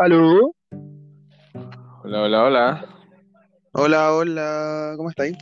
¿Aló? 0.00 0.54
Hola, 2.02 2.22
hola, 2.22 2.44
hola. 2.44 2.86
Hola, 3.72 4.14
hola, 4.14 4.94
¿cómo 4.96 5.10
estáis? 5.10 5.36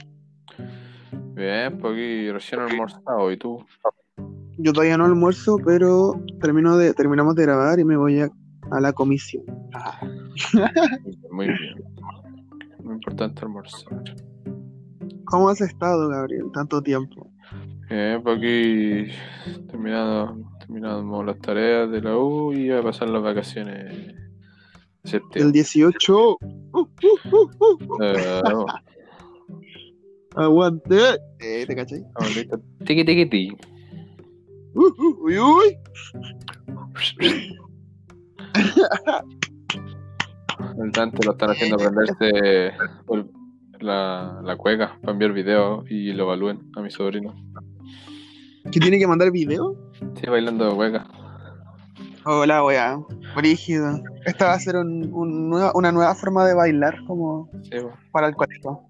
Bien, 1.37 1.79
pues 1.79 1.93
aquí 1.93 2.33
recién 2.33 2.63
almorzado. 2.63 3.31
¿Y 3.31 3.37
tú? 3.37 3.65
Yo 4.57 4.73
todavía 4.73 4.99
no 4.99 5.05
almuerzo, 5.05 5.59
pero 5.65 6.21
termino 6.41 6.77
de, 6.77 6.93
terminamos 6.93 7.37
de 7.37 7.45
grabar 7.45 7.79
y 7.79 7.85
me 7.85 7.97
voy 7.97 8.19
a, 8.19 8.31
a 8.73 8.81
la 8.81 8.93
comisión. 8.93 9.45
Muy 11.31 11.47
bien. 11.47 11.75
Muy 12.83 12.95
importante 12.95 13.43
almorzar. 13.43 14.03
¿Cómo 15.27 15.51
has 15.51 15.61
estado, 15.61 16.09
Gabriel? 16.09 16.47
Tanto 16.53 16.83
tiempo. 16.83 17.31
Bien, 17.89 18.21
pues 18.25 18.39
aquí 18.39 19.07
terminando, 19.69 20.51
terminando 20.59 21.23
las 21.23 21.39
tareas 21.39 21.89
de 21.93 22.03
la 22.03 22.19
U 22.19 22.53
y 22.53 22.73
a 22.73 22.83
pasar 22.83 23.09
las 23.09 23.23
vacaciones 23.23 24.18
de 25.11 25.17
El 25.17 25.23
septiembre. 25.23 25.53
18. 25.53 26.39
Uh, 26.39 26.39
uh, 26.73 26.87
uh, 27.33 27.51
uh. 27.61 28.03
Eh, 28.03 28.43
no, 28.51 28.67
Aguante. 30.37 31.17
Eh, 31.41 31.65
¿Te 31.67 31.75
cachai? 31.75 32.05
Tiki, 32.85 33.05
tiki, 33.05 33.27
tiki. 33.27 33.57
Uy, 34.75 35.39
uy. 35.39 35.79
El 40.79 40.93
Dante 40.93 41.25
lo 41.25 41.33
están 41.33 41.51
haciendo 41.51 41.77
aprenderse 41.77 42.73
la, 43.81 44.41
la 44.45 44.57
cueca 44.57 44.99
para 45.01 45.13
enviar 45.13 45.33
video 45.33 45.85
y 45.89 46.13
lo 46.13 46.25
evalúen 46.25 46.71
a 46.77 46.83
mi 46.83 46.91
sobrino. 46.91 47.35
¿Que 48.71 48.81
tiene 48.81 48.99
que 48.99 49.07
mandar 49.07 49.31
video? 49.31 49.77
Sí, 50.21 50.29
bailando 50.29 50.75
cueca. 50.77 51.07
Hola, 52.31 52.63
weá. 52.63 53.01
Brígido. 53.35 54.03
Esta 54.27 54.49
va 54.49 54.53
a 54.53 54.59
ser 54.61 54.77
un- 54.77 55.11
un 55.15 55.49
nueva- 55.49 55.73
una 55.75 55.91
nueva 55.93 56.15
forma 56.15 56.47
de 56.47 56.53
bailar 56.53 57.03
como 57.07 57.49
Sí, 57.63 57.79
para 58.13 58.27
el 58.27 58.35
colegio. 58.37 58.83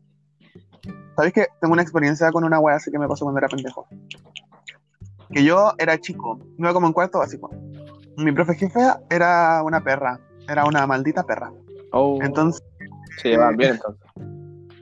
¿Sabes 1.14 1.32
que 1.32 1.46
Tengo 1.60 1.72
una 1.72 1.82
experiencia 1.82 2.32
con 2.32 2.42
una 2.42 2.58
weá 2.58 2.74
así 2.76 2.90
que 2.90 2.98
me 2.98 3.06
pasó 3.06 3.24
cuando 3.24 3.38
era 3.38 3.48
pendejo. 3.48 3.86
Que 5.32 5.44
yo 5.44 5.72
era 5.78 5.98
chico, 5.98 6.40
iba 6.58 6.72
como 6.72 6.88
en 6.88 6.92
cuarto 6.92 7.18
básico. 7.20 7.48
Mi 8.16 8.32
profe 8.32 8.54
jefe 8.54 8.80
era 9.08 9.62
una 9.62 9.84
perra, 9.84 10.18
era 10.48 10.64
una 10.64 10.84
maldita 10.88 11.22
perra. 11.22 11.52
Oh, 11.92 12.18
Entonces, 12.20 12.60
se 13.22 13.28
llevan 13.30 13.56
bien 13.56 13.76
entonces. 13.76 14.02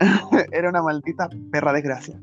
era 0.52 0.70
una 0.70 0.82
maldita 0.82 1.28
perra 1.52 1.74
desgracia. 1.74 2.18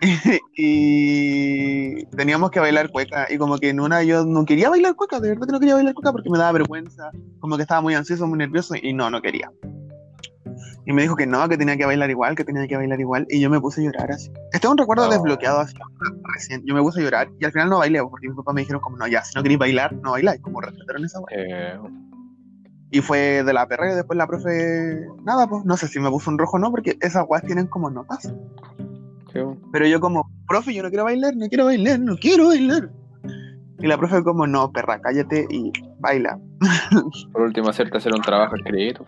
y 0.56 2.04
teníamos 2.06 2.50
que 2.50 2.60
bailar 2.60 2.90
cueca. 2.90 3.26
Y 3.30 3.38
como 3.38 3.58
que 3.58 3.68
en 3.70 3.80
una 3.80 4.02
yo 4.02 4.24
no 4.24 4.44
quería 4.44 4.70
bailar 4.70 4.94
cueca, 4.96 5.20
de 5.20 5.30
verdad 5.30 5.46
que 5.46 5.52
no 5.52 5.60
quería 5.60 5.74
bailar 5.74 5.94
cueca 5.94 6.12
porque 6.12 6.30
me 6.30 6.38
daba 6.38 6.52
vergüenza. 6.52 7.10
Como 7.40 7.56
que 7.56 7.62
estaba 7.62 7.80
muy 7.80 7.94
ansioso, 7.94 8.26
muy 8.26 8.38
nervioso 8.38 8.74
y 8.80 8.92
no, 8.92 9.10
no 9.10 9.20
quería. 9.20 9.50
Y 10.86 10.92
me 10.92 11.02
dijo 11.02 11.14
que 11.14 11.26
no, 11.26 11.48
que 11.48 11.58
tenía 11.58 11.76
que 11.76 11.84
bailar 11.84 12.10
igual, 12.10 12.34
que 12.34 12.44
tenía 12.44 12.66
que 12.66 12.76
bailar 12.76 12.98
igual. 12.98 13.26
Y 13.28 13.40
yo 13.40 13.50
me 13.50 13.60
puse 13.60 13.80
a 13.80 13.84
llorar 13.84 14.10
así. 14.10 14.32
Este 14.52 14.66
es 14.66 14.70
un 14.70 14.78
recuerdo 14.78 15.08
desbloqueado 15.08 15.60
así 15.60 15.74
recién. 16.34 16.62
Yo 16.64 16.74
me 16.74 16.80
puse 16.80 17.00
a 17.00 17.04
llorar 17.04 17.28
y 17.38 17.44
al 17.44 17.52
final 17.52 17.68
no 17.68 17.78
bailé 17.78 18.02
porque 18.02 18.28
mis 18.28 18.36
papás 18.36 18.54
me 18.54 18.62
dijeron 18.62 18.80
como 18.80 18.96
no, 18.96 19.06
ya, 19.06 19.22
si 19.22 19.34
no 19.36 19.42
queréis 19.42 19.60
bailar, 19.60 19.92
no 19.94 20.12
bailáis. 20.12 20.40
Como 20.40 20.60
respetaron 20.60 21.04
esa. 21.04 21.20
Eh, 21.30 21.78
Y 22.90 23.00
fue 23.02 23.44
de 23.44 23.52
la 23.52 23.68
perra 23.68 23.92
y 23.92 23.94
después 23.94 24.16
la 24.16 24.26
profe, 24.26 25.06
nada, 25.22 25.46
pues 25.46 25.64
no 25.64 25.76
sé 25.76 25.86
si 25.86 26.00
me 26.00 26.10
puso 26.10 26.30
un 26.30 26.38
rojo 26.38 26.56
o 26.56 26.60
no, 26.60 26.70
porque 26.70 26.96
esas 27.00 27.24
weas 27.28 27.44
tienen 27.44 27.68
como 27.68 27.88
notas. 27.88 28.32
Pero 29.72 29.86
yo 29.86 30.00
como, 30.00 30.30
profe, 30.48 30.74
yo 30.74 30.82
no 30.82 30.88
quiero 30.88 31.04
bailar, 31.04 31.36
no 31.36 31.48
quiero 31.48 31.66
bailar, 31.66 32.00
no 32.00 32.16
quiero 32.16 32.48
bailar. 32.48 32.90
Y 33.78 33.86
la 33.86 33.96
profe 33.96 34.22
como, 34.22 34.46
no, 34.46 34.70
perra, 34.72 35.00
cállate 35.00 35.46
y 35.50 35.72
baila. 35.98 36.38
por 37.32 37.42
último, 37.42 37.68
hacerte 37.68 37.96
hacer 37.96 38.12
un 38.14 38.20
trabajo 38.20 38.56
escrito. 38.56 39.06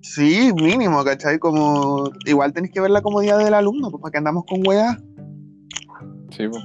Sí, 0.00 0.52
mínimo, 0.54 1.04
¿cachai? 1.04 1.38
Como, 1.38 2.10
igual 2.26 2.52
tenés 2.52 2.70
que 2.70 2.80
ver 2.80 2.90
la 2.90 3.02
comodidad 3.02 3.38
del 3.38 3.54
alumno, 3.54 3.90
pues 3.90 4.00
para 4.02 4.12
que 4.12 4.18
andamos 4.18 4.44
con 4.46 4.66
weas. 4.66 4.96
Sí, 6.30 6.48
pues. 6.48 6.64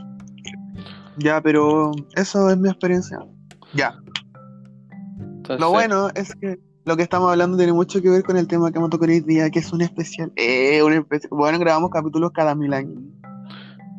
Ya, 1.18 1.42
pero 1.42 1.92
eso 2.16 2.50
es 2.50 2.58
mi 2.58 2.70
experiencia. 2.70 3.20
Ya, 3.74 3.96
Entonces, 5.20 5.60
lo 5.60 5.70
bueno 5.70 6.10
es 6.16 6.34
que 6.36 6.60
lo 6.86 6.98
que 6.98 7.04
estamos 7.04 7.30
hablando 7.30 7.58
tiene 7.58 7.74
mucho 7.74 8.02
que 8.02 8.10
ver 8.10 8.24
con 8.24 8.38
el 8.38 8.48
tema 8.48 8.72
que 8.72 8.76
vamos 8.76 8.90
a 8.90 8.92
tocar 8.92 9.10
hoy 9.10 9.22
día, 9.22 9.50
que 9.50 9.60
es 9.60 9.72
un 9.72 9.82
especial. 9.82 10.32
Eh, 10.36 10.84
un 10.84 10.94
especial. 10.94 11.30
Bueno, 11.32 11.60
grabamos 11.60 11.90
capítulos 11.92 12.32
cada 12.32 12.56
mil 12.56 12.74
años. 12.74 13.02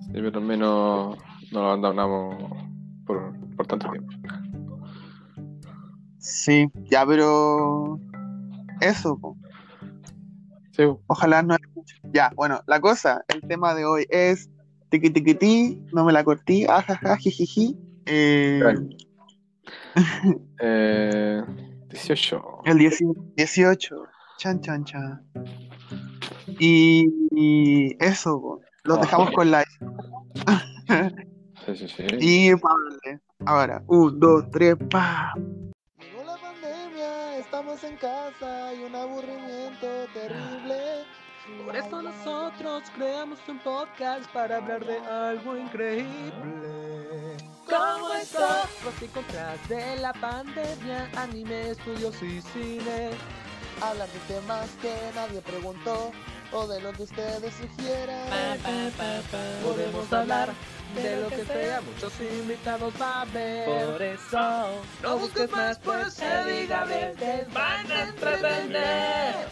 Sí, 0.07 0.13
pero 0.13 0.39
al 0.39 0.45
menos 0.45 1.17
no 1.53 1.61
lo 1.61 1.67
abandonamos 1.67 2.37
por, 3.07 3.33
por 3.57 3.67
tanto 3.67 3.91
tiempo. 3.91 4.13
Sí, 6.19 6.69
ya, 6.91 7.07
pero 7.07 7.99
eso, 8.81 9.19
po. 9.19 9.37
Sí, 10.73 10.83
ojalá 11.07 11.43
no. 11.43 11.57
Ya, 12.13 12.33
bueno, 12.35 12.61
la 12.67 12.81
cosa, 12.81 13.25
el 13.29 13.41
tema 13.43 13.75
de 13.75 13.85
hoy 13.85 14.07
es 14.11 14.51
tiqui 14.91 15.11
tiqui 15.11 15.35
ti, 15.35 15.83
no 15.93 16.05
me 16.05 16.13
la 16.13 16.25
corté, 16.25 16.67
ajaja, 16.69 17.17
jijiji. 17.17 17.79
Eh. 18.07 18.63
Eh, 20.61 21.43
18. 21.95 22.43
el 22.65 22.79
10 22.79 22.99
18, 23.37 23.97
chan 24.39 24.61
chan 24.61 24.85
chan. 24.85 25.23
Y, 26.59 27.07
y 27.31 27.97
eso, 28.05 28.41
po. 28.41 28.61
los 28.85 28.99
Ah. 28.99 29.01
dejamos 29.03 29.31
con 29.31 29.51
la 29.51 29.65
Sí, 31.67 31.77
sí, 31.77 31.89
sí. 31.89 32.07
y 32.21 32.51
darle. 32.51 33.21
Ahora, 33.47 33.83
un, 33.87 34.19
dos, 34.21 34.45
tres, 34.51 34.77
pa. 34.91 35.33
Llegó 35.99 36.25
la 36.25 36.37
pandemia, 36.37 37.39
estamos 37.39 37.83
en 37.85 37.97
casa 37.97 38.75
y 38.75 38.83
un 38.83 38.95
aburrimiento 38.95 39.87
terrible. 40.13 41.05
Por 41.65 41.77
eso 41.77 42.03
nosotros 42.03 42.85
creamos 42.97 43.39
un 43.49 43.59
podcast 43.61 44.31
para 44.33 44.57
hablar 44.57 44.85
de 44.85 44.99
algo 44.99 45.57
increíble. 45.57 46.74
¿Cómo 47.77 48.13
estás? 48.15 48.69
Pros 48.81 49.03
y 49.03 49.07
contras 49.09 49.69
de 49.69 49.97
la 49.97 50.13
pandemia, 50.13 51.11
anime, 51.17 51.71
estudios 51.71 52.23
y 52.23 52.41
cine. 52.41 53.11
Hablar 53.81 54.09
de 54.09 54.19
temas 54.35 54.71
que 54.81 54.95
nadie 55.15 55.41
preguntó 55.41 56.13
o 56.53 56.67
de 56.69 56.81
lo 56.81 56.93
que 56.93 57.03
ustedes 57.03 57.53
sugieran. 57.55 58.31
Pa, 58.31 58.57
pa, 58.63 58.91
pa, 58.97 59.21
pa. 59.31 59.65
Podemos 59.65 60.13
hablar 60.13 60.51
de 60.95 61.21
lo 61.21 61.29
que 61.29 61.45
sea, 61.45 61.81
muchos 61.81 62.13
invitados 62.21 62.95
va 63.01 63.11
a 63.11 63.21
haber. 63.23 63.65
Por 63.65 64.03
eso, 64.03 64.69
no 65.03 65.19
busques 65.19 65.51
más, 65.51 65.79
pues 65.81 66.21
Eddie 66.21 66.65
y 66.65 66.67
Gabriel 66.69 67.17
te 67.17 67.45
van 67.53 67.91
a 67.91 68.03
entretener. 68.05 69.49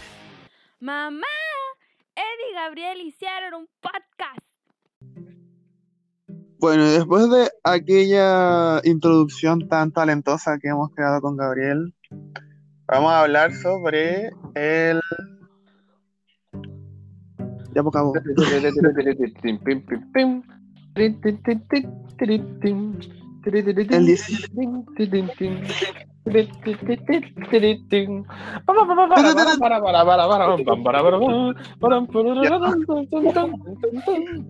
Mamá, 0.78 1.26
Eddie 2.14 2.50
y 2.50 2.54
Gabriel 2.54 3.00
hicieron 3.00 3.54
un 3.54 3.68
podcast. 3.80 4.41
Bueno, 6.62 6.86
y 6.86 6.90
después 6.92 7.28
de 7.28 7.50
aquella 7.64 8.80
introducción 8.84 9.68
tan 9.68 9.90
talentosa 9.90 10.60
que 10.62 10.68
hemos 10.68 10.94
creado 10.94 11.20
con 11.20 11.36
Gabriel, 11.36 11.92
vamos 12.86 13.10
a 13.10 13.22
hablar 13.22 13.52
sobre 13.52 14.30
el. 14.54 15.00
Ya 17.74 17.82
pues, 17.82 17.86
acabó. 17.88 18.12
El 23.90 24.06
18. 24.06 24.52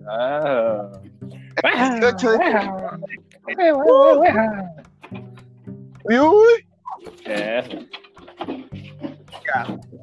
Ah. 0.07 0.91
El 1.63 1.99
18 1.99 2.31
de 2.31 2.37
Uy, 6.05 6.19
uy. 6.19 6.67
Eso. 7.25 7.77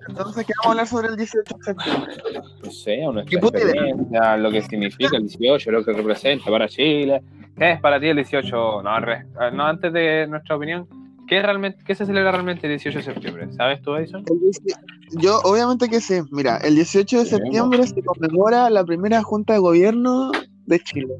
Entonces, 0.08 0.46
¿qué 0.46 0.52
vamos 0.58 0.66
a 0.66 0.70
hablar 0.70 0.87
sobre 0.87 1.08
el 1.08 1.16
18 1.16 1.56
de 1.56 1.64
septiembre? 1.64 2.14
No 2.62 2.70
sé, 2.70 2.94
idea. 2.96 3.23
experiencia, 3.23 4.37
lo 4.37 4.50
que 4.50 4.62
significa 4.62 5.16
el 5.16 5.23
18, 5.28 5.70
lo 5.70 5.84
que 5.84 5.93
representa 5.93 6.50
para 6.50 6.69
Chile. 6.69 7.23
¿Qué 7.56 7.73
es 7.73 7.81
para 7.81 8.00
ti 8.00 8.08
el 8.08 8.16
18? 8.16 8.82
No, 8.82 8.99
eh, 8.99 9.25
no 9.52 9.66
antes 9.66 9.93
de 9.93 10.26
nuestra 10.28 10.56
opinión, 10.56 10.88
¿qué, 11.30 11.40
realmente, 11.40 11.82
¿qué 11.86 11.94
se 11.94 12.04
celebra 12.04 12.32
realmente 12.32 12.66
el 12.66 12.72
18 12.72 12.98
de 12.98 13.04
septiembre? 13.04 13.52
¿Sabes 13.52 13.80
tú, 13.82 13.94
Edison? 13.94 14.24
El 14.28 14.40
18 14.40 14.76
Yo, 15.12 15.38
obviamente 15.44 15.88
que 15.88 16.00
sé. 16.00 16.24
Mira, 16.32 16.56
el 16.56 16.74
18 16.74 17.20
de 17.20 17.24
septiembre 17.24 17.86
se 17.86 18.02
conmemora 18.02 18.68
la 18.68 18.84
primera 18.84 19.22
Junta 19.22 19.52
de 19.52 19.60
Gobierno 19.60 20.32
de 20.66 20.80
Chile. 20.80 21.14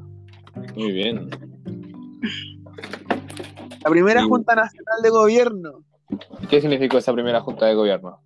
Muy 0.75 0.91
bien. 0.91 1.29
La 3.83 3.89
primera 3.89 4.21
Sí. 4.21 4.27
Junta 4.27 4.53
Nacional 4.53 5.01
de 5.01 5.09
Gobierno. 5.09 5.83
¿Qué 6.49 6.59
significó 6.59 6.97
esa 6.97 7.13
primera 7.13 7.39
junta 7.39 7.67
de 7.67 7.73
gobierno? 7.73 8.19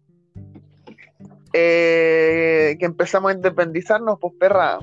Eh, 1.54 2.76
que 2.80 2.86
empezamos 2.86 3.32
a 3.32 3.36
independizarnos, 3.36 4.18
pues 4.20 4.34
perra. 4.40 4.80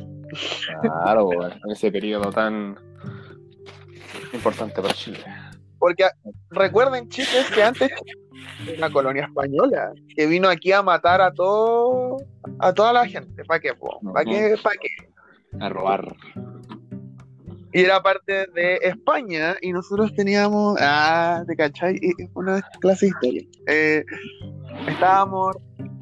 Claro, 0.81 1.31
en 1.33 1.71
ese 1.71 1.91
periodo 1.91 2.31
tan 2.31 2.77
importante 4.33 4.81
para 4.81 4.95
Chile. 4.95 5.19
Porque 5.83 6.07
recuerden, 6.51 7.09
chicos, 7.09 7.45
que 7.53 7.61
antes 7.61 7.91
una 8.79 8.89
colonia 8.93 9.25
española 9.25 9.93
que 10.15 10.27
vino 10.27 10.49
aquí 10.49 10.71
a 10.71 10.81
matar 10.81 11.21
a 11.21 11.33
todo 11.33 12.19
a 12.61 12.73
toda 12.73 12.93
la 12.93 13.05
gente. 13.05 13.45
¿Para 13.45 13.59
qué? 13.59 13.73
¿Para 13.75 14.25
qué? 14.25 14.55
¿Para 14.63 14.77
qué? 14.77 14.89
A 15.59 15.69
robar. 15.69 16.15
Y 17.73 17.81
era 17.81 18.01
parte 18.01 18.47
de 18.55 18.79
España 18.81 19.57
y 19.61 19.73
nosotros 19.73 20.15
teníamos, 20.15 20.79
ah, 20.81 21.43
¿te 21.49 21.57
cachai? 21.57 21.99
Una 22.35 22.63
clase 22.81 23.07
de 23.07 23.11
historia. 23.11 23.43
Eh, 23.67 24.05
estábamos 24.87 25.57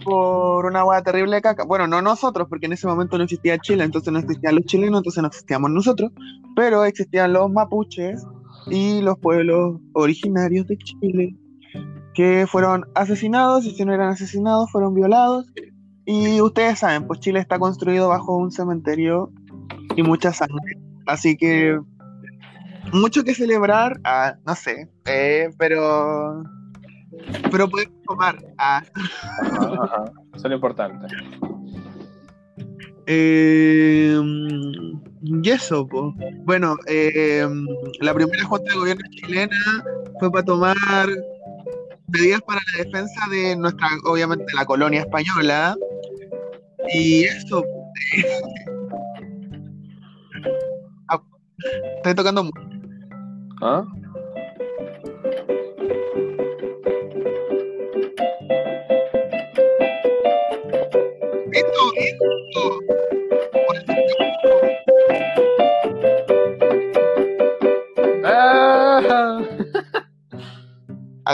por 0.04 0.66
una 0.66 0.84
hueá 0.84 1.02
terrible 1.02 1.36
de 1.36 1.42
caca. 1.42 1.64
Bueno, 1.64 1.86
no 1.86 2.02
nosotros, 2.02 2.48
porque 2.50 2.66
en 2.66 2.74
ese 2.74 2.86
momento 2.86 3.16
no 3.16 3.24
existía 3.24 3.56
Chile, 3.56 3.84
entonces 3.84 4.12
no 4.12 4.18
existían 4.18 4.56
los 4.56 4.66
chilenos, 4.66 4.98
entonces 4.98 5.22
no 5.22 5.28
existíamos 5.28 5.70
nosotros, 5.70 6.12
pero 6.54 6.84
existían 6.84 7.32
los 7.32 7.50
mapuches 7.50 8.26
y 8.70 9.00
los 9.02 9.18
pueblos 9.18 9.80
originarios 9.92 10.66
de 10.66 10.78
Chile 10.78 11.36
que 12.14 12.46
fueron 12.46 12.86
asesinados 12.94 13.64
y 13.64 13.72
si 13.72 13.84
no 13.84 13.92
eran 13.92 14.08
asesinados 14.08 14.70
fueron 14.70 14.94
violados. 14.94 15.46
Y 16.06 16.40
ustedes 16.40 16.80
saben, 16.80 17.06
pues 17.06 17.20
Chile 17.20 17.38
está 17.40 17.58
construido 17.58 18.08
bajo 18.08 18.36
un 18.36 18.50
cementerio 18.50 19.30
y 19.96 20.02
mucha 20.02 20.32
sangre. 20.32 20.78
Así 21.06 21.36
que 21.36 21.78
mucho 22.92 23.22
que 23.22 23.34
celebrar, 23.34 24.00
ah, 24.04 24.34
no 24.46 24.54
sé, 24.54 24.88
eh, 25.06 25.50
pero 25.58 26.42
pero 27.50 27.68
podemos 27.68 28.02
tomar. 28.06 28.36
ah. 28.58 28.82
Ajá, 28.94 29.84
ajá. 29.84 30.04
Eso 30.34 30.46
es 30.46 30.50
lo 30.50 30.54
importante. 30.54 31.06
Eh, 33.06 34.16
y 35.22 35.50
eso, 35.50 35.86
po. 35.86 36.14
bueno, 36.44 36.76
eh, 36.86 37.46
la 38.00 38.14
primera 38.14 38.44
junta 38.44 38.72
de 38.72 38.78
gobierno 38.78 39.02
chilena 39.10 39.84
fue 40.18 40.30
para 40.30 40.44
tomar 40.44 40.76
medidas 42.08 42.40
para 42.42 42.60
la 42.72 42.84
defensa 42.84 43.28
de 43.30 43.56
nuestra, 43.56 43.88
obviamente, 44.04 44.44
la 44.54 44.64
colonia 44.64 45.00
española. 45.00 45.76
Y 46.92 47.24
eso. 47.24 47.64
Ah, 51.08 51.20
Estoy 51.96 52.14
tocando. 52.14 52.50
¿Ah? 53.60 53.84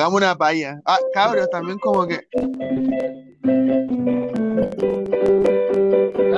Hagamos 0.07 0.23
una 0.23 0.39
paya. 0.39 0.81
Ah, 0.85 0.99
cabros, 1.13 1.51
también 1.51 1.81
como 1.81 2.07
que. 2.07 2.21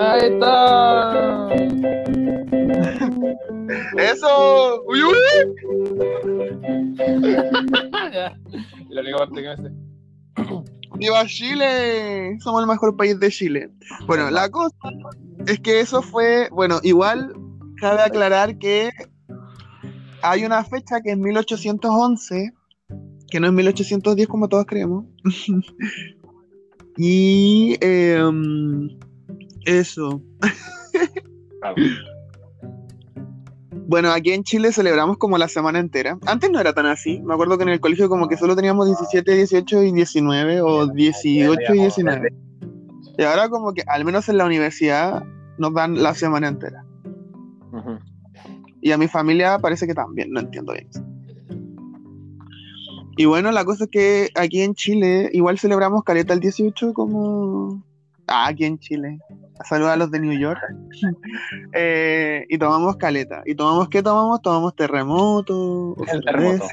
¡Ahí 0.01 0.33
está! 0.33 1.49
¡Eso! 3.99 4.83
¡Uy, 4.87 5.03
uy! 5.03 5.17
Ya. 8.11 8.35
La 8.89 9.03
única 9.03 9.19
parte 9.19 9.43
que 9.43 9.57
me. 9.63 9.71
¡Viva 10.97 11.27
Chile! 11.27 12.39
Somos 12.41 12.63
el 12.63 12.69
mejor 12.69 12.97
país 12.97 13.21
de 13.21 13.31
Chile. 13.31 13.69
Bueno, 14.07 14.31
la 14.31 14.49
cosa 14.49 14.75
es 15.47 15.61
que 15.61 15.81
eso 15.81 16.01
fue. 16.01 16.49
Bueno, 16.53 16.81
igual 16.83 17.35
cabe 17.79 18.01
aclarar 18.01 18.57
que 18.57 18.89
hay 20.23 20.47
una 20.47 20.65
fecha 20.65 21.03
que 21.03 21.11
es 21.11 21.19
1811, 21.19 22.55
que 23.31 23.41
no 23.41 23.47
es 23.47 23.53
1810 23.53 24.29
como 24.29 24.49
todos 24.49 24.67
creemos. 24.67 25.05
y. 26.97 27.77
em, 27.81 28.99
eso. 29.65 30.23
Claro. 31.61 31.77
Bueno, 33.89 34.13
aquí 34.13 34.33
en 34.33 34.45
Chile 34.45 34.71
celebramos 34.71 35.17
como 35.17 35.39
la 35.39 35.49
semana 35.49 35.79
entera. 35.79 36.19
Antes 36.27 36.51
no 36.51 36.61
era 36.61 36.75
tan 36.75 36.85
así. 36.85 37.23
Me 37.23 37.33
acuerdo 37.33 37.57
que 37.57 37.63
en 37.63 37.71
el 37.71 37.81
colegio 37.81 38.11
como 38.11 38.29
que 38.29 38.37
solo 38.37 38.55
teníamos 38.55 38.85
17, 38.85 39.35
18 39.35 39.83
y 39.85 39.93
19 39.93 40.61
o 40.61 40.89
18 40.89 41.75
y 41.75 41.79
19. 41.79 42.29
Y 43.17 43.23
ahora 43.23 43.49
como 43.49 43.73
que 43.73 43.85
al 43.87 44.05
menos 44.05 44.29
en 44.29 44.37
la 44.37 44.45
universidad 44.45 45.25
nos 45.57 45.73
dan 45.73 46.03
la 46.03 46.15
semana 46.15 46.49
entera. 46.49 46.85
Y 48.83 48.93
a 48.93 48.99
mi 48.99 49.09
familia 49.09 49.59
parece 49.59 49.87
que 49.87 49.95
también, 49.95 50.33
no 50.33 50.41
entiendo 50.41 50.75
bien. 50.75 50.89
Y 53.19 53.25
bueno, 53.27 53.51
la 53.51 53.65
cosa 53.65 53.85
es 53.85 53.91
que 53.91 54.31
aquí 54.37 54.63
en 54.63 54.75
Chile 54.75 55.29
igual 55.33 55.59
celebramos 55.59 56.05
Caleta 56.05 56.33
el 56.35 56.41
18 56.41 56.95
como... 56.95 57.83
Ah, 58.29 58.47
aquí 58.49 58.65
en 58.65 58.79
Chile. 58.79 59.19
Saludos 59.69 59.91
a 59.93 59.97
los 59.97 60.11
de 60.11 60.21
New 60.21 60.39
York. 60.39 60.61
Eh, 61.75 62.45
y 62.49 62.59
tomamos 62.59 62.97
Caleta. 62.97 63.43
¿Y 63.45 63.55
tomamos 63.55 63.89
qué 63.89 64.03
tomamos? 64.03 64.41
Tomamos 64.43 64.75
terremoto. 64.77 65.97
El 66.13 66.23
terremoto. 66.25 66.67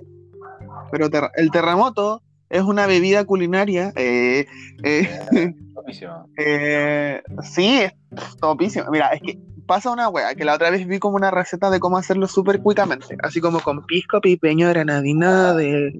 Pero 0.91 1.09
ter- 1.09 1.31
el 1.35 1.49
terremoto 1.51 2.21
es 2.49 2.61
una 2.61 2.85
bebida 2.87 3.25
culinaria. 3.25 3.91
eh, 3.95 4.45
eh, 4.83 5.53
Buenísimo. 5.73 6.29
eh, 6.37 7.21
sí, 7.41 7.79
es 7.81 7.93
topísimo. 8.39 8.85
Mira, 8.91 9.07
es 9.09 9.21
que 9.21 9.39
pasa 9.65 9.91
una 9.91 10.09
wea, 10.09 10.35
que 10.35 10.45
la 10.45 10.55
otra 10.55 10.69
vez 10.69 10.87
vi 10.87 10.99
como 10.99 11.15
una 11.15 11.31
receta 11.31 11.69
de 11.69 11.79
cómo 11.79 11.97
hacerlo 11.97 12.27
súper 12.27 12.61
cuicamente. 12.61 13.17
Así 13.23 13.41
como 13.41 13.59
con 13.59 13.85
pisco, 13.85 14.21
pipeño, 14.21 14.69
granadina, 14.69 15.53
de, 15.53 15.99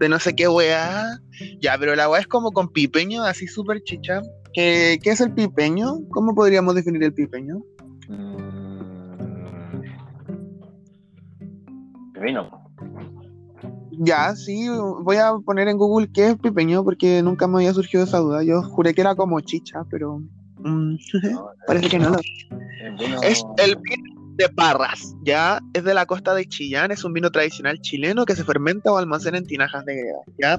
de 0.00 0.08
no 0.08 0.18
sé 0.18 0.34
qué 0.34 0.48
wea. 0.48 1.18
Ya, 1.60 1.76
pero 1.78 1.94
la 1.96 2.08
wea 2.08 2.20
es 2.20 2.26
como 2.26 2.52
con 2.52 2.68
pipeño, 2.68 3.24
así 3.24 3.46
súper 3.46 3.82
chicha. 3.82 4.22
¿Qué, 4.52 4.98
¿Qué 5.02 5.10
es 5.10 5.20
el 5.20 5.32
pipeño? 5.32 6.00
¿Cómo 6.10 6.34
podríamos 6.34 6.74
definir 6.74 7.02
el 7.02 7.12
pipeño? 7.12 7.58
Mm. 8.08 8.64
Vino. 12.22 12.48
Ya, 13.98 14.34
sí, 14.34 14.68
voy 15.02 15.16
a 15.16 15.34
poner 15.44 15.68
en 15.68 15.76
Google 15.76 16.10
qué 16.12 16.28
es 16.28 16.36
pipeño 16.36 16.82
porque 16.82 17.22
nunca 17.22 17.46
me 17.46 17.58
había 17.58 17.74
surgido 17.74 18.04
esa 18.04 18.18
duda. 18.18 18.42
Yo 18.42 18.62
juré 18.62 18.94
que 18.94 19.02
era 19.02 19.14
como 19.14 19.40
chicha, 19.40 19.84
pero 19.90 20.20
mm, 20.64 20.96
¿no? 21.32 21.50
parece 21.66 21.88
que 21.88 21.98
no. 21.98 22.10
lo 22.10 22.18
El 22.80 22.94
vino- 22.96 23.22
Es 23.22 23.44
el 23.58 23.76
vino 23.76 24.14
de 24.36 24.48
Parras, 24.48 25.14
ya 25.22 25.60
es 25.74 25.84
de 25.84 25.94
la 25.94 26.06
costa 26.06 26.34
de 26.34 26.44
Chillán, 26.46 26.90
es 26.90 27.04
un 27.04 27.12
vino 27.12 27.30
tradicional 27.30 27.78
chileno 27.80 28.24
que 28.26 28.34
se 28.34 28.42
fermenta 28.44 28.90
o 28.92 28.96
almacena 28.98 29.38
en 29.38 29.46
tinajas 29.46 29.84
de 29.84 29.94
greda, 29.94 30.18
¿ya? 30.38 30.58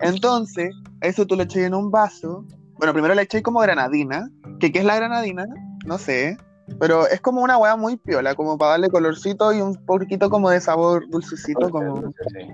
Entonces, 0.00 0.72
eso 1.00 1.26
tú 1.26 1.34
le 1.36 1.42
echas 1.44 1.62
en 1.62 1.74
un 1.74 1.90
vaso. 1.90 2.44
Bueno, 2.78 2.92
primero 2.92 3.14
le 3.14 3.22
echáis 3.22 3.42
como 3.42 3.60
granadina, 3.60 4.28
que 4.60 4.70
¿qué 4.72 4.78
es 4.80 4.84
la 4.84 4.96
granadina? 4.96 5.44
No 5.86 5.98
sé, 5.98 6.36
pero 6.78 7.06
es 7.08 7.20
como 7.20 7.42
una 7.42 7.58
hueá 7.58 7.76
muy 7.76 7.96
piola, 7.96 8.34
como 8.34 8.56
para 8.58 8.72
darle 8.72 8.88
colorcito 8.88 9.52
y 9.52 9.60
un 9.60 9.74
poquito 9.86 10.30
como 10.30 10.50
de 10.50 10.60
sabor 10.60 11.04
dulcecito, 11.10 11.70
como 11.70 12.00
Dulce, 12.00 12.18
sí. 12.32 12.46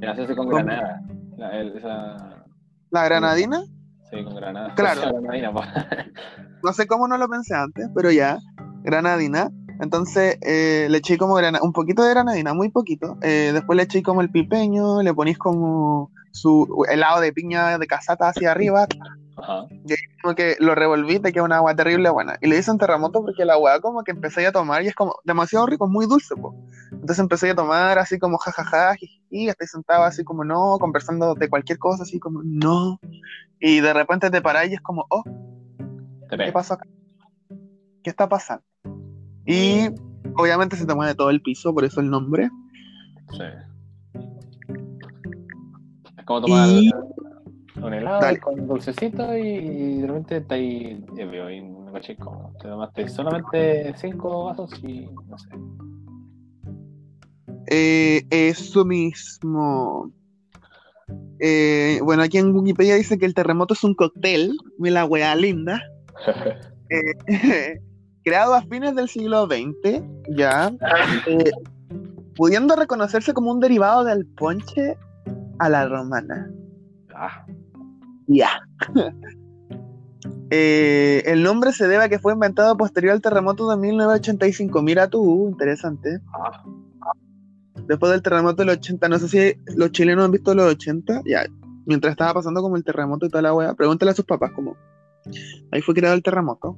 Mira, 0.00 0.14
se 0.14 0.22
hace 0.22 0.34
con 0.36 0.46
¿Cómo? 0.48 0.56
granada. 0.64 1.02
La- 1.36 1.58
el- 1.58 1.76
esa... 1.76 2.44
la 2.90 3.04
granadina. 3.04 3.62
Sí, 4.10 4.24
con 4.24 4.34
granada. 4.34 4.74
Claro. 4.74 5.02
Po. 5.52 5.62
No 6.62 6.72
sé 6.72 6.86
cómo 6.86 7.08
no 7.08 7.16
lo 7.16 7.28
pensé 7.28 7.54
antes, 7.54 7.88
pero 7.94 8.10
ya, 8.10 8.38
granadina. 8.82 9.50
Entonces 9.80 10.36
eh, 10.42 10.88
le 10.90 10.98
eché 10.98 11.16
como 11.16 11.34
grana- 11.34 11.60
un 11.62 11.72
poquito 11.72 12.02
de 12.02 12.10
granadina, 12.10 12.52
muy 12.52 12.68
poquito. 12.68 13.16
Eh, 13.22 13.50
después 13.54 13.76
le 13.76 13.84
eché 13.84 14.02
como 14.02 14.20
el 14.20 14.30
pipeño, 14.30 15.02
le 15.02 15.14
ponís 15.14 15.38
como 15.38 16.10
su 16.32 16.84
helado 16.90 17.20
de 17.20 17.32
piña 17.32 17.78
de 17.78 17.86
casata 17.86 18.28
hacia 18.28 18.50
arriba, 18.52 18.86
Ajá. 19.36 19.66
como 20.22 20.34
que 20.34 20.56
lo 20.60 20.74
revolví, 20.74 21.18
te 21.18 21.32
queda 21.32 21.44
una 21.44 21.56
agua 21.56 21.74
terrible 21.74 22.10
buena. 22.10 22.36
Y 22.40 22.48
le 22.48 22.58
hice 22.58 22.70
un 22.70 22.78
terremoto 22.78 23.22
porque 23.22 23.44
la 23.44 23.54
agua 23.54 23.80
como 23.80 24.02
que 24.04 24.10
empecé 24.10 24.46
a 24.46 24.52
tomar 24.52 24.82
y 24.82 24.88
es 24.88 24.94
como 24.94 25.14
demasiado 25.24 25.66
rico, 25.66 25.88
muy 25.88 26.06
dulce, 26.06 26.34
po. 26.36 26.54
Entonces 26.92 27.18
empecé 27.18 27.50
a 27.50 27.54
tomar 27.54 27.98
así 27.98 28.18
como 28.18 28.38
jajaja, 28.38 28.96
y 29.30 29.48
estoy 29.48 29.66
sentado 29.66 30.04
así 30.04 30.24
como 30.24 30.44
no, 30.44 30.78
conversando 30.78 31.34
de 31.34 31.48
cualquier 31.48 31.78
cosa, 31.78 32.02
así 32.02 32.18
como 32.18 32.42
no. 32.44 32.98
Y 33.60 33.80
de 33.80 33.92
repente 33.92 34.30
te 34.30 34.42
parás 34.42 34.68
y 34.68 34.74
es 34.74 34.80
como, 34.80 35.06
oh, 35.08 35.22
¿qué 36.28 36.52
pasó 36.52 36.74
acá? 36.74 36.86
¿Qué 38.02 38.10
está 38.10 38.28
pasando? 38.28 38.64
Y 39.46 39.88
obviamente 40.36 40.76
se 40.76 40.86
te 40.86 40.94
mueve 40.94 41.14
todo 41.14 41.30
el 41.30 41.40
piso, 41.42 41.72
por 41.72 41.84
eso 41.84 42.00
el 42.00 42.10
nombre. 42.10 42.50
Sí. 43.32 43.44
Es 46.18 46.24
como 46.24 46.40
tomar 46.42 46.68
Y- 46.68 46.90
un 47.82 47.94
helado 47.94 48.20
Dale. 48.20 48.40
con 48.40 48.66
dulcecito 48.66 49.36
y, 49.36 49.48
y 49.48 50.00
de 50.00 50.06
repente 50.06 50.36
está 50.38 50.54
ahí 50.54 51.04
ebrio 51.16 51.50
y 51.50 51.62
no 51.62 51.92
caché 51.92 52.16
cómo. 52.16 52.52
Te 52.60 52.68
tomaste 52.68 53.08
solamente 53.08 53.94
cinco 53.96 54.44
vasos 54.44 54.72
y 54.82 55.08
no 55.28 55.38
sé. 55.38 55.48
Eh, 57.66 58.26
eso 58.30 58.84
mismo. 58.84 60.12
Eh, 61.38 62.00
bueno, 62.02 62.22
aquí 62.22 62.38
en 62.38 62.54
Wikipedia 62.54 62.96
dice 62.96 63.18
que 63.18 63.26
el 63.26 63.34
terremoto 63.34 63.74
es 63.74 63.82
un 63.82 63.94
cóctel, 63.94 64.56
la 64.78 65.04
wea 65.06 65.34
linda, 65.34 65.82
eh, 66.90 67.80
creado 68.24 68.54
a 68.54 68.62
fines 68.62 68.94
del 68.94 69.08
siglo 69.08 69.46
XX, 69.46 70.02
ya, 70.36 70.72
eh, 71.26 71.50
pudiendo 72.36 72.76
reconocerse 72.76 73.32
como 73.32 73.52
un 73.52 73.60
derivado 73.60 74.04
del 74.04 74.26
ponche 74.26 74.96
a 75.58 75.68
la 75.68 75.88
romana. 75.88 76.50
Ah, 77.14 77.46
Ya. 78.30 78.62
Eh, 80.52 81.22
el 81.26 81.44
nombre 81.44 81.72
se 81.72 81.86
debe 81.86 82.02
a 82.02 82.08
que 82.08 82.18
fue 82.18 82.32
inventado 82.32 82.76
posterior 82.76 83.12
al 83.12 83.20
terremoto 83.20 83.70
de 83.70 83.76
1985. 83.76 84.82
Mira 84.82 85.08
tú, 85.08 85.48
interesante. 85.48 86.20
Después 87.86 88.10
del 88.10 88.20
terremoto 88.20 88.56
del 88.56 88.70
80, 88.70 89.08
no 89.08 89.18
sé 89.20 89.28
si 89.28 89.76
los 89.76 89.92
chilenos 89.92 90.24
han 90.24 90.32
visto 90.32 90.52
los 90.52 90.66
80. 90.72 91.22
Ya, 91.24 91.46
mientras 91.86 92.10
estaba 92.10 92.34
pasando 92.34 92.62
como 92.62 92.76
el 92.76 92.82
terremoto 92.82 93.26
y 93.26 93.28
toda 93.28 93.42
la 93.42 93.54
wea, 93.54 93.74
pregúntale 93.74 94.10
a 94.10 94.14
sus 94.14 94.24
papás 94.24 94.50
cómo. 94.52 94.76
Ahí 95.70 95.82
fue 95.82 95.94
creado 95.94 96.16
el 96.16 96.22
terremoto. 96.24 96.76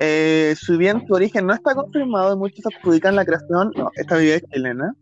Eh, 0.00 0.54
si 0.58 0.76
bien 0.76 1.06
su 1.06 1.14
origen 1.14 1.46
no 1.46 1.54
está 1.54 1.74
confirmado 1.74 2.34
y 2.34 2.38
muchos 2.38 2.66
adjudican 2.66 3.14
la 3.14 3.24
creación, 3.24 3.70
no, 3.76 3.90
esta 3.94 4.16
bebida 4.16 4.36
es 4.36 4.44
chilena. 4.52 4.94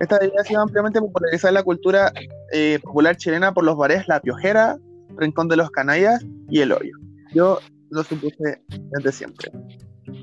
Esta 0.00 0.18
bebida 0.18 0.40
ha 0.40 0.44
sido 0.44 0.62
ampliamente 0.62 1.00
popularizada 1.00 1.50
en 1.50 1.54
la 1.54 1.62
cultura 1.62 2.12
eh, 2.52 2.78
popular 2.82 3.16
chilena 3.16 3.52
por 3.52 3.64
los 3.64 3.76
bares 3.76 4.08
La 4.08 4.20
Piojera, 4.20 4.78
Rincón 5.16 5.48
de 5.48 5.56
los 5.56 5.70
Canallas 5.70 6.24
y 6.48 6.60
El 6.60 6.72
Hoyo. 6.72 6.96
Yo 7.34 7.58
lo 7.90 8.02
supuse 8.02 8.62
desde 8.68 9.12
siempre. 9.12 9.50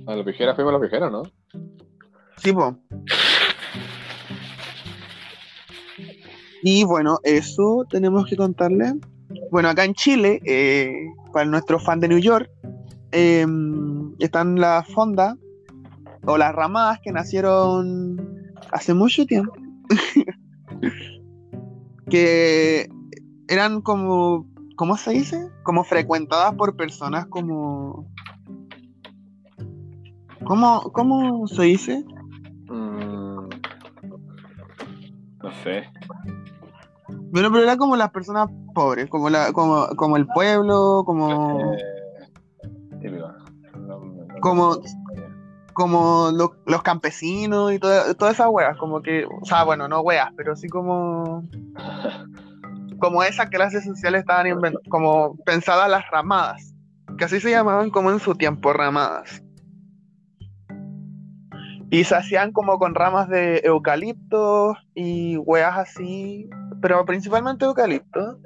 a 0.07 0.15
los 0.15 0.25
pijeras 0.25 0.55
fuimos 0.55 0.73
a 0.73 0.77
los 0.77 0.87
pijeros, 0.87 1.11
¿no? 1.11 1.23
Sí, 2.37 2.53
po. 2.53 2.77
Y 6.63 6.83
bueno, 6.83 7.19
eso 7.23 7.85
tenemos 7.89 8.27
que 8.27 8.35
contarle. 8.35 8.93
Bueno, 9.51 9.69
acá 9.69 9.85
en 9.85 9.93
Chile, 9.93 10.41
eh, 10.45 10.91
para 11.31 11.45
nuestro 11.45 11.79
fan 11.79 11.99
de 11.99 12.07
New 12.07 12.19
York, 12.19 12.49
eh, 13.11 13.45
están 14.19 14.59
las 14.59 14.87
fondas 14.87 15.35
o 16.25 16.37
las 16.37 16.53
ramadas 16.53 16.99
que 17.01 17.11
nacieron 17.11 18.17
hace 18.71 18.93
mucho 18.93 19.25
tiempo. 19.25 19.53
que 22.09 22.89
eran 23.47 23.81
como, 23.81 24.47
¿cómo 24.75 24.97
se 24.97 25.11
dice? 25.11 25.49
Como 25.63 25.83
frecuentadas 25.83 26.53
por 26.55 26.75
personas 26.75 27.25
como... 27.27 28.07
¿Cómo, 30.45 30.81
cómo 30.93 31.47
se 31.47 31.63
dice? 31.63 32.05
Mm, 32.69 33.49
no 35.43 35.51
sé. 35.63 35.83
Bueno, 37.31 37.51
pero 37.51 37.63
era 37.63 37.75
como 37.75 37.97
las 37.97 38.11
personas 38.11 38.49
pobres, 38.73 39.09
como 39.09 39.29
la, 39.29 39.51
como, 39.51 39.87
como 39.97 40.15
el 40.15 40.25
pueblo, 40.27 41.03
como, 41.05 41.73
Eh, 41.73 41.96
Como- 44.41 44.77
como 45.73 46.31
lo- 46.31 46.55
los 46.65 46.81
campesinos 46.81 47.71
y 47.71 47.79
toda- 47.79 48.13
todas 48.15 48.33
esas 48.33 48.47
weas, 48.49 48.75
como 48.77 49.01
que, 49.01 49.25
o 49.25 49.45
sea, 49.45 49.63
bueno, 49.63 49.87
no 49.87 50.01
weas, 50.01 50.31
pero 50.35 50.55
sí 50.55 50.67
como, 50.67 51.43
como 52.99 53.21
esas 53.23 53.49
clases 53.49 53.85
sociales 53.85 54.21
estaban 54.21 54.73
como 54.89 55.35
pensadas 55.45 55.89
las 55.89 56.09
ramadas, 56.09 56.73
que 57.17 57.25
así 57.25 57.39
se 57.39 57.51
llamaban 57.51 57.91
como 57.91 58.09
en 58.11 58.19
su 58.19 58.33
tiempo, 58.35 58.73
ramadas. 58.73 59.43
Y 61.89 62.03
se 62.03 62.15
hacían 62.15 62.51
como 62.51 62.79
con 62.79 62.95
ramas 62.95 63.29
de 63.29 63.61
eucalipto 63.63 64.75
y 64.93 65.37
weas 65.37 65.77
así, 65.77 66.49
pero 66.81 67.05
principalmente 67.05 67.65
eucalipto. 67.65 68.39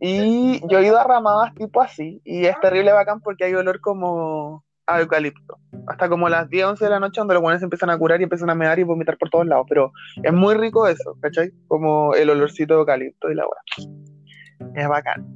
Y 0.00 0.60
yo 0.68 0.78
he 0.78 0.86
ido 0.86 0.98
a 0.98 1.04
ramadas 1.04 1.54
tipo 1.54 1.80
así, 1.80 2.20
y 2.24 2.46
es 2.46 2.58
terrible 2.60 2.92
bacán 2.92 3.20
porque 3.20 3.44
hay 3.44 3.54
olor 3.54 3.80
como 3.80 4.64
a 4.86 5.00
eucalipto. 5.00 5.58
Hasta 5.86 6.08
como 6.08 6.28
las 6.28 6.48
10, 6.48 6.64
11 6.66 6.84
de 6.84 6.90
la 6.90 7.00
noche, 7.00 7.20
donde 7.20 7.34
los 7.34 7.42
buenos 7.42 7.62
empiezan 7.62 7.90
a 7.90 7.98
curar 7.98 8.20
y 8.20 8.24
empiezan 8.24 8.50
a 8.50 8.54
medar 8.54 8.78
y 8.78 8.84
vomitar 8.84 9.18
por 9.18 9.30
todos 9.30 9.46
lados. 9.46 9.66
Pero 9.68 9.92
es 10.22 10.32
muy 10.32 10.54
rico 10.54 10.86
eso, 10.86 11.16
¿cachai? 11.20 11.52
Como 11.68 12.14
el 12.14 12.30
olorcito 12.30 12.74
de 12.74 12.80
eucalipto 12.80 13.30
y 13.30 13.34
la 13.34 13.44
weá. 13.44 14.72
Es 14.74 14.88
bacán. 14.88 15.26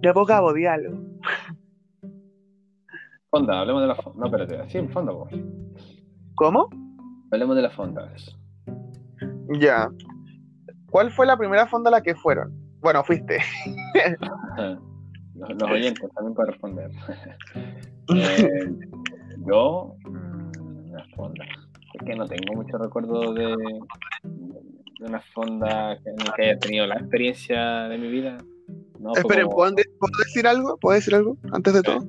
De 0.00 0.12
poca 0.12 0.40
diálogo. 0.54 0.98
Fonda, 3.30 3.60
hablemos 3.60 3.82
de 3.82 3.88
la 3.88 3.94
fonda. 3.96 4.18
No, 4.18 4.26
espérate, 4.26 4.70
sí, 4.70 4.88
fonda, 4.88 5.12
po. 5.12 5.28
¿Cómo? 6.36 6.68
Hablemos 7.32 7.56
de 7.56 7.62
la 7.62 7.70
fonda. 7.70 8.12
Ya. 9.58 9.90
¿Cuál 10.90 11.10
fue 11.10 11.26
la 11.26 11.36
primera 11.36 11.66
fonda 11.66 11.88
a 11.88 11.92
la 11.92 12.02
que 12.02 12.14
fueron? 12.14 12.52
Bueno, 12.80 13.02
fuiste. 13.02 13.40
Los, 15.38 15.50
los 15.50 15.70
oyentes 15.70 16.10
también 16.14 16.34
pueden 16.34 16.52
responder. 16.52 16.90
Eh, 18.14 18.70
yo, 19.48 19.96
mm, 20.04 20.90
una 20.92 21.04
fonda. 21.16 21.44
Es 21.94 22.02
que 22.06 22.14
no 22.14 22.24
tengo 22.26 22.54
mucho 22.54 22.78
recuerdo 22.78 23.34
de, 23.34 23.46
de 24.26 25.04
una 25.06 25.20
fonda 25.34 25.98
que, 26.04 26.10
en 26.10 26.16
la 26.24 26.32
que 26.36 26.42
haya 26.44 26.58
tenido 26.60 26.86
la 26.86 26.94
experiencia 26.96 27.88
de 27.88 27.98
mi 27.98 28.08
vida. 28.08 28.38
No, 29.00 29.12
Esperen, 29.16 29.46
como- 29.46 29.56
¿puedo, 29.56 29.72
de- 29.72 29.84
puedo 29.98 30.12
decir 30.24 30.46
algo? 30.46 30.76
¿Puedo 30.78 30.94
decir 30.94 31.16
algo 31.16 31.36
antes 31.52 31.74
de 31.74 31.82
todo? 31.82 32.06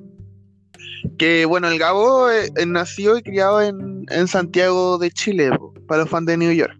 Que 1.18 1.44
bueno, 1.46 1.66
el 1.68 1.78
Gabo 1.80 2.30
eh, 2.30 2.48
eh, 2.56 2.64
nació 2.66 3.16
y 3.18 3.22
criado 3.22 3.60
en, 3.60 4.04
en 4.10 4.28
Santiago 4.28 4.98
de 4.98 5.10
Chile, 5.10 5.50
po, 5.58 5.74
para 5.88 6.02
los 6.02 6.10
fans 6.10 6.26
de 6.26 6.36
New 6.36 6.52
York. 6.52 6.77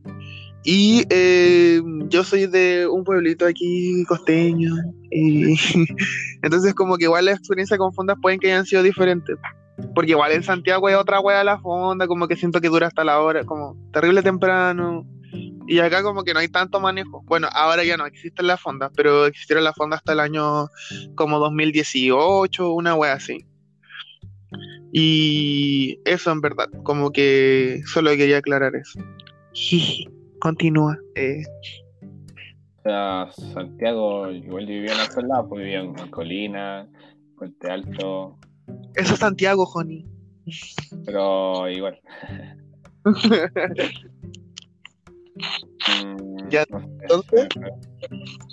Y 0.64 1.04
eh, 1.08 1.80
yo 2.08 2.24
soy 2.24 2.46
de 2.46 2.86
un 2.86 3.04
pueblito 3.04 3.46
aquí 3.46 4.04
costeño. 4.06 4.74
Y 5.10 5.54
entonces 6.42 6.74
como 6.74 6.96
que 6.96 7.04
igual 7.04 7.26
la 7.26 7.32
experiencia 7.32 7.78
con 7.78 7.92
fondas 7.92 8.18
pueden 8.20 8.38
que 8.38 8.48
hayan 8.48 8.66
sido 8.66 8.82
diferentes. 8.82 9.36
Porque 9.94 10.10
igual 10.10 10.32
en 10.32 10.42
Santiago 10.42 10.88
hay 10.88 10.94
otra 10.94 11.20
wea 11.20 11.44
la 11.44 11.60
fonda, 11.60 12.06
como 12.08 12.26
que 12.26 12.36
siento 12.36 12.60
que 12.60 12.68
dura 12.68 12.88
hasta 12.88 13.04
la 13.04 13.20
hora, 13.20 13.44
como 13.44 13.76
terrible 13.92 14.22
temprano. 14.22 15.06
Y 15.68 15.78
acá 15.80 16.02
como 16.02 16.24
que 16.24 16.34
no 16.34 16.40
hay 16.40 16.48
tanto 16.48 16.80
manejo. 16.80 17.22
Bueno, 17.26 17.48
ahora 17.52 17.84
ya 17.84 17.96
no 17.96 18.06
existen 18.06 18.46
las 18.46 18.60
fondas, 18.60 18.90
pero 18.96 19.26
existieron 19.26 19.64
las 19.64 19.74
fondas 19.76 19.98
hasta 19.98 20.14
el 20.14 20.20
año 20.20 20.68
como 21.14 21.38
2018, 21.38 22.72
una 22.72 22.94
wea 22.94 23.12
así. 23.12 23.46
Y 24.92 26.00
eso 26.04 26.32
en 26.32 26.40
verdad, 26.40 26.68
como 26.82 27.12
que 27.12 27.82
solo 27.86 28.10
quería 28.12 28.38
aclarar 28.38 28.74
eso. 28.74 28.98
Continúa. 30.40 30.98
eh. 31.14 31.42
O 32.78 32.82
sea, 32.82 33.28
Santiago, 33.52 34.30
igual 34.30 34.66
yo 34.66 34.72
vivía 34.74 34.92
en 34.94 35.00
otros 35.00 35.24
lados, 35.24 35.46
pues 35.48 35.60
vivía 35.62 35.80
en 35.80 35.94
Colina, 36.10 36.88
Puente 37.36 37.70
Alto, 37.70 38.38
Eso 38.94 39.14
es 39.14 39.20
Santiago, 39.20 39.66
Joni. 39.66 40.06
pero 41.04 41.68
igual. 41.68 41.98
Mm, 46.04 46.48
Ya, 46.50 46.64
no 46.70 46.80
sé, 46.80 46.86
entonces. 47.02 47.48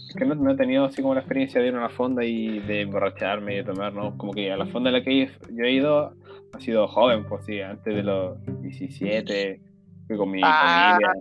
Es 0.07 0.15
que 0.15 0.25
no, 0.25 0.35
no 0.35 0.51
he 0.51 0.55
tenido 0.55 0.85
así 0.85 1.01
como 1.01 1.13
la 1.15 1.21
experiencia 1.21 1.59
de 1.61 1.67
ir 1.67 1.73
a 1.75 1.77
una 1.79 1.89
fonda 1.89 2.23
y 2.23 2.59
de 2.59 2.81
emborracharme 2.81 3.53
y 3.53 3.57
de 3.57 3.63
tomar, 3.63 3.93
¿no? 3.93 4.15
Como 4.17 4.33
que 4.33 4.51
a 4.51 4.57
la 4.57 4.65
fonda 4.67 4.89
a 4.89 4.93
la 4.93 5.03
que 5.03 5.27
yo 5.51 5.63
he 5.63 5.71
ido 5.73 6.13
ha 6.53 6.59
sido 6.59 6.87
joven, 6.87 7.25
pues 7.27 7.43
sí, 7.45 7.59
antes 7.59 7.95
de 7.95 8.03
los 8.03 8.37
17, 8.61 9.59
fui 10.07 10.17
con 10.17 10.29
mi 10.31 10.41
Ah. 10.43 10.97
familia. 11.01 11.13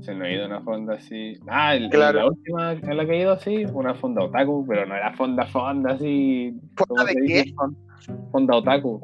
Se 0.00 0.14
no 0.14 0.24
he 0.24 0.34
ido 0.34 0.46
una 0.46 0.60
fonda 0.62 0.94
así. 0.94 1.34
Ah, 1.48 1.74
el- 1.74 1.90
Claro. 1.90 2.18
la 2.20 2.26
última 2.26 2.70
a 2.70 2.94
la 2.94 3.04
que 3.06 3.12
he 3.12 3.20
ido 3.20 3.32
así 3.32 3.64
una 3.72 3.94
fonda 3.94 4.24
otaku, 4.24 4.64
pero 4.66 4.86
no 4.86 4.94
era 4.94 5.12
fonda 5.14 5.44
fonda 5.46 5.92
así. 5.92 6.54
¿Fonda 6.76 6.86
¿cómo 6.88 7.04
de 7.04 7.14
qué? 7.14 7.42
dice? 7.42 7.54
Fonda 8.32 8.56
otaku. 8.56 9.00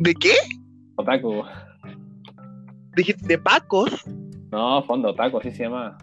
¿De 0.00 0.14
qué? 0.14 0.32
Otaku. 0.96 1.42
Dijiste 2.96 3.26
de 3.28 3.38
Pacos. 3.38 4.04
No, 4.50 4.82
fonda 4.84 5.10
otaku, 5.10 5.38
así 5.38 5.50
se 5.52 5.64
llama. 5.64 5.96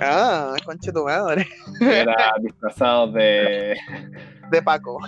Ah, 0.00 0.54
conche 0.64 0.92
tu 0.92 1.04
madre. 1.04 1.46
Era 1.80 2.34
disfrazados 2.42 3.14
de. 3.14 3.74
De 4.50 4.60
Paco. 4.60 4.98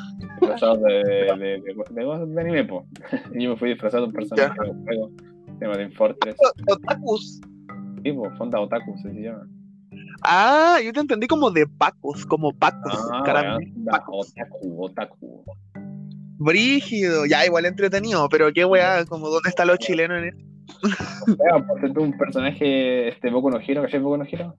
disfrazados 0.41 0.81
de, 0.83 0.95
de, 0.95 1.37
de, 1.37 1.75
de- 1.91 2.27
de 2.27 2.41
anime, 2.41 2.65
po. 2.65 2.87
Y 3.35 3.45
yo 3.45 3.51
me 3.51 3.57
fui 3.57 3.69
disfrazado 3.69 4.05
de 4.05 4.09
un 4.09 4.15
personaje 4.15 4.59
de 4.65 4.73
juego. 4.83 5.11
Se 5.59 5.65
llama 5.65 5.77
Team 5.77 5.93
Fortress. 5.93 6.37
Otakus. 6.69 7.41
Sí, 8.03 8.13
po, 8.13 8.31
fonda 8.37 8.61
otaku, 8.61 8.95
así 8.95 9.03
se 9.03 9.23
llama. 9.23 9.47
Ah, 10.23 10.79
yo 10.85 10.93
te 10.93 11.01
entendí 11.01 11.27
como 11.27 11.51
de 11.51 11.67
Pacos, 11.67 12.27
como 12.27 12.53
Pacos. 12.53 12.99
Ah, 13.13 13.23
caramba. 13.25 13.59
otaku, 14.09 14.85
otaku. 14.85 15.45
Brígido. 16.39 17.27
Ya, 17.27 17.47
igual 17.47 17.67
entretenido, 17.67 18.29
pero 18.29 18.53
qué 18.53 18.65
weá, 18.65 19.05
como 19.07 19.29
dónde 19.29 19.49
están 19.49 19.69
los 19.69 19.79
chilenos 19.79 20.19
en 20.19 20.29
esto. 20.29 20.45
Ya, 21.29 21.67
pues 21.67 21.93
tú 21.95 22.03
un 22.03 22.17
personaje, 22.17 23.09
este 23.09 23.31
Boku 23.31 23.51
no 23.51 23.59
Hero, 23.61 23.83
¿cachai 23.83 24.01
Boku 24.01 24.19
no 24.19 24.25
Hero? 24.25 24.57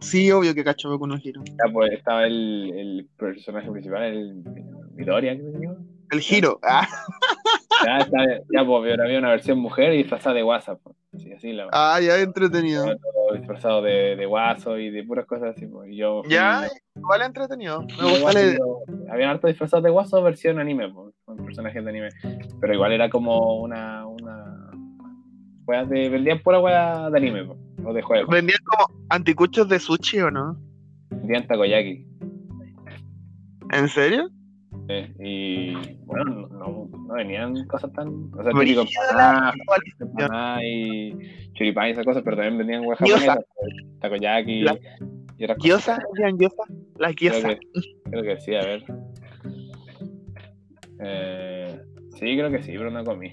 Sí, 0.00 0.30
obvio 0.30 0.54
que 0.54 0.64
cacho 0.64 0.96
con 0.98 1.10
un 1.10 1.18
giro. 1.18 1.42
Ya, 1.44 1.72
pues 1.72 1.92
estaba 1.92 2.24
el, 2.26 2.72
el 2.74 3.08
personaje 3.16 3.70
principal, 3.70 4.04
el, 4.04 4.42
Midoriya, 4.94 5.36
¿qué 5.36 5.42
se 5.42 5.58
llama? 5.58 5.78
El 6.10 6.20
giro. 6.20 6.60
Ah, 6.62 6.86
Ya, 7.86 7.98
está, 7.98 8.18
ya, 8.52 8.64
pues 8.64 8.82
pero 8.82 9.02
había 9.02 9.18
una 9.18 9.30
versión 9.30 9.58
mujer 9.58 9.94
y 9.94 9.98
disfrazada 9.98 10.36
de 10.36 10.42
WhatsApp. 10.42 10.80
Pues. 10.82 10.96
Así, 11.36 11.52
la 11.52 11.68
ah, 11.72 12.00
ya 12.00 12.18
entretenido. 12.20 12.84
todo 12.84 13.36
disfrazado 13.36 13.82
de, 13.82 14.16
de 14.16 14.26
guaso 14.26 14.78
y 14.78 14.90
de 14.90 15.02
puras 15.04 15.26
cosas 15.26 15.56
así. 15.56 15.66
Pues. 15.66 15.90
Y 15.90 15.96
yo 15.96 16.22
Ya, 16.28 16.68
igual 16.96 17.22
entretenido. 17.22 17.82
Me 17.82 18.10
gusta 18.10 18.30
pero 18.32 18.80
Habían 19.10 19.30
harto 19.30 19.48
disfrazados 19.48 19.84
de 19.84 19.90
guaso 19.90 20.22
versión 20.22 20.58
anime, 20.58 20.88
pues, 20.92 21.14
con 21.24 21.36
personajes 21.44 21.82
de 21.82 21.90
anime. 21.90 22.08
Pero 22.60 22.74
igual 22.74 22.92
era 22.92 23.08
como 23.10 23.60
una, 23.60 24.06
una 24.06 24.70
de. 25.88 26.08
Vendían 26.08 26.40
pura 26.42 26.60
wea 26.60 27.10
de 27.10 27.18
anime, 27.18 27.44
po, 27.44 27.56
o 27.84 27.92
de 27.92 28.02
juego. 28.02 28.30
Vendían 28.30 28.58
como 28.64 29.00
anticuchos 29.08 29.68
de 29.68 29.78
sushi 29.78 30.20
o 30.20 30.30
no? 30.30 30.56
Vendían 31.10 31.46
takoyaki. 31.46 32.06
¿En 33.72 33.88
serio? 33.88 34.28
Eh, 34.88 35.12
y 35.20 35.94
bueno, 36.04 36.48
no, 36.48 36.88
no, 36.90 37.14
venían 37.14 37.66
cosas 37.66 37.92
tan. 37.92 38.08
O 38.34 38.42
sea, 38.42 38.52
típico 38.52 38.82
empanadas, 38.82 39.54
actualización. 39.60 40.08
empanadas 40.10 40.62
y 40.64 41.12
choripán 41.54 41.88
y 41.88 41.90
esas 41.92 42.04
cosas, 42.04 42.22
pero 42.24 42.36
también 42.36 42.84
weas 42.84 42.98
Gyoza. 43.00 43.18
japonesas, 43.18 43.44
pues, 43.56 44.00
takoyaki 44.00 44.62
La- 44.62 44.78
y 45.38 45.44
otras 45.44 45.58
cosas. 45.58 45.64
¿Gyoza? 45.64 45.98
¿Vendían 46.12 46.38
gyoza? 46.38 46.62
Las 46.98 47.14
Creo 47.16 47.32
gyoza. 47.32 47.48
que, 47.48 47.60
creo 48.10 48.22
que 48.22 48.40
sí, 48.40 48.54
a 48.54 48.60
ver. 48.62 48.84
Eh, 51.02 51.80
sí, 52.14 52.36
creo 52.36 52.50
que 52.50 52.62
sí, 52.62 52.72
pero 52.72 52.90
no 52.90 53.04
comí. 53.04 53.32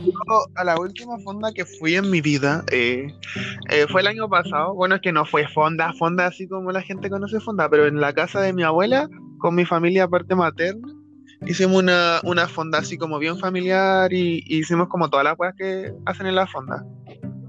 Yo 0.00 0.12
a 0.54 0.64
la 0.64 0.78
última 0.78 1.18
fonda 1.18 1.52
que 1.52 1.64
fui 1.64 1.94
en 1.96 2.10
mi 2.10 2.20
vida 2.20 2.64
eh, 2.72 3.06
eh, 3.70 3.86
fue 3.90 4.00
el 4.00 4.06
año 4.06 4.28
pasado. 4.28 4.74
Bueno, 4.74 4.94
es 4.96 5.00
que 5.00 5.12
no 5.12 5.24
fue 5.26 5.46
fonda, 5.48 5.92
fonda 5.94 6.26
así 6.26 6.48
como 6.48 6.72
la 6.72 6.82
gente 6.82 7.10
conoce 7.10 7.40
fonda, 7.40 7.68
pero 7.68 7.86
en 7.86 8.00
la 8.00 8.12
casa 8.12 8.40
de 8.40 8.52
mi 8.52 8.62
abuela, 8.62 9.08
con 9.38 9.54
mi 9.54 9.64
familia 9.64 10.04
aparte 10.04 10.34
materna, 10.34 10.88
hicimos 11.46 11.82
una, 11.82 12.20
una 12.24 12.48
fonda 12.48 12.78
así 12.78 12.96
como 12.96 13.18
bien 13.18 13.38
familiar 13.38 14.12
y, 14.12 14.42
y 14.46 14.58
hicimos 14.58 14.88
como 14.88 15.10
todas 15.10 15.24
las 15.24 15.36
cosas 15.36 15.54
que 15.56 15.92
hacen 16.04 16.26
en 16.26 16.34
la 16.34 16.46
fonda. 16.46 16.84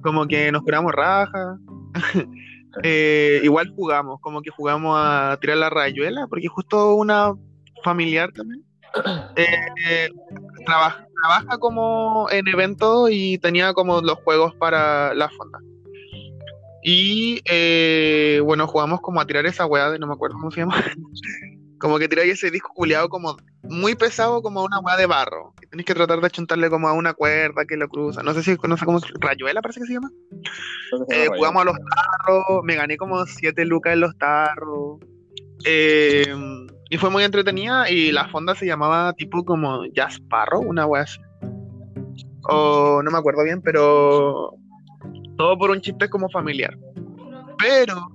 Como 0.02 0.28
que 0.28 0.52
nos 0.52 0.64
curamos 0.64 0.92
raja. 0.94 1.58
Eh, 2.84 3.42
igual 3.44 3.74
jugamos, 3.76 4.20
como 4.22 4.42
que 4.42 4.52
jugamos 4.52 4.96
a 5.00 5.38
tirar 5.42 5.58
la 5.58 5.70
rayuela, 5.70 6.28
porque 6.28 6.48
justo 6.48 6.94
una 6.94 7.34
familiar 7.84 8.32
también 8.34 8.64
eh, 9.36 10.10
trabaja, 10.66 11.08
trabaja 11.22 11.58
como 11.58 12.28
en 12.30 12.48
eventos 12.48 13.10
y 13.12 13.38
tenía 13.40 13.74
como 13.74 14.02
los 14.02 14.20
juegos 14.20 14.54
para 14.56 15.14
la 15.16 15.30
fonda. 15.30 15.60
Y 16.84 17.42
eh, 17.46 18.42
bueno, 18.44 18.68
jugamos 18.68 19.02
como 19.02 19.20
a 19.20 19.26
tirar 19.26 19.46
esa 19.46 19.66
weá 19.66 19.90
de 19.90 20.00
no 20.00 20.08
me 20.08 20.14
acuerdo 20.14 20.38
cómo 20.38 20.52
se 20.52 20.62
llama. 20.62 20.76
como 21.80 22.00
que 22.00 22.08
tiráis 22.08 22.34
ese 22.34 22.52
disco 22.52 22.72
culiado 22.74 23.10
como 23.10 23.38
muy 23.64 23.96
pesado, 23.96 24.42
como 24.42 24.64
una 24.64 24.80
weá 24.80 24.98
de 24.98 25.06
barro. 25.06 25.54
Tenéis 25.70 25.86
que 25.86 25.94
tratar 25.94 26.20
de 26.20 26.28
achuntarle 26.28 26.70
como 26.70 26.88
a 26.88 26.94
una 26.94 27.14
cuerda 27.14 27.66
que 27.66 27.78
lo 27.78 27.88
cruza. 27.88 28.24
No 28.24 28.34
sé 28.34 28.44
si 28.44 28.58
no 28.68 28.78
sé 28.78 28.86
cómo 28.86 29.00
rayuela 29.20 29.62
parece 29.62 29.82
que 29.82 29.88
se 29.88 29.94
llama. 29.94 30.12
Eh, 31.10 31.28
jugamos 31.36 31.62
a 31.62 31.66
los 31.66 31.76
tarros, 31.78 32.64
me 32.64 32.76
gané 32.76 32.98
como 32.98 33.26
7 33.26 33.66
lucas 33.66 33.94
en 33.94 34.00
los 34.02 34.18
tarros. 34.18 35.00
Eh, 35.66 36.34
y 36.90 36.98
fue 36.98 37.10
muy 37.10 37.24
entretenida 37.24 37.90
y 37.90 38.12
la 38.12 38.28
fonda 38.30 38.56
se 38.56 38.66
llamaba 38.66 39.14
tipo 39.14 39.44
como 39.44 39.84
Jasparro, 39.94 40.60
una 40.60 40.86
wea 40.86 41.04
así. 41.04 41.20
O 42.50 43.02
no 43.04 43.12
me 43.12 43.18
acuerdo 43.18 43.44
bien, 43.44 43.62
pero 43.62 44.54
todo 45.38 45.58
por 45.58 45.72
un 45.72 45.82
chiste 45.82 46.10
como 46.10 46.30
familiar. 46.30 46.78
Pero 47.60 48.08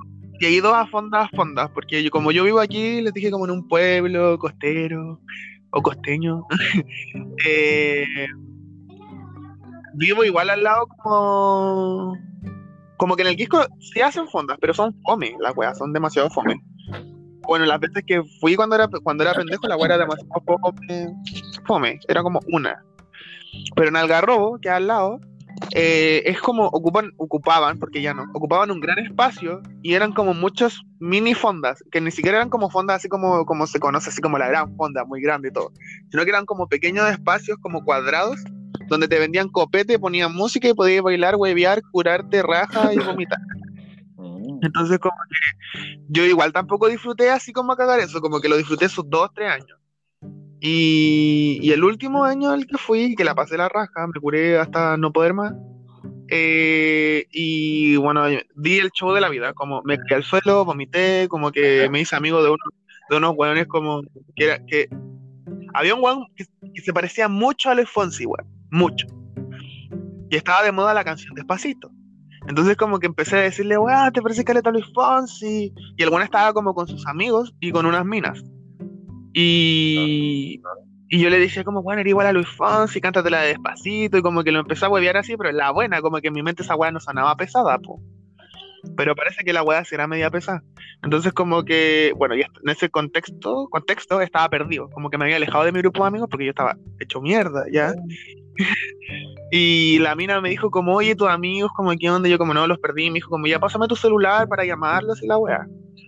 que 0.43 0.49
he 0.49 0.51
ido 0.51 0.75
a 0.75 0.89
fondas, 0.89 1.31
fondas, 1.37 1.71
porque 1.71 2.03
yo, 2.03 2.11
como 2.11 2.33
yo 2.33 2.43
vivo 2.43 2.59
aquí, 2.59 3.01
les 3.01 3.15
dije 3.15 3.31
como 3.31 3.45
en 3.45 3.53
un 3.53 3.69
pueblo 3.69 4.37
costero 4.41 5.21
o 5.71 5.83
costeño. 5.83 6.49
eh, 7.47 8.27
vivo 9.95 10.25
igual 10.25 10.51
al 10.51 10.65
lado 10.65 10.89
como 10.89 12.19
como 12.97 13.15
que 13.15 13.23
en 13.23 13.29
el 13.29 13.37
Quisco 13.37 13.65
sí 13.79 14.01
hacen 14.01 14.27
fondas, 14.27 14.59
pero 14.61 14.75
son 14.75 15.01
fome, 15.05 15.37
las 15.39 15.57
weas, 15.57 15.79
son 15.79 15.93
demasiado 15.93 16.29
fome. 16.29 16.61
Bueno, 17.47 17.65
las 17.65 17.79
veces 17.79 18.03
que 18.05 18.25
fui 18.41 18.57
cuando 18.57 18.75
era 18.75 18.89
cuando 18.89 19.23
era 19.23 19.35
pendejo, 19.35 19.69
la 19.69 19.77
wea 19.77 19.95
era 19.95 19.99
demasiado 19.99 20.43
fome, 20.45 21.15
fome, 21.69 22.01
era 22.09 22.25
como 22.25 22.41
una. 22.49 22.83
Pero 23.77 23.91
en 23.91 23.97
Algarrobo, 23.97 24.59
que 24.61 24.71
al 24.71 24.89
lado, 24.89 25.21
eh, 25.71 26.23
es 26.27 26.41
como 26.41 26.67
ocupan, 26.67 27.13
ocupaban, 27.17 27.79
porque 27.79 28.03
ya 28.03 28.15
no, 28.15 28.25
ocupaban 28.35 28.71
un 28.71 28.81
gran 28.81 28.99
espacio 28.99 29.63
y 29.83 29.95
eran 29.95 30.13
como 30.13 30.35
muchos 30.35 30.85
mini 30.99 31.35
fondas, 31.35 31.83
que 31.91 32.01
ni 32.01 32.11
siquiera 32.11 32.39
eran 32.39 32.51
como 32.51 32.71
fondas 32.71 32.97
así 32.97 33.09
como, 33.09 33.47
como 33.47 33.67
se 33.67 33.81
conoce, 33.81 34.11
así 34.11 34.21
como 34.21 34.39
la 34.39 34.49
gran 34.49 34.77
fonda, 34.77 35.05
muy 35.05 35.21
grande 35.21 35.49
y 35.49 35.53
todo, 35.53 35.73
sino 36.11 36.25
que 36.25 36.31
eran 36.31 36.47
como 36.47 36.69
pequeños 36.69 37.09
espacios 37.11 37.59
como 37.61 37.85
cuadrados 37.85 38.39
donde 38.89 39.09
te 39.09 39.19
vendían 39.19 39.49
copete, 39.49 39.99
ponían 39.99 40.35
música 40.35 40.69
y 40.69 40.75
podías 40.75 41.03
bailar, 41.03 41.37
huevear, 41.37 41.81
curarte, 41.91 42.43
raja 42.43 42.93
y 42.93 42.99
vomitar. 42.99 43.39
Mm. 44.17 44.59
Entonces, 44.63 44.99
como 44.99 45.17
que 45.29 45.81
yo 46.09 46.25
igual 46.25 46.53
tampoco 46.53 46.89
disfruté 46.89 47.31
así 47.31 47.53
como 47.53 47.73
a 47.73 47.77
cagar 47.77 48.01
eso, 48.01 48.21
como 48.21 48.41
que 48.41 48.49
lo 48.49 48.57
disfruté 48.57 48.89
sus 48.89 49.09
dos, 49.09 49.31
tres 49.35 49.51
años. 49.51 49.82
Y, 50.65 51.73
el 51.73 51.83
último 51.83 52.23
año 52.25 52.51
al 52.51 52.69
que 52.69 52.79
fui, 52.79 53.17
que 53.17 53.25
la 53.25 53.35
pasé 53.35 53.57
la 53.57 53.69
raja, 53.69 54.07
me 54.07 54.21
curé 54.21 54.59
hasta 54.59 54.97
no 54.97 55.13
poder 55.13 55.35
más. 55.35 55.53
eh, 56.29 57.27
y 57.33 57.97
bueno, 57.97 58.25
di 58.55 58.79
el 58.79 58.91
show 58.93 59.13
de 59.13 59.21
la 59.21 59.29
vida, 59.29 59.55
como 59.55 59.83
me 59.83 59.99
caí 59.99 60.19
al 60.19 60.23
suelo, 60.23 60.65
vomité, 60.65 61.27
como 61.29 61.51
que 61.51 61.89
me 61.91 62.01
hice 62.01 62.15
amigo 62.15 62.43
de, 62.45 62.51
uno, 62.51 62.63
de 63.11 63.17
unos 63.17 63.35
hueones 63.37 63.67
como 63.67 64.03
que, 64.37 64.63
que 64.69 64.89
había 65.75 65.97
un 65.97 66.05
hueón 66.05 66.27
que, 66.37 66.45
que 66.73 66.81
se 66.81 66.93
parecía 66.93 67.27
mucho 67.27 67.69
a 67.71 67.75
Luis 67.75 67.91
Fonsi, 67.91 68.25
weón, 68.25 68.49
mucho. 68.71 69.09
Y 70.31 70.37
estaba 70.37 70.63
de 70.63 70.71
moda 70.71 70.95
la 70.95 71.03
canción 71.03 71.35
Despacito. 71.35 71.91
Entonces 72.47 72.77
como 72.77 73.01
que 73.01 73.07
empecé 73.07 73.37
a 73.37 73.41
decirle, 73.41 73.79
weá, 73.79 74.13
te 74.13 74.23
parece 74.23 74.45
caleta 74.45 74.71
Luis 74.71 74.87
Fonsi. 74.95 75.75
Y 75.97 76.03
el 76.05 76.09
weón 76.09 76.23
estaba 76.23 76.53
como 76.53 76.73
con 76.73 76.87
sus 76.87 77.05
amigos 77.09 77.53
y 77.59 77.73
con 77.73 77.85
unas 77.85 78.05
minas. 78.05 78.45
Y, 79.33 80.61
y 81.09 81.21
yo 81.21 81.31
le 81.31 81.39
dije 81.39 81.65
como, 81.65 81.83
bueno, 81.83 82.01
era 82.01 82.09
igual 82.09 82.27
a 82.27 82.33
Luis 82.33 82.49
Fonsi, 82.49 83.01
cántatela 83.01 83.43
de 83.43 83.49
despacito. 83.49 84.19
Y 84.19 84.23
como 84.23 84.43
que 84.45 84.53
lo 84.53 84.61
empecé 84.61 84.87
a 84.87 84.89
huevear 84.89 85.17
así, 85.17 85.37
pero 85.37 85.51
en 85.51 85.59
la 85.59 85.71
buena, 85.71 86.01
como 86.01 86.21
que 86.21 86.29
en 86.29 86.35
mi 86.35 86.43
mente 86.43 86.63
esa 86.63 86.77
weá 86.77 86.91
no 86.91 87.01
sonaba 87.01 87.37
pesada, 87.37 87.79
po. 87.79 88.01
Pero 88.97 89.15
parece 89.15 89.45
que 89.45 89.53
la 89.53 89.63
weá 89.63 89.85
será 89.85 90.07
media 90.07 90.31
pesada. 90.31 90.63
Entonces 91.03 91.33
como 91.33 91.65
que, 91.65 92.13
bueno, 92.17 92.35
y 92.35 92.41
en 92.41 92.69
ese 92.69 92.91
contexto, 92.91 93.69
contexto 93.71 94.21
estaba 94.21 94.49
perdido. 94.49 94.89
Como 94.91 95.09
que 95.09 95.19
me 95.19 95.25
había 95.25 95.37
alejado 95.37 95.65
de 95.65 95.73
mi 95.73 95.81
grupo 95.81 96.03
de 96.03 96.09
amigos 96.09 96.29
porque 96.31 96.47
yo 96.47 96.51
estaba 96.51 96.77
hecho 96.99 97.21
mierda, 97.21 97.65
¿ya? 97.71 97.95
Y 99.55 99.99
la 99.99 100.15
mina 100.15 100.41
me 100.41 100.49
dijo 100.49 100.71
como, 100.71 100.95
oye, 100.95 101.15
tus 101.15 101.29
amigos, 101.29 101.71
como, 101.77 101.93
¿qué 101.99 102.09
onda? 102.09 102.27
Yo 102.27 102.39
como, 102.39 102.55
no, 102.55 102.67
los 102.67 102.79
perdí. 102.79 103.11
Me 103.11 103.17
dijo 103.17 103.29
como, 103.29 103.47
ya, 103.47 103.61
pásame 103.61 103.87
tu 103.87 103.97
celular 103.97 104.49
para 104.49 104.65
llamarlos 104.65 105.23
y 105.23 105.27
la 105.27 105.37
weá. 105.37 105.67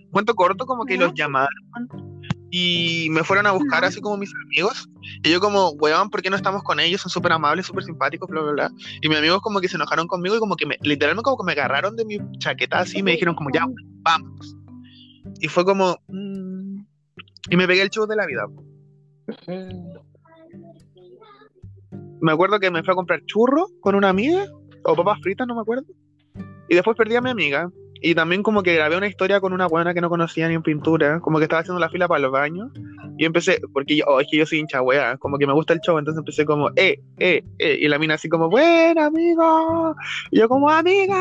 Cuento 0.09 0.33
corto, 0.33 0.65
como 0.65 0.83
que 0.83 0.97
los 0.97 1.13
llamaron 1.13 1.53
y 2.51 3.07
me 3.11 3.23
fueron 3.23 3.47
a 3.47 3.51
buscar 3.51 3.83
así 3.85 4.01
como 4.01 4.17
mis 4.17 4.33
amigos. 4.45 4.87
Y 5.23 5.31
yo 5.31 5.39
como, 5.39 5.71
weón, 5.71 6.09
¿por 6.09 6.21
qué 6.21 6.29
no 6.29 6.35
estamos 6.35 6.63
con 6.63 6.79
ellos? 6.79 7.01
Son 7.01 7.09
súper 7.09 7.31
amables, 7.31 7.65
súper 7.65 7.83
simpáticos, 7.83 8.29
bla, 8.29 8.41
bla, 8.41 8.51
bla. 8.51 8.71
Y 9.01 9.09
mis 9.09 9.17
amigos 9.17 9.41
como 9.41 9.59
que 9.59 9.67
se 9.67 9.75
enojaron 9.75 10.07
conmigo 10.07 10.35
y 10.35 10.39
como 10.39 10.55
que 10.55 10.65
me, 10.65 10.77
literalmente 10.81 11.23
como 11.23 11.37
que 11.37 11.45
me 11.45 11.51
agarraron 11.53 11.95
de 11.95 12.05
mi 12.05 12.17
chaqueta 12.37 12.79
así 12.79 12.99
y 12.99 13.03
me 13.03 13.11
dijeron 13.11 13.35
como, 13.35 13.49
ya, 13.53 13.65
vamos. 14.03 14.55
Y 15.39 15.47
fue 15.47 15.65
como, 15.65 15.97
mm, 16.07 16.85
y 17.49 17.57
me 17.57 17.67
pegué 17.67 17.81
el 17.81 17.89
show 17.89 18.07
de 18.07 18.15
la 18.15 18.25
vida. 18.25 18.45
Me 22.21 22.31
acuerdo 22.31 22.59
que 22.59 22.71
me 22.71 22.83
fui 22.83 22.91
a 22.91 22.95
comprar 22.95 23.23
churros 23.25 23.71
con 23.81 23.95
una 23.95 24.09
amiga, 24.09 24.45
o 24.83 24.95
papas 24.95 25.19
fritas, 25.21 25.47
no 25.47 25.55
me 25.55 25.61
acuerdo. 25.61 25.85
Y 26.69 26.75
después 26.75 26.97
perdí 26.97 27.15
a 27.15 27.21
mi 27.21 27.29
amiga. 27.29 27.69
Y 28.01 28.13
también 28.13 28.43
como 28.43 28.61
que 28.61 28.75
grabé 28.75 28.97
una 28.97 29.07
historia 29.07 29.39
con 29.39 29.53
una 29.53 29.67
buena 29.67 29.93
que 29.93 30.01
no 30.01 30.09
conocía 30.09 30.47
ni 30.47 30.55
en 30.55 30.63
pintura, 30.63 31.19
como 31.21 31.37
que 31.37 31.45
estaba 31.45 31.61
haciendo 31.61 31.79
la 31.79 31.89
fila 31.89 32.07
para 32.07 32.19
los 32.19 32.31
baños. 32.31 32.71
Y 33.17 33.25
empecé, 33.25 33.59
porque 33.73 33.97
yo, 33.97 34.05
oh, 34.07 34.19
es 34.19 34.27
que 34.29 34.37
yo 34.37 34.45
soy 34.45 34.59
hincha 34.59 34.81
wea, 34.81 35.17
como 35.17 35.37
que 35.37 35.47
me 35.47 35.53
gusta 35.53 35.73
el 35.73 35.79
show, 35.79 35.97
entonces 35.97 36.19
empecé 36.19 36.45
como, 36.45 36.69
eh, 36.75 36.99
eh, 37.17 37.43
eh, 37.59 37.77
y 37.81 37.87
la 37.87 37.97
mina 37.97 38.15
así 38.15 38.27
como, 38.27 38.49
buena 38.49 39.05
amigo, 39.05 39.95
y 40.31 40.39
yo 40.39 40.49
como, 40.49 40.69
amiga, 40.69 41.15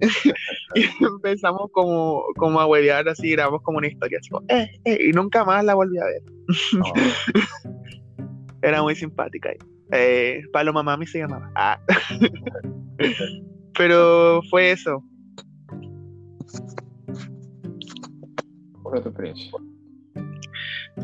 y 0.74 1.04
empezamos 1.04 1.70
como, 1.72 2.24
como 2.36 2.60
a 2.60 2.66
huevear 2.66 3.08
así, 3.08 3.30
grabamos 3.30 3.62
como 3.62 3.78
una 3.78 3.86
historia, 3.86 4.18
así 4.20 4.30
como, 4.30 4.44
eh, 4.48 4.68
eh, 4.84 4.98
y 5.08 5.12
nunca 5.12 5.44
más 5.44 5.64
la 5.64 5.74
volví 5.74 5.98
a 5.98 6.04
ver. 6.04 6.22
Era 8.62 8.82
muy 8.82 8.96
simpática. 8.96 9.50
Eh, 9.92 10.42
Paloma 10.52 10.82
Mami 10.82 11.06
se 11.06 11.18
llamaba. 11.18 11.52
Ah. 11.54 11.80
Pero 13.78 14.42
fue 14.50 14.72
eso. 14.72 15.04
¿Cuál 18.82 18.92
fue 18.94 19.00
tu 19.02 19.08
experiencia? 19.08 19.50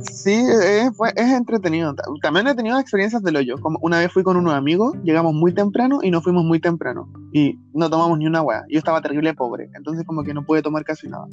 Sí, 0.02 0.32
es, 0.32 0.90
es 1.16 1.30
entretenido. 1.32 1.94
Ta- 1.94 2.02
También 2.22 2.46
he 2.48 2.54
tenido 2.54 2.78
experiencias 2.78 3.22
del 3.22 3.36
hoyo. 3.36 3.58
Como 3.60 3.78
una 3.82 3.98
vez 3.98 4.12
fui 4.12 4.22
con 4.22 4.36
unos 4.36 4.54
amigos, 4.54 4.94
llegamos 5.04 5.34
muy 5.34 5.52
temprano 5.52 6.00
y 6.02 6.10
nos 6.10 6.24
fuimos 6.24 6.44
muy 6.44 6.60
temprano. 6.60 7.08
Y 7.32 7.58
no 7.72 7.88
tomamos 7.90 8.18
ni 8.18 8.26
una 8.26 8.42
hueá. 8.42 8.64
Yo 8.68 8.78
estaba 8.78 9.00
terrible 9.02 9.34
pobre, 9.34 9.70
entonces 9.74 10.04
como 10.04 10.24
que 10.24 10.34
no 10.34 10.44
pude 10.44 10.62
tomar 10.62 10.84
casi 10.84 11.08
nada. 11.08 11.26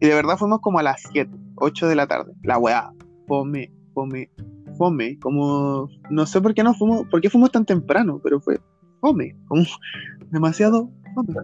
Y 0.00 0.06
de 0.08 0.14
verdad 0.14 0.36
fuimos 0.36 0.60
como 0.60 0.80
a 0.80 0.82
las 0.82 1.00
7, 1.12 1.30
8 1.56 1.86
de 1.88 1.94
la 1.94 2.06
tarde. 2.06 2.32
La 2.42 2.58
hueá. 2.58 2.92
Fome, 3.26 3.72
fome, 3.94 4.30
fome. 4.76 5.18
Como, 5.20 5.88
no 6.10 6.26
sé 6.26 6.40
por 6.40 6.54
qué 6.54 6.62
no 6.64 6.74
fuimos, 6.74 7.06
por 7.08 7.20
qué 7.20 7.30
fuimos 7.30 7.52
tan 7.52 7.64
temprano, 7.64 8.20
pero 8.22 8.40
fue 8.40 8.60
fome. 9.00 9.34
Como 9.46 9.62
demasiado 10.30 10.90
fome. 11.14 11.34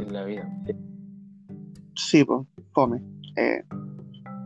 Es 0.00 0.12
la 0.12 0.24
vida. 0.24 0.48
Sí, 1.94 2.24
pues, 2.24 2.46
fome. 2.72 3.02
Eh, 3.36 3.62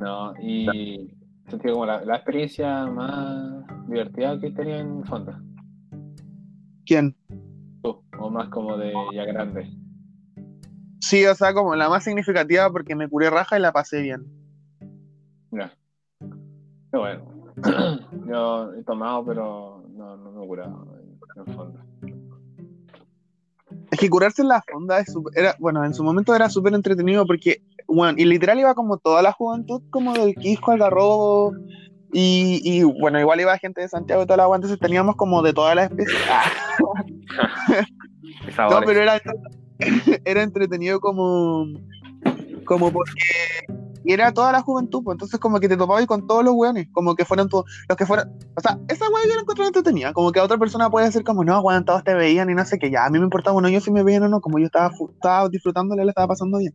No, 0.00 0.34
y 0.40 1.08
sentido 1.48 1.74
como 1.74 1.86
la, 1.86 2.04
la 2.04 2.16
experiencia 2.16 2.86
más 2.86 3.64
divertida 3.86 4.40
que 4.40 4.50
tenía 4.50 4.78
en 4.78 5.04
fonda? 5.04 5.40
¿Quién? 6.86 7.14
Tú, 7.82 8.02
o 8.18 8.30
más 8.30 8.48
como 8.48 8.76
de 8.76 8.92
ya 9.14 9.24
grande. 9.24 9.70
Sí, 11.00 11.24
o 11.26 11.34
sea, 11.34 11.52
como 11.52 11.76
la 11.76 11.88
más 11.88 12.04
significativa 12.04 12.70
porque 12.70 12.94
me 12.96 13.08
curé 13.08 13.30
raja 13.30 13.58
y 13.58 13.62
la 13.62 13.72
pasé 13.72 14.00
bien. 14.00 14.24
Ya. 15.50 15.72
Qué 16.90 16.98
bueno. 16.98 17.24
Yo 18.26 18.72
he 18.74 18.82
tomado, 18.82 19.24
pero 19.24 19.84
no, 19.90 20.16
no 20.16 20.32
me 20.32 20.44
he 20.44 20.46
curado 20.46 20.96
en, 20.98 21.40
en 21.40 21.54
fonda. 21.54 21.84
Es 23.90 23.98
que 23.98 24.10
curarse 24.10 24.42
en 24.42 24.48
la 24.48 24.62
fonda 24.62 24.98
es 24.98 25.12
súper- 25.12 25.36
era, 25.36 25.56
bueno, 25.58 25.84
en 25.84 25.94
su 25.94 26.02
momento 26.02 26.34
era 26.34 26.48
súper 26.48 26.74
entretenido 26.74 27.26
porque, 27.26 27.62
bueno, 27.86 28.14
y 28.18 28.24
literal 28.24 28.58
iba 28.58 28.74
como 28.74 28.98
toda 28.98 29.22
la 29.22 29.32
juventud, 29.32 29.82
como 29.90 30.14
del 30.14 30.34
Quisco, 30.34 30.72
Algarrobo, 30.72 31.52
y, 32.12 32.60
y 32.62 32.82
bueno, 32.84 33.18
igual 33.18 33.40
iba 33.40 33.58
gente 33.58 33.80
de 33.80 33.88
Santiago 33.88 34.22
y 34.22 34.26
toda 34.26 34.36
la 34.48 34.54
entonces 34.54 34.78
teníamos 34.78 35.16
como 35.16 35.42
de 35.42 35.52
todas 35.52 35.74
las 35.74 35.90
especies. 35.90 36.18
No, 38.58 38.80
pero 38.84 39.00
era, 39.00 39.20
era 40.24 40.42
entretenido 40.42 41.00
como, 41.00 41.66
como 42.64 42.92
porque 42.92 43.24
era 44.12 44.32
toda 44.32 44.52
la 44.52 44.60
juventud, 44.60 45.02
pues 45.02 45.14
entonces 45.14 45.40
como 45.40 45.60
que 45.60 45.68
te 45.68 45.76
topabas 45.76 46.06
con 46.06 46.26
todos 46.26 46.44
los 46.44 46.54
weones, 46.54 46.88
como 46.92 47.14
que 47.14 47.24
fueran 47.24 47.48
todos, 47.48 47.64
los 47.88 47.96
que 47.96 48.06
fueran, 48.06 48.32
o 48.56 48.60
sea, 48.60 48.78
esa 48.88 49.08
weá 49.08 49.24
yo 49.26 49.34
la 49.34 49.40
encontré 49.40 49.66
entretenida, 49.66 50.12
como 50.12 50.30
que 50.32 50.40
a 50.40 50.44
otra 50.44 50.58
persona 50.58 50.90
puede 50.90 51.10
ser 51.10 51.24
como, 51.24 51.44
no, 51.44 51.60
weón, 51.60 51.84
todos 51.84 52.04
te 52.04 52.14
veían 52.14 52.50
y 52.50 52.54
no 52.54 52.64
sé 52.64 52.78
qué, 52.78 52.90
ya, 52.90 53.06
a 53.06 53.10
mí 53.10 53.18
me 53.18 53.24
importaba, 53.24 53.54
bueno, 53.54 53.68
yo 53.68 53.80
si 53.80 53.90
me 53.90 54.02
veían 54.02 54.24
o 54.24 54.28
no, 54.28 54.40
como 54.40 54.58
yo 54.58 54.66
estaba, 54.66 54.90
estaba 55.12 55.48
disfrutándole, 55.48 56.04
le 56.04 56.10
estaba 56.10 56.28
pasando 56.28 56.58
bien. 56.58 56.72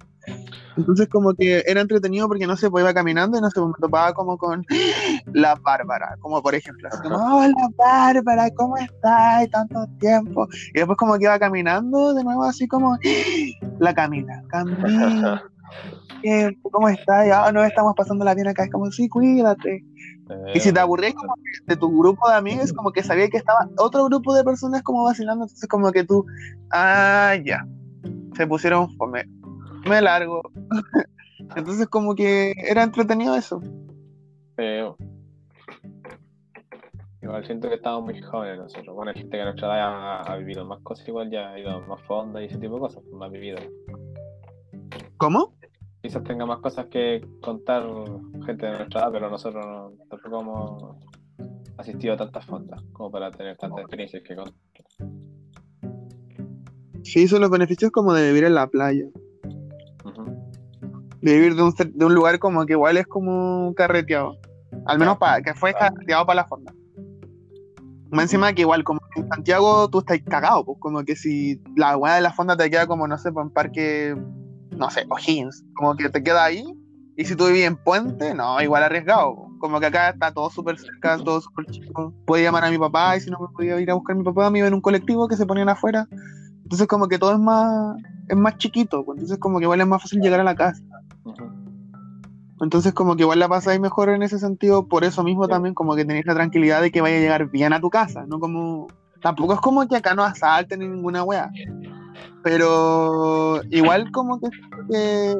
Entonces 0.78 1.10
como 1.10 1.34
que 1.34 1.64
era 1.68 1.82
entretenido 1.82 2.28
porque 2.28 2.48
no 2.48 2.56
sé, 2.56 2.70
pues 2.70 2.84
iba 2.84 2.94
caminando 2.94 3.38
y 3.38 3.42
no 3.42 3.50
sé, 3.50 3.60
pues, 3.60 3.74
me 3.78 3.82
topaba 3.82 4.14
como 4.14 4.38
con 4.38 4.66
la 5.34 5.56
Bárbara, 5.56 6.16
como 6.22 6.42
por 6.42 6.56
ejemplo, 6.56 6.88
así 6.92 7.02
como, 7.02 7.16
hola 7.16 7.70
Bárbara, 7.78 8.50
¿cómo 8.56 8.78
estás? 8.78 9.50
Tanto 9.50 9.86
tiempo. 10.00 10.48
Y 10.74 10.80
después 10.80 10.98
como 10.98 11.18
que 11.18 11.26
iba 11.26 11.38
caminando 11.38 12.14
de 12.14 12.24
nuevo 12.24 12.44
así 12.44 12.68
como, 12.68 12.98
la 13.80 13.94
Camila, 13.94 14.42
Camila. 14.50 15.44
¿Cómo 16.62 16.90
estás? 16.90 17.28
Ya 17.28 17.52
no 17.52 17.64
estamos 17.64 17.94
pasándola 17.96 18.36
bien 18.36 18.48
acá. 18.48 18.64
Es 18.64 18.72
como, 18.72 18.92
sí, 18.92 19.08
cuídate. 19.08 19.84
Y 20.54 20.60
si 20.60 20.72
te 20.72 20.80
aburrías 20.80 21.14
como 21.14 21.34
que 21.36 21.74
de 21.74 21.76
tu 21.76 21.90
grupo 21.98 22.30
de 22.30 22.36
amigos, 22.36 22.74
como 22.74 22.92
que 22.92 23.04
sabía 23.04 23.30
que 23.30 23.38
estaba 23.38 23.68
otro 23.78 24.06
grupo 24.06 24.34
de 24.36 24.44
personas 24.44 24.84
como 24.84 25.04
vacilando, 25.04 25.46
entonces 25.46 25.68
como 25.68 25.92
que 25.92 26.04
tú, 26.04 26.26
ah, 26.72 27.36
ya, 27.44 27.66
se 28.36 28.46
pusieron 28.46 28.96
fome, 28.96 29.26
me 29.88 30.02
largo. 30.02 30.42
entonces 31.56 31.88
como 31.88 32.14
que 32.14 32.54
era 32.58 32.84
entretenido 32.84 33.36
eso. 33.36 33.62
Feo. 34.56 34.98
Igual 37.22 37.46
siento 37.46 37.68
que 37.68 37.76
estamos 37.76 38.04
muy 38.04 38.22
jóvenes 38.22 38.60
nosotros. 38.60 38.96
Bueno, 38.96 39.12
gente 39.14 39.36
que 39.36 39.42
a 39.42 39.46
nuestra 39.46 39.68
edad 39.68 39.82
ha, 39.82 40.22
ha 40.22 40.38
vivido 40.38 40.66
más 40.66 40.80
cosas, 40.82 41.08
igual 41.08 41.30
ya 41.32 41.52
ha 41.52 41.60
ido 41.60 41.82
más 41.82 42.02
fonda 42.04 42.42
y 42.42 42.46
ese 42.46 42.58
tipo 42.58 42.76
de 42.76 42.82
cosas, 42.82 43.04
más 43.12 43.32
vivido. 43.32 43.58
¿Cómo? 45.18 45.59
Quizás 46.02 46.24
tenga 46.24 46.46
más 46.46 46.60
cosas 46.60 46.86
que 46.88 47.26
contar 47.42 47.84
gente 48.46 48.66
de 48.66 48.78
nuestra 48.78 49.02
edad, 49.02 49.12
pero 49.12 49.30
nosotros 49.30 49.66
no, 49.66 49.92
tampoco 50.10 50.42
hemos 50.42 50.96
asistido 51.78 52.14
a 52.14 52.18
tantas 52.18 52.46
fondas 52.46 52.82
como 52.94 53.12
para 53.12 53.32
tener 53.32 53.58
tantas 53.58 53.82
experiencias 53.82 54.24
que 54.24 54.36
contar. 54.36 54.54
Sí, 57.04 57.28
son 57.28 57.42
los 57.42 57.50
beneficios 57.50 57.92
como 57.92 58.14
de 58.14 58.28
vivir 58.28 58.44
en 58.46 58.56
la 58.56 58.68
playa. 58.68 59.06
De 61.22 61.34
vivir 61.34 61.56
de 61.56 61.64
un, 61.64 61.74
de 61.76 62.06
un 62.06 62.14
lugar 62.14 62.40
como 62.40 62.66
que 62.66 62.74
igual 62.74 62.98
es 62.98 63.08
como 63.08 63.74
carreteado. 63.76 64.38
Al 64.86 65.00
menos 65.00 65.18
para 65.18 65.42
que 65.42 65.54
fue 65.54 65.74
carreteado 65.74 66.26
para 66.26 66.44
la 66.44 66.48
fonda. 66.48 66.74
Más 68.12 68.24
encima 68.24 68.54
que 68.54 68.62
igual, 68.62 68.84
como 68.84 69.00
en 69.16 69.28
Santiago 69.30 69.90
tú 69.90 70.00
estás 70.00 70.20
cagado, 70.28 70.66
pues 70.66 70.78
como 70.80 71.04
que 71.04 71.16
si 71.16 71.62
la 71.76 71.96
weá 71.96 72.16
de 72.16 72.22
la 72.22 72.34
fonda 72.34 72.58
te 72.58 72.70
queda 72.70 72.88
como, 72.88 73.08
no 73.08 73.18
sé, 73.18 73.32
por 73.32 73.44
un 73.44 73.52
parque, 73.52 74.16
no 74.72 74.90
sé, 74.90 75.06
O'Higgins, 75.10 75.64
como 75.76 75.96
que 75.96 76.10
te 76.10 76.24
queda 76.24 76.46
ahí, 76.46 76.66
y 77.16 77.26
si 77.26 77.36
tú 77.36 77.48
vives 77.48 77.68
en 77.68 77.76
Puente, 77.76 78.34
no, 78.34 78.62
igual 78.62 78.84
arriesgado, 78.84 79.50
como 79.60 79.80
que 79.80 79.88
acá 79.88 80.10
está 80.10 80.34
todo 80.34 80.50
súper 80.50 80.80
cerca, 80.80 81.18
todo 81.18 81.42
súper 81.42 81.66
chico. 81.66 82.14
Puedo 82.26 82.42
llamar 82.42 82.64
a 82.64 82.72
mi 82.72 82.78
papá, 82.78 83.18
y 83.18 83.20
si 83.22 83.30
no 83.30 83.38
me 83.40 83.48
podía 83.50 83.80
ir 83.82 83.92
a 83.92 83.96
buscar 83.96 84.16
a 84.16 84.20
mi 84.20 84.24
papá, 84.24 84.50
me 84.50 84.60
iba 84.60 84.68
en 84.68 84.74
un 84.74 84.82
colectivo 84.82 85.28
que 85.28 85.36
se 85.36 85.46
ponían 85.46 85.68
afuera. 85.68 86.08
Entonces 86.64 86.88
como 86.88 87.08
que 87.08 87.20
todo 87.20 87.34
es 87.34 87.40
más, 87.40 87.98
es 88.30 88.38
más 88.38 88.58
chiquito, 88.58 89.04
entonces 89.10 89.38
como 89.38 89.58
que 89.58 89.66
igual 89.66 89.82
es 89.82 89.88
más 89.88 90.02
fácil 90.02 90.22
llegar 90.22 90.40
a 90.40 90.44
la 90.44 90.56
casa. 90.56 90.82
Entonces 92.62 92.94
como 92.94 93.16
que 93.16 93.24
igual 93.24 93.40
la 93.40 93.50
pasáis 93.50 93.80
mejor 93.80 94.10
en 94.10 94.22
ese 94.22 94.40
sentido, 94.40 94.88
por 94.88 95.04
eso 95.04 95.24
mismo 95.24 95.48
también 95.48 95.74
como 95.74 95.96
que 95.96 96.06
tenéis 96.06 96.26
la 96.26 96.36
tranquilidad 96.36 96.82
de 96.82 96.92
que 96.92 97.02
vaya 97.02 97.18
a 97.18 97.20
llegar 97.20 97.50
bien 97.50 97.74
a 97.74 97.82
tu 97.82 97.90
casa, 97.90 98.26
no 98.28 98.40
como... 98.40 98.88
Tampoco 99.22 99.54
es 99.54 99.60
como 99.60 99.86
que 99.86 99.98
acá 99.98 100.16
no 100.16 100.24
asalten 100.24 100.80
ni 100.80 100.88
ninguna 100.88 101.24
wea, 101.24 101.52
pero 102.44 103.62
igual 103.70 104.12
como 104.12 104.40
que, 104.40 104.50
que 104.92 105.36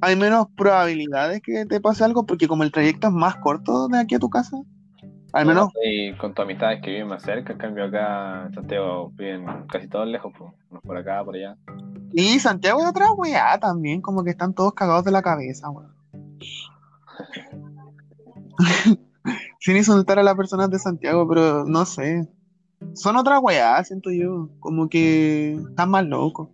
hay 0.00 0.16
menos 0.16 0.48
probabilidades 0.56 1.40
que 1.42 1.64
te 1.66 1.80
pase 1.80 2.04
algo 2.04 2.26
porque 2.26 2.48
como 2.48 2.64
el 2.64 2.72
trayecto 2.72 3.08
es 3.08 3.12
más 3.12 3.36
corto 3.36 3.88
de 3.88 3.98
aquí 3.98 4.16
a 4.16 4.18
tu 4.18 4.30
casa, 4.30 4.56
al 5.32 5.46
menos... 5.46 5.70
Y 5.82 6.12
con 6.14 6.34
tus 6.34 6.42
amistades 6.44 6.82
que 6.82 6.90
viven 6.90 7.08
más 7.08 7.22
cerca, 7.22 7.52
en 7.52 7.58
cambio 7.58 7.84
acá 7.84 8.46
en 8.46 8.54
Santiago 8.54 9.12
viven 9.14 9.46
casi 9.68 9.88
todos 9.88 10.06
lejos, 10.06 10.32
pues, 10.36 10.52
unos 10.70 10.82
por 10.82 10.96
acá, 10.96 11.24
por 11.24 11.36
allá. 11.36 11.56
Y 12.12 12.38
Santiago 12.38 12.80
es 12.82 12.86
otra 12.88 13.12
wea 13.12 13.58
también, 13.58 14.02
como 14.02 14.22
que 14.24 14.30
están 14.30 14.54
todos 14.54 14.74
cagados 14.74 15.04
de 15.04 15.10
la 15.12 15.22
cabeza, 15.22 15.70
weón. 15.70 15.94
Sin 19.60 19.76
insultar 19.76 20.18
a 20.18 20.22
las 20.22 20.34
personas 20.34 20.68
de 20.70 20.78
Santiago, 20.78 21.26
pero 21.28 21.64
no 21.64 21.86
sé. 21.86 22.28
Son 22.94 23.16
otra 23.16 23.38
weá, 23.38 23.82
siento 23.84 24.10
yo. 24.10 24.48
Como 24.60 24.88
que 24.88 25.54
están 25.54 25.90
más 25.90 26.06
locos. 26.06 26.48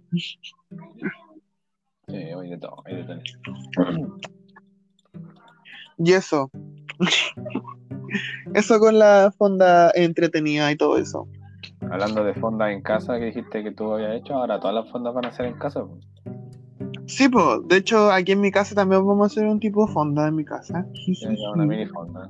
Sí, 2.08 2.16
hay 2.16 2.50
de 2.50 2.58
todo, 2.58 2.82
hay 2.86 2.96
de 2.96 3.04
todo. 3.04 4.18
Y 5.98 6.12
eso. 6.12 6.50
eso 8.54 8.78
con 8.78 8.98
la 8.98 9.32
fonda 9.36 9.90
entretenida 9.94 10.70
y 10.72 10.76
todo 10.76 10.96
eso. 10.96 11.28
Hablando 11.90 12.24
de 12.24 12.34
fondas 12.34 12.70
en 12.70 12.82
casa 12.82 13.18
que 13.18 13.26
dijiste 13.26 13.62
que 13.62 13.72
tú 13.72 13.92
habías 13.92 14.14
hecho, 14.14 14.34
ahora 14.34 14.60
todas 14.60 14.74
las 14.74 14.90
fondas 14.90 15.14
van 15.14 15.26
a 15.26 15.32
ser 15.32 15.46
en 15.46 15.58
casa. 15.58 15.84
pues. 15.84 16.04
Sí, 17.06 17.28
pues, 17.28 17.66
de 17.66 17.76
hecho, 17.78 18.10
aquí 18.12 18.32
en 18.32 18.40
mi 18.40 18.50
casa 18.50 18.74
también 18.74 19.06
vamos 19.06 19.24
a 19.24 19.26
hacer 19.26 19.46
un 19.46 19.58
tipo 19.58 19.86
de 19.86 19.92
fonda 19.92 20.28
en 20.28 20.36
mi 20.36 20.44
casa. 20.44 20.86
Ya, 21.20 21.32
ya 21.32 21.50
una 21.52 21.64
mini 21.64 21.86
fonda. 21.86 22.28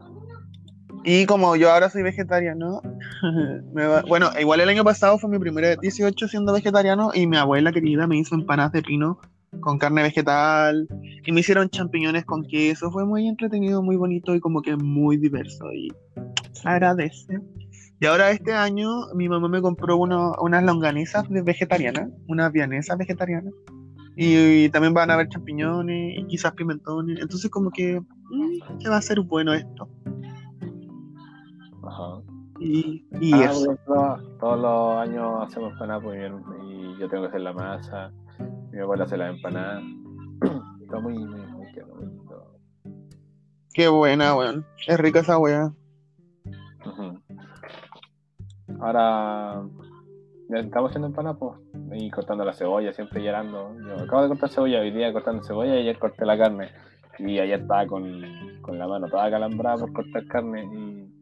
Y 1.11 1.25
como 1.25 1.57
yo 1.57 1.73
ahora 1.73 1.89
soy 1.89 2.03
vegetariano, 2.03 2.83
me 3.73 3.87
va- 3.87 4.03
bueno, 4.07 4.29
igual 4.39 4.61
el 4.61 4.69
año 4.69 4.85
pasado 4.85 5.17
fue 5.19 5.31
mi 5.31 5.39
primera 5.39 5.75
18 5.75 6.29
siendo 6.29 6.53
vegetariano 6.53 7.13
y 7.15 7.27
mi 7.27 7.39
abuela 7.39 7.73
querida 7.73 8.07
me 8.07 8.19
hizo 8.19 8.35
empanadas 8.35 8.73
de 8.73 8.83
pino 8.83 9.19
con 9.61 9.79
carne 9.79 10.03
vegetal 10.03 10.87
y 11.25 11.33
me 11.33 11.41
hicieron 11.41 11.71
champiñones 11.71 12.27
con 12.27 12.45
queso. 12.47 12.91
Fue 12.91 13.07
muy 13.07 13.27
entretenido, 13.27 13.83
muy 13.83 13.97
bonito 13.97 14.35
y 14.35 14.41
como 14.41 14.61
que 14.61 14.77
muy 14.77 15.17
diverso 15.17 15.73
y 15.73 15.89
se 16.53 16.69
agradece. 16.69 17.41
Y 18.01 18.05
ahora 18.05 18.31
este 18.31 18.53
año 18.53 18.91
mi 19.15 19.31
mamá 19.31 19.49
me 19.49 19.63
compró 19.63 19.97
uno- 19.97 20.37
unas 20.43 20.63
longanizas 20.63 21.25
vegetarianas, 21.31 22.11
unas 22.27 22.53
vianesas 22.53 22.99
vegetarianas. 22.99 23.55
Y, 24.21 24.69
también 24.71 24.95
van 24.95 25.11
a 25.11 25.15
haber 25.15 25.29
champiñones 25.29 26.19
y 26.19 26.27
quizás 26.27 26.53
pimentones. 26.53 27.21
Entonces 27.21 27.49
como 27.51 27.71
que 27.71 28.01
mm, 28.01 28.79
que 28.81 28.89
va 28.89 28.97
a 28.97 29.03
ser 29.03 29.21
bueno 29.21 29.55
esto. 29.55 29.89
Y, 32.61 33.07
y 33.21 33.33
Ah, 33.35 33.45
eso. 33.51 33.77
todos, 34.41 34.61
los 34.61 34.97
años 34.97 35.47
hacemos 35.47 35.73
empanadas 35.73 36.03
pues, 36.05 36.33
y, 36.65 36.99
yo 36.99 37.09
tengo 37.09 37.23
que 37.23 37.29
hacer 37.29 37.41
la 37.43 37.53
masa, 37.53 38.13
mi 38.73 38.81
abuela 38.81 39.05
hace 39.05 39.17
la 39.17 39.31
empanada. 39.31 39.81
Está 40.83 41.01
muy, 41.01 41.15
muy, 41.19 41.41
muy. 41.41 41.59
Qué 43.73 43.87
buena, 43.87 44.35
weón. 44.35 44.67
Es 44.89 44.99
rica 44.99 45.21
esa 45.21 45.39
weá. 45.39 45.73
Ahora 48.81 49.63
ya 50.49 50.59
estamos 50.59 50.91
haciendo 50.91 51.09
empanadas 51.09 51.39
pues, 51.39 51.61
y 51.93 52.11
cortando 52.11 52.45
la 52.45 52.55
cebolla, 52.55 52.93
siempre 52.93 53.23
llorando. 53.23 53.73
Yo 53.87 54.03
acabo 54.03 54.23
de 54.23 54.29
cortar 54.29 54.51
cebolla, 54.51 54.81
hoy 54.81 54.91
día 54.91 55.13
cortando 55.13 55.45
cebolla 55.45 55.77
y 55.77 55.83
ayer 55.83 55.99
corté 55.99 56.25
la 56.27 56.37
carne. 56.37 56.71
Y 57.19 57.39
ayer 57.39 57.61
estaba 57.61 57.87
con, 57.87 58.21
con 58.63 58.79
la 58.79 58.89
mano 58.89 59.09
toda 59.09 59.31
calambrada 59.31 59.77
por 59.79 59.93
cortar 59.93 60.27
carne 60.27 60.65
y, 60.65 61.18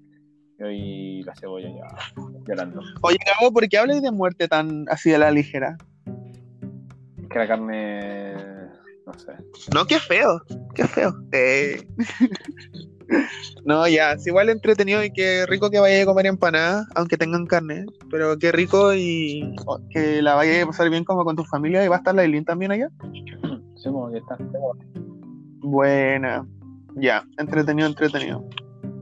y 0.59 1.23
la 1.23 1.35
cebolla 1.35 1.69
ya 1.69 2.23
llorando. 2.47 2.81
Oye, 3.03 3.19
Gabo, 3.25 3.53
¿por 3.53 3.69
qué 3.69 3.79
hablas 3.79 4.03
de 4.03 4.11
muerte 4.11 4.49
tan 4.49 4.87
así 4.89 5.11
de 5.11 5.19
la 5.19 5.31
ligera? 5.31 5.77
Es 7.23 7.29
que 7.29 7.39
la 7.39 7.47
carne, 7.47 8.35
no 9.07 9.15
sé. 9.19 9.33
No, 9.75 9.87
qué 9.87 9.99
feo. 9.99 10.41
Qué 10.75 10.87
feo. 10.87 11.15
Eh. 11.33 11.87
no, 13.65 13.87
ya, 13.87 14.13
es 14.13 14.27
igual 14.27 14.49
entretenido 14.49 15.05
y 15.05 15.13
qué 15.13 15.45
rico 15.47 15.71
que 15.71 15.79
vaya 15.79 16.03
a 16.03 16.07
comer 16.07 16.27
empanadas, 16.27 16.87
aunque 16.95 17.19
tengan 17.19 17.47
carne. 17.47 17.85
Pero 18.11 18.39
qué 18.39 18.53
rico 18.53 18.95
y 18.95 19.55
oh, 19.67 19.81
que 19.91 20.23
la 20.23 20.35
vaya 20.35 20.63
a 20.63 20.67
pasar 20.67 20.89
bien 20.89 21.05
como 21.05 21.25
con 21.25 21.37
tu 21.37 21.45
familia 21.45 21.85
y 21.85 21.89
va 21.89 21.97
a 21.97 21.99
estar 21.99 22.15
la 22.15 22.25
Eileen 22.25 22.45
también 22.45 22.73
allá. 22.73 22.89
Sí, 23.77 23.91
pues, 23.91 24.09
aquí 24.09 24.19
está. 24.19 24.39
Buena. 25.61 26.47
Ya, 26.95 27.25
entretenido, 27.37 27.87
entretenido. 27.89 28.49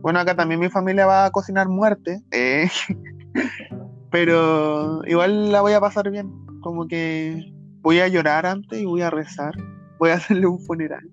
Bueno, 0.05 0.19
acá 0.19 0.37
también 0.37 0.61
mi 0.61 0.69
familia 0.69 1.07
va 1.07 1.25
a 1.25 1.31
cocinar 1.31 1.67
muerte, 1.67 2.21
eh, 2.31 2.69
pero 4.11 5.01
igual 5.07 5.51
la 5.51 5.63
voy 5.63 5.73
a 5.73 5.81
pasar 5.81 6.11
bien. 6.11 6.31
Como 6.61 6.87
que 6.87 7.55
voy 7.81 8.01
a 8.01 8.09
llorar 8.09 8.45
antes 8.45 8.83
y 8.83 8.85
voy 8.85 9.01
a 9.01 9.09
rezar. 9.09 9.55
Voy 9.99 10.11
a 10.11 10.15
hacerle 10.17 10.47
un 10.47 10.61
funeral. 10.61 11.11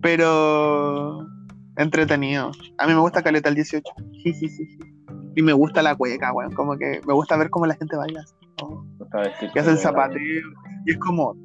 Pero 0.00 1.18
entretenido. 1.76 2.50
A 2.78 2.86
mí 2.86 2.94
me 2.94 3.00
gusta 3.00 3.22
Caleta 3.22 3.50
el 3.50 3.56
18. 3.56 3.84
Sí, 4.24 4.32
sí, 4.32 4.48
sí, 4.48 4.64
sí. 4.64 4.78
Y 5.36 5.42
me 5.42 5.52
gusta 5.52 5.82
la 5.82 5.94
cueca, 5.94 6.32
weón. 6.32 6.54
Como 6.54 6.78
que 6.78 7.02
me 7.06 7.12
gusta 7.12 7.36
ver 7.36 7.50
cómo 7.50 7.66
la 7.66 7.74
gente 7.74 7.94
baila. 7.94 8.24
Que 9.52 9.60
hacen 9.60 9.76
chulo, 9.76 9.82
zapateo. 9.82 10.48
Y 10.86 10.92
es 10.92 10.98
como. 10.98 11.36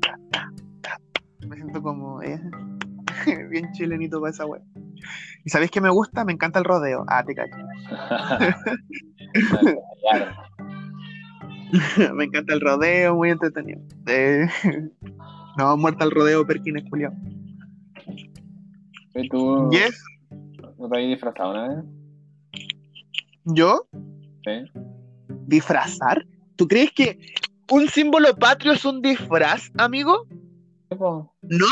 Me 1.45 1.57
siento 1.57 1.83
como. 1.83 2.21
eh, 2.21 2.39
bien 3.49 3.69
chilenito 3.73 4.21
para 4.21 4.31
esa 4.31 4.45
weón. 4.45 4.63
¿Y 5.45 5.49
sabéis 5.49 5.71
qué 5.71 5.81
me 5.81 5.89
gusta? 5.89 6.23
Me 6.25 6.33
encanta 6.33 6.59
el 6.59 6.65
rodeo. 6.65 7.05
Ah, 7.07 7.23
te 7.23 7.33
callo. 7.35 7.55
Me 12.13 12.25
encanta 12.25 12.53
el 12.53 12.61
rodeo, 12.61 13.15
muy 13.15 13.29
entretenido. 13.31 13.81
Eh, 14.07 14.47
no, 15.57 15.75
muerta 15.77 16.03
el 16.05 16.11
rodeo, 16.11 16.45
Perkins 16.45 16.83
Julián. 16.89 17.13
¿Y 19.15 19.27
tú 19.29 19.69
Yes, 19.71 19.99
no 20.77 20.89
te 20.89 20.95
habías 20.97 21.09
disfrazado 21.11 21.51
una 21.51 21.67
vez? 21.69 21.85
yo, 23.45 23.87
Sí. 24.45 24.71
disfrazar. 25.47 26.25
¿Tú 26.55 26.67
crees 26.67 26.91
que 26.91 27.19
un 27.71 27.87
símbolo 27.87 28.35
patrio 28.35 28.73
es 28.73 28.85
un 28.85 29.01
disfraz, 29.01 29.71
amigo? 29.77 30.27
No, 30.91 31.67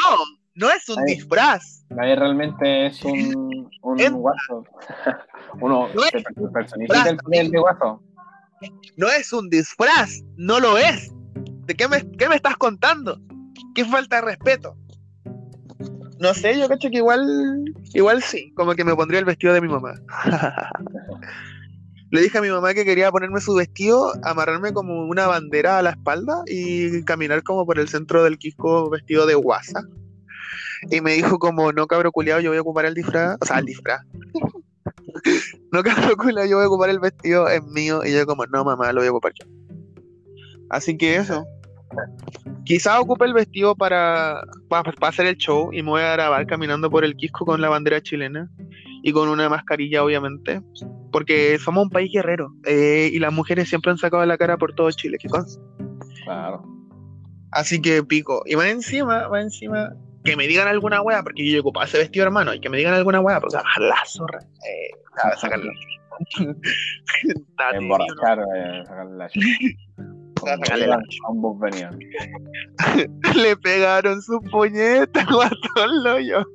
no 0.61 0.69
es 0.69 0.87
un 0.87 1.03
disfraz. 1.05 1.83
Nadie 1.89 2.15
realmente 2.15 2.85
es 2.85 3.03
un, 3.03 3.67
un 3.81 4.13
guaso. 4.13 4.63
Uno 5.59 5.89
No 5.93 6.01
se 6.03 6.21
personifica 6.53 7.09
el 7.09 7.17
papel 7.17 7.51
de 7.51 7.59
guaso. 7.59 8.01
No 8.95 9.09
es 9.09 9.33
un 9.33 9.49
disfraz, 9.49 10.21
no 10.37 10.59
lo 10.59 10.77
es. 10.77 11.11
¿De 11.65 11.75
qué 11.75 11.87
me, 11.87 12.09
qué 12.11 12.29
me 12.29 12.35
estás 12.35 12.57
contando? 12.57 13.19
¿Qué 13.73 13.83
falta 13.85 14.17
de 14.17 14.21
respeto? 14.21 14.77
No 16.19 16.35
sé, 16.35 16.59
yo 16.59 16.69
cacho 16.69 16.91
que 16.91 16.97
igual, 16.97 17.65
igual 17.95 18.21
sí, 18.21 18.53
como 18.53 18.75
que 18.75 18.83
me 18.83 18.95
pondría 18.95 19.19
el 19.19 19.25
vestido 19.25 19.53
de 19.53 19.61
mi 19.61 19.67
mamá. 19.67 19.93
Le 22.11 22.21
dije 22.21 22.37
a 22.37 22.41
mi 22.41 22.49
mamá 22.49 22.75
que 22.75 22.85
quería 22.85 23.09
ponerme 23.09 23.41
su 23.41 23.55
vestido, 23.55 24.11
amarrarme 24.23 24.73
como 24.73 25.07
una 25.07 25.25
bandera 25.25 25.79
a 25.79 25.81
la 25.81 25.91
espalda 25.91 26.43
y 26.45 27.03
caminar 27.05 27.41
como 27.41 27.65
por 27.65 27.79
el 27.79 27.87
centro 27.87 28.23
del 28.23 28.37
Quisco 28.37 28.89
vestido 28.89 29.25
de 29.25 29.33
guasa. 29.33 29.81
Y 30.89 31.01
me 31.01 31.13
dijo 31.13 31.37
como, 31.39 31.71
no 31.71 31.87
cabro 31.87 32.11
culiado, 32.11 32.41
yo 32.41 32.49
voy 32.49 32.57
a 32.57 32.61
ocupar 32.61 32.85
el 32.85 32.93
disfraz, 32.93 33.37
o 33.39 33.45
sea, 33.45 33.59
el 33.59 33.65
disfraz. 33.65 34.01
no 35.71 35.83
cabro 35.83 36.17
culiado, 36.17 36.47
yo 36.47 36.57
voy 36.57 36.65
a 36.65 36.67
ocupar 36.67 36.89
el 36.89 36.99
vestido, 36.99 37.47
es 37.47 37.63
mío. 37.63 38.01
Y 38.03 38.13
yo 38.13 38.25
como, 38.25 38.45
no 38.47 38.63
mamá, 38.63 38.91
lo 38.91 39.01
voy 39.01 39.07
a 39.07 39.11
ocupar 39.11 39.33
yo. 39.39 39.45
Así 40.69 40.97
que 40.97 41.17
eso. 41.17 41.45
Quizá 42.63 42.99
ocupe 43.01 43.25
el 43.25 43.33
vestido 43.33 43.75
para, 43.75 44.41
para, 44.69 44.91
para 44.93 45.09
hacer 45.09 45.25
el 45.25 45.35
show 45.35 45.73
y 45.73 45.83
me 45.83 45.89
voy 45.89 46.01
a 46.01 46.13
grabar 46.13 46.45
caminando 46.47 46.89
por 46.89 47.03
el 47.03 47.15
Quisco 47.15 47.45
con 47.45 47.59
la 47.59 47.67
bandera 47.67 48.01
chilena 48.01 48.49
y 49.03 49.11
con 49.11 49.29
una 49.29 49.49
mascarilla, 49.49 50.03
obviamente, 50.03 50.61
porque 51.11 51.57
somos 51.59 51.83
un 51.83 51.89
país 51.89 52.11
guerrero 52.13 52.53
eh, 52.65 53.09
y 53.11 53.19
las 53.19 53.33
mujeres 53.33 53.67
siempre 53.67 53.91
han 53.91 53.97
sacado 53.97 54.25
la 54.25 54.37
cara 54.37 54.57
por 54.57 54.73
todo 54.73 54.91
Chile, 54.91 55.17
¿qué? 55.19 55.27
Claro. 56.23 56.63
Así 57.51 57.81
que 57.81 58.03
pico. 58.03 58.43
Y 58.45 58.55
más 58.55 58.67
encima, 58.67 59.27
más 59.27 59.43
encima, 59.43 59.93
que 60.23 60.35
me 60.35 60.47
digan 60.47 60.67
alguna 60.67 61.01
wea, 61.01 61.23
porque 61.23 61.49
yo 61.49 61.61
ocupaba 61.61 61.85
ese 61.85 61.97
vestido, 61.97 62.25
hermano, 62.25 62.53
y 62.53 62.59
que 62.59 62.69
me 62.69 62.77
digan 62.77 62.93
alguna 62.93 63.19
wea, 63.19 63.39
pues 63.39 63.55
a 63.55 63.61
bajar 63.63 63.83
la 63.83 64.05
zorra. 64.05 64.39
Eh, 64.39 64.91
a 65.23 65.35
sacarla. 65.37 65.71
Date, 67.57 67.77
Emborrachar, 67.77 68.39
eh, 68.55 68.83
sacarle 68.85 69.17
la 69.17 69.29
sacarle 70.57 70.87
la 70.87 71.01
Ambos 71.27 71.59
venían. 71.59 71.97
Le 73.35 73.57
pegaron 73.57 74.21
su 74.21 74.39
puñeta, 74.51 75.25
guatón 75.31 76.03
loyo. 76.03 76.45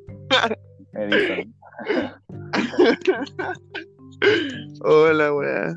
Hola, 4.82 5.34
wea. 5.34 5.74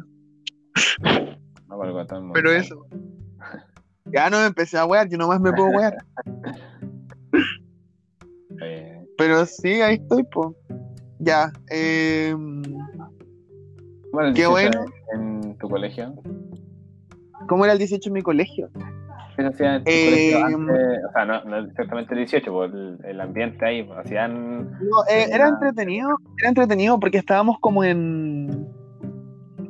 No, 1.67 2.33
Pero 2.33 2.49
mal. 2.49 2.59
eso. 2.59 2.85
Ya 4.05 4.29
no 4.29 4.39
me 4.39 4.45
empecé 4.47 4.77
a 4.77 4.85
wear, 4.85 5.07
yo 5.07 5.17
nomás 5.17 5.39
me 5.39 5.51
puedo 5.51 5.69
wear. 5.69 5.95
Eh, 8.61 9.05
Pero 9.17 9.45
sí, 9.45 9.81
ahí 9.81 9.95
estoy, 9.95 10.23
po. 10.23 10.55
Ya. 11.19 11.51
Eh, 11.71 12.33
bueno, 14.11 14.29
el 14.29 14.33
Qué 14.33 14.47
18 14.47 14.49
bueno. 14.49 14.85
En 15.13 15.57
tu 15.57 15.69
colegio. 15.69 16.13
¿Cómo 17.47 17.65
era 17.65 17.73
el 17.73 17.79
18 17.79 18.09
en 18.09 18.13
mi 18.13 18.21
colegio? 18.21 18.69
¿Qué 19.35 19.43
se 19.43 19.47
hacía 19.47 19.75
en 19.75 19.83
tu 19.83 19.91
Eh, 19.91 20.31
colegio 20.31 20.45
antes? 20.45 21.03
O 21.07 21.11
sea, 21.13 21.25
no, 21.25 21.43
no 21.45 21.57
exactamente 21.57 22.13
el 22.13 22.19
18, 22.19 22.51
por 22.51 22.69
el, 22.69 22.97
el 23.03 23.21
ambiente 23.21 23.65
ahí, 23.65 23.83
pues, 23.83 23.99
hacían. 23.99 24.71
No, 24.71 25.03
eh, 25.09 25.27
era 25.31 25.47
entretenido, 25.47 26.09
era 26.39 26.49
entretenido 26.49 26.99
porque 26.99 27.17
estábamos 27.17 27.57
como 27.59 27.83
en 27.83 28.67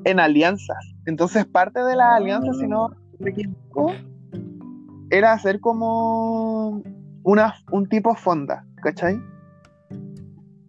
en 0.05 0.19
alianzas. 0.19 0.77
Entonces 1.05 1.45
parte 1.45 1.83
de 1.83 1.95
las 1.95 2.15
alianzas, 2.15 2.57
si 2.57 2.67
no 2.67 2.89
me 3.19 3.31
equivoco, 3.31 3.93
era 5.09 5.33
hacer 5.33 5.59
como 5.59 6.81
una, 7.23 7.53
un 7.71 7.87
tipo 7.89 8.15
fonda, 8.15 8.65
¿cachai? 8.81 9.21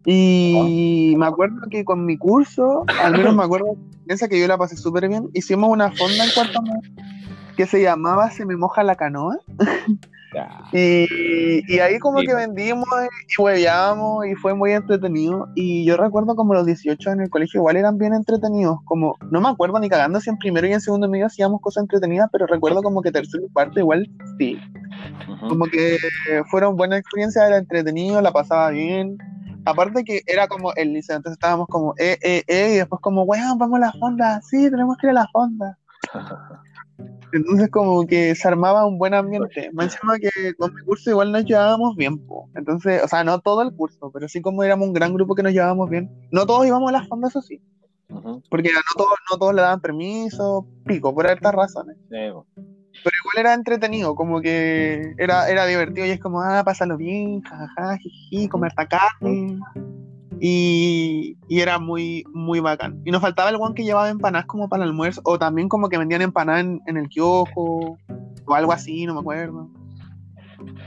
Y 0.07 1.15
me 1.19 1.27
acuerdo 1.27 1.57
que 1.71 1.85
con 1.85 2.05
mi 2.07 2.17
curso, 2.17 2.85
al 3.03 3.13
menos 3.13 3.35
me 3.35 3.45
acuerdo, 3.45 3.77
piensa 4.07 4.29
que 4.29 4.41
yo 4.41 4.47
la 4.47 4.59
pasé 4.59 4.77
súper 4.77 5.09
bien, 5.09 5.29
hicimos 5.35 5.71
una 5.71 5.91
fonda 5.93 6.25
en 6.25 6.31
cuarto 6.33 6.61
que 7.57 7.67
se 7.67 7.83
llamaba 7.83 8.31
Se 8.31 8.47
me 8.47 8.57
moja 8.57 8.83
la 8.83 8.97
canoa. 8.97 9.39
Y, 10.73 11.65
y 11.67 11.79
ahí 11.81 11.99
como 11.99 12.21
que 12.21 12.33
pues. 12.33 12.47
vendimos 12.47 12.87
y 13.29 13.43
hueveábamos 13.43 14.27
y 14.27 14.35
fue 14.37 14.55
muy 14.55 14.73
entretenido. 14.73 15.49
Y 15.55 15.85
yo 15.85 15.97
recuerdo 15.97 16.37
como 16.37 16.55
los 16.55 16.67
18 16.67 17.11
en 17.11 17.21
el 17.23 17.31
colegio 17.31 17.59
igual 17.59 17.77
eran 17.77 17.99
bien 17.99 18.15
entretenidos. 18.15 18.79
Como, 18.85 19.17
no 19.31 19.41
me 19.41 19.49
acuerdo 19.49 19.79
ni 19.81 19.89
cagando 19.89 20.21
si 20.21 20.31
en 20.31 20.39
primero 20.39 20.67
y 20.67 20.73
en 20.73 20.81
segundo 20.81 21.09
medio 21.09 21.27
hacíamos 21.27 21.61
cosas 21.61 21.83
entretenidas, 21.83 22.29
pero 22.33 22.47
recuerdo 22.47 22.83
como 22.83 23.03
que 23.03 23.11
tercero 23.11 23.45
y 23.45 23.53
cuarto 23.53 23.81
igual 23.81 24.09
sí. 24.39 24.59
Ujú. 25.29 25.49
Como 25.49 25.67
que 25.67 25.99
fueron 26.51 26.77
buenas 26.77 27.01
experiencias, 27.01 27.47
era 27.47 27.59
entretenido, 27.59 28.21
la 28.21 28.33
pasaba 28.33 28.71
bien. 28.71 29.19
Aparte 29.65 30.05
que 30.05 30.23
era 30.27 30.49
como 30.49 30.73
el 30.75 30.93
liceo, 30.93 31.17
entonces 31.17 31.37
estábamos 31.37 31.67
como, 31.69 31.95
eh, 31.99 32.19
eh, 32.23 32.43
eh, 32.47 32.73
y 32.75 32.77
después 32.79 33.01
como, 33.03 33.25
weón, 33.25 33.59
vamos 33.59 33.77
a 33.77 33.81
la 33.81 33.93
fonda, 33.93 34.41
sí, 34.43 34.71
tenemos 34.71 34.97
que 34.97 35.09
ir 35.09 35.11
a 35.11 35.15
la 35.15 35.29
fonda. 35.33 35.79
Entonces 37.33 37.71
como 37.71 38.07
que 38.07 38.35
se 38.35 38.49
armaba 38.49 38.87
un 38.87 38.99
buen 38.99 39.15
ambiente. 39.15 39.71
Más 39.73 39.95
encima 39.95 40.19
que 40.19 40.55
con 40.55 40.75
mi 40.75 40.83
curso 40.83 41.11
igual 41.11 41.33
nos 41.33 41.45
llevábamos 41.45 41.97
bien, 41.97 42.19
po. 42.19 42.49
Entonces, 42.55 43.03
o 43.03 43.09
sea, 43.09 43.25
no 43.25 43.41
todo 43.41 43.63
el 43.63 43.75
curso, 43.75 44.11
pero 44.13 44.29
sí 44.29 44.41
como 44.41 44.63
éramos 44.63 44.89
un 44.89 44.95
gran 44.95 45.15
grupo 45.15 45.35
que 45.35 45.43
nos 45.43 45.53
llevábamos 45.53 45.89
bien. 45.91 46.11
No 46.31 46.47
todos 46.47 46.67
íbamos 46.67 46.89
a 46.89 46.93
las 46.93 47.09
fondas, 47.09 47.31
eso 47.31 47.43
sí. 47.43 47.61
Porque 48.51 48.71
no 48.73 48.81
todos, 48.97 49.15
no 49.31 49.39
todos 49.39 49.55
le 49.55 49.63
daban 49.63 49.81
permiso, 49.81 50.67
pico, 50.85 51.15
por 51.15 51.27
estas 51.27 51.55
razones. 51.55 51.97
Sí. 52.11 52.17
Pero 53.03 53.17
igual 53.23 53.39
era 53.39 53.55
entretenido, 53.55 54.15
como 54.15 54.41
que 54.41 55.15
era, 55.17 55.49
era 55.49 55.65
divertido 55.67 56.07
y 56.07 56.11
es 56.11 56.21
como, 56.21 56.43
ah, 56.43 56.63
pásalo 56.65 56.97
bien, 56.97 57.41
jajaja, 57.43 57.97
jiji, 57.99 58.49
comer 58.49 58.73
carne. 58.75 59.59
Y, 60.43 61.37
y 61.49 61.61
era 61.61 61.79
muy, 61.79 62.25
muy 62.33 62.61
bacán. 62.61 63.03
Y 63.05 63.11
nos 63.11 63.21
faltaba 63.21 63.51
el 63.51 63.59
guan 63.59 63.75
que 63.75 63.85
llevaba 63.85 64.09
empanadas 64.09 64.47
como 64.47 64.69
para 64.69 64.83
el 64.85 64.89
almuerzo, 64.91 65.21
o 65.25 65.39
también 65.39 65.69
como 65.69 65.89
que 65.89 65.99
vendían 65.99 66.23
empanadas 66.23 66.63
en, 66.63 66.81
en 66.87 66.97
el 66.97 67.09
kiosco, 67.09 67.99
o 68.47 68.55
algo 68.55 68.73
así, 68.73 69.05
no 69.07 69.15
me 69.15 69.21
acuerdo. 69.21 69.69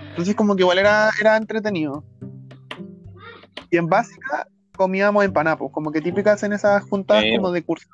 Entonces 0.09 0.35
como 0.35 0.55
que 0.55 0.63
igual 0.63 0.79
era, 0.79 1.09
era 1.21 1.37
entretenido. 1.37 2.03
Y 3.69 3.77
en 3.77 3.87
básica 3.87 4.47
comíamos 4.75 5.23
empanadas, 5.23 5.59
pues, 5.59 5.71
como 5.71 5.91
que 5.91 6.01
típicas 6.01 6.41
en 6.43 6.53
esas 6.53 6.83
juntadas 6.83 7.23
Sí. 7.23 7.35
como 7.35 7.51
de 7.51 7.63
curso. 7.63 7.87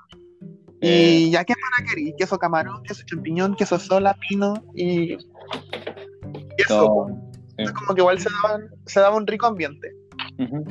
Eh, 0.82 1.24
Y 1.26 1.32
ya 1.32 1.44
qué 1.44 1.54
empanada 1.54 1.90
querí, 1.94 2.14
queso 2.18 2.38
camarón, 2.40 2.82
queso 2.84 3.04
champiñón, 3.06 3.56
queso 3.56 3.78
sola, 3.80 4.16
pino 4.30 4.54
y... 4.76 5.14
y 5.14 5.18
eso, 6.58 6.78
todo- 6.86 7.06
pues. 7.08 7.16
sí. 7.18 7.56
Entonces 7.58 7.74
como 7.76 7.96
que 7.96 8.02
igual 8.02 8.20
se 8.20 8.30
daba, 8.42 8.60
se 8.86 9.00
daba 9.02 9.16
un 9.18 9.28
rico 9.28 9.46
ambiente. 9.48 9.94
Ujú. 10.38 10.64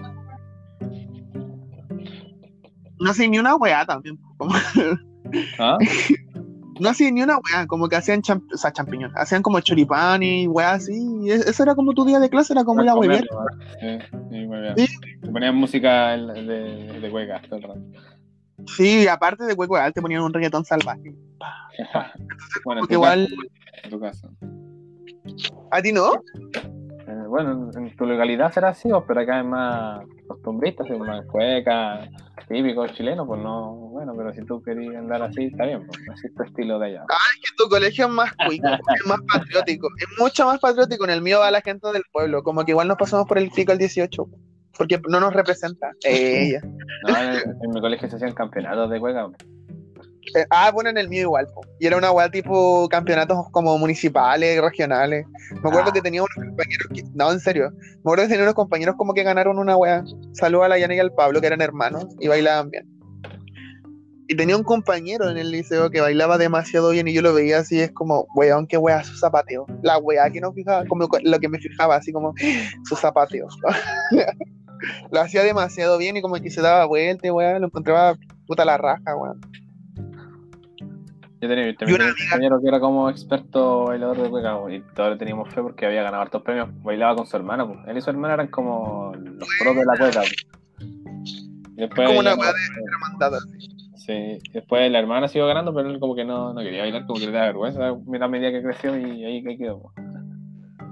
No 3.01 3.11
hacía 3.11 3.29
ni 3.29 3.39
una 3.39 3.57
weá 3.57 3.85
también. 3.87 4.19
Como, 4.37 4.55
¿Ah? 5.59 5.79
no 6.81 6.89
hacía 6.89 7.11
ni 7.11 7.23
una 7.23 7.39
weá, 7.39 7.67
como 7.67 7.89
que 7.89 7.97
hacían 7.97 8.23
champ- 8.23 8.53
o 8.53 8.57
sea, 8.57 8.73
champiñón, 8.73 9.13
hacían 9.17 9.43
como 9.43 9.61
choripán 9.61 10.23
y 10.23 10.47
weá 10.47 10.73
así. 10.73 10.95
Y 11.23 11.31
es- 11.31 11.47
eso 11.47 11.63
era 11.63 11.75
como 11.75 11.93
tu 11.93 12.05
día 12.05 12.19
de 12.21 12.31
clase, 12.31 12.53
era 12.53 12.65
como 12.65 12.83
la 12.83 12.95
weá. 12.95 13.19
Sí, 13.21 13.27
sí, 14.31 14.47
muy 14.47 14.61
bien. 14.61 14.75
Sí. 14.77 14.87
Te 15.23 15.31
ponían 15.31 15.55
música 15.57 16.17
de, 16.17 16.43
de, 16.45 17.01
de 17.01 17.11
hueca 17.11 17.41
todo 17.43 17.57
el 17.57 17.63
rato. 17.63 17.81
Sí, 18.77 19.07
aparte 19.09 19.45
de 19.45 19.55
weá, 19.55 19.91
te 19.93 20.03
ponían 20.03 20.23
un 20.23 20.33
reggaetón 20.33 20.65
salvaje. 20.65 21.15
Bueno, 22.65 22.81
en 22.81 22.87
tu, 22.89 22.93
igual, 22.95 23.29
caso, 23.29 23.85
en 23.85 23.91
tu 23.91 24.01
caso. 24.01 24.31
¿a 25.71 25.81
ti 25.81 25.93
no? 25.93 26.11
Eh, 27.29 27.31
bueno, 27.31 27.71
en, 27.75 27.97
tu 27.97 28.07
legalidad 28.07 28.53
será 28.53 28.71
así, 28.71 28.89
pero 29.07 29.21
acá 29.21 29.41
es 29.41 29.45
más 29.45 30.05
costumbrista, 30.27 30.85
es 30.85 30.99
más 30.99 31.25
cueca, 31.27 32.09
típico 32.49 32.87
chileno, 32.89 33.27
pues 33.27 33.41
no, 33.43 33.75
bueno, 33.91 34.15
pero 34.17 34.33
si 34.33 34.45
tú 34.45 34.63
querías 34.63 34.97
andar 34.97 35.23
así, 35.23 35.45
está 35.45 35.67
bien, 35.67 35.87
pues 35.87 35.99
así 36.11 36.27
es 36.27 36.35
tu 36.35 36.43
estilo 36.43 36.79
de 36.79 36.87
allá. 36.87 37.05
que 37.07 37.51
tu 37.57 37.69
colegio 37.69 38.07
es 38.07 38.13
más 38.13 38.33
cuico, 38.47 38.67
es 38.97 39.07
más 39.07 39.21
patriótico, 39.31 39.89
es 39.99 40.19
mucho 40.19 40.47
más 40.47 40.59
patriótico. 40.59 41.05
En 41.05 41.11
el 41.11 41.23
mío 41.23 41.41
va 41.41 41.51
la 41.51 41.61
gente 41.61 41.93
del 41.93 42.03
pueblo, 42.11 42.43
como 42.43 42.65
que 42.65 42.73
igual 42.73 42.89
nos 42.89 42.97
pasamos 42.97 43.27
por 43.27 43.39
el 43.39 43.51
pico 43.51 43.73
el 43.73 43.79
18, 43.79 44.27
porque 44.77 45.01
no 45.09 45.21
nos 45.21 45.35
representa. 45.35 45.93
Ella. 46.05 46.63
No, 47.07 47.17
en, 47.17 47.35
en 47.63 47.71
mi 47.75 47.81
colegio 47.81 48.09
se 48.09 48.17
hacían 48.17 48.33
campeonatos 48.33 48.91
de 48.91 49.01
cueca. 49.01 49.29
Eh, 50.35 50.45
ah, 50.51 50.71
bueno, 50.73 50.91
en 50.91 50.99
el 50.99 51.09
mío 51.09 51.23
igual. 51.23 51.47
po. 51.55 51.63
Y 51.81 51.87
era 51.87 51.97
una 51.97 52.11
weá 52.13 52.31
tipo 52.31 52.89
campeonatos 52.89 53.47
como 53.51 53.77
municipales, 53.79 54.61
regionales. 54.61 55.27
Me 55.53 55.59
acuerdo 55.69 55.89
Ah. 55.91 55.93
que 55.93 56.03
tenía 56.03 56.23
unos 56.23 56.35
compañeros 56.35 56.89
que. 56.95 57.03
No, 57.15 57.33
en 57.33 57.41
serio. 57.41 57.71
Me 57.73 58.01
acuerdo 58.01 58.25
que 58.25 58.29
tenía 58.29 58.43
unos 58.45 58.55
compañeros 58.55 58.95
como 58.97 59.15
que 59.15 59.23
ganaron 59.23 59.59
una 59.59 59.77
weá. 59.77 60.05
Saludos 60.33 60.67
a 60.67 60.69
la 60.69 60.79
Yana 60.79 60.95
y 60.95 60.99
al 60.99 61.13
Pablo, 61.13 61.41
que 61.41 61.47
eran 61.47 61.61
hermanos 61.63 62.07
y 62.21 62.29
bailaban 62.29 62.71
bien. 62.71 62.87
Y 64.31 64.37
tenía 64.37 64.55
un 64.59 64.63
compañero 64.65 65.31
en 65.31 65.39
el 65.39 65.51
liceo 65.51 65.89
que 65.89 66.03
bailaba 66.03 66.37
demasiado 66.37 66.91
bien 66.91 67.09
y 67.09 67.15
yo 67.15 67.23
lo 67.23 67.33
veía 67.33 67.61
así, 67.61 67.81
es 67.81 67.91
como, 67.93 68.27
weón, 68.35 68.67
qué 68.67 68.77
weá 68.77 69.03
su 69.03 69.17
zapateo. 69.17 69.65
La 69.81 69.97
weá 69.97 70.29
que 70.29 70.39
no 70.43 70.53
fijaba, 70.53 70.85
como 70.85 71.09
lo 71.23 71.39
que 71.39 71.49
me 71.49 71.59
fijaba, 71.59 71.97
así 71.97 72.13
como 72.13 72.35
su 72.85 72.95
zapateo. 72.95 73.49
lo 75.11 75.21
hacía 75.21 75.43
demasiado 75.43 75.97
bien 75.97 76.19
y 76.19 76.21
como 76.23 76.35
que 76.37 76.51
se 76.51 76.61
daba 76.61 76.85
vuelta, 76.85 77.33
weá, 77.33 77.59
lo 77.59 77.67
encontraba 77.67 78.17
puta 78.47 78.67
la 78.67 78.77
raja, 78.77 79.17
weón. 79.17 79.41
Yo 81.41 81.49
tenía, 81.49 81.69
un 81.69 82.15
compañero 82.15 82.61
que 82.61 82.69
era 82.69 82.81
como 82.81 83.09
experto 83.09 83.85
bailador 83.85 84.23
de 84.23 84.29
cueca, 84.29 84.59
y 84.71 84.81
todos 84.95 85.11
le 85.11 85.17
teníamos 85.17 85.49
fe 85.55 85.63
porque 85.63 85.87
había 85.87 86.03
ganado 86.03 86.23
hartos 86.23 86.43
premios. 86.43 86.69
Bailaba 86.83 87.15
con 87.15 87.27
su 87.27 87.37
hermana, 87.37 87.67
pues. 87.67 87.79
Él 87.87 87.97
y 87.97 88.01
su 88.01 88.11
hermana 88.11 88.35
eran 88.35 88.49
como 88.49 89.13
los 89.15 89.49
pros 89.61 89.77
de 89.77 89.85
la 89.85 89.97
cueca. 89.97 90.23
después, 91.77 92.09
como 92.09 92.21
una 92.21 92.35
de 92.35 92.37
hermandad. 92.37 93.39
Sí, 93.95 94.39
después 94.53 94.91
la 94.91 94.99
hermana 94.99 95.29
siguió 95.29 95.47
ganando, 95.47 95.73
pero 95.73 95.91
él 95.91 96.01
como 96.01 96.17
que 96.17 96.25
no, 96.25 96.53
no 96.53 96.61
quería 96.61 96.83
bailar, 96.83 97.07
como 97.07 97.21
que 97.21 97.27
le 97.27 97.33
da 97.33 97.47
vergüenza. 97.47 97.95
Mira 98.07 98.27
a 98.27 98.29
medida 98.29 98.51
que 98.51 98.63
creció 98.63 98.99
y 98.99 99.25
ahí 99.25 99.45
que 99.45 99.59
quedó. 99.59 99.81
pues. 99.81 99.95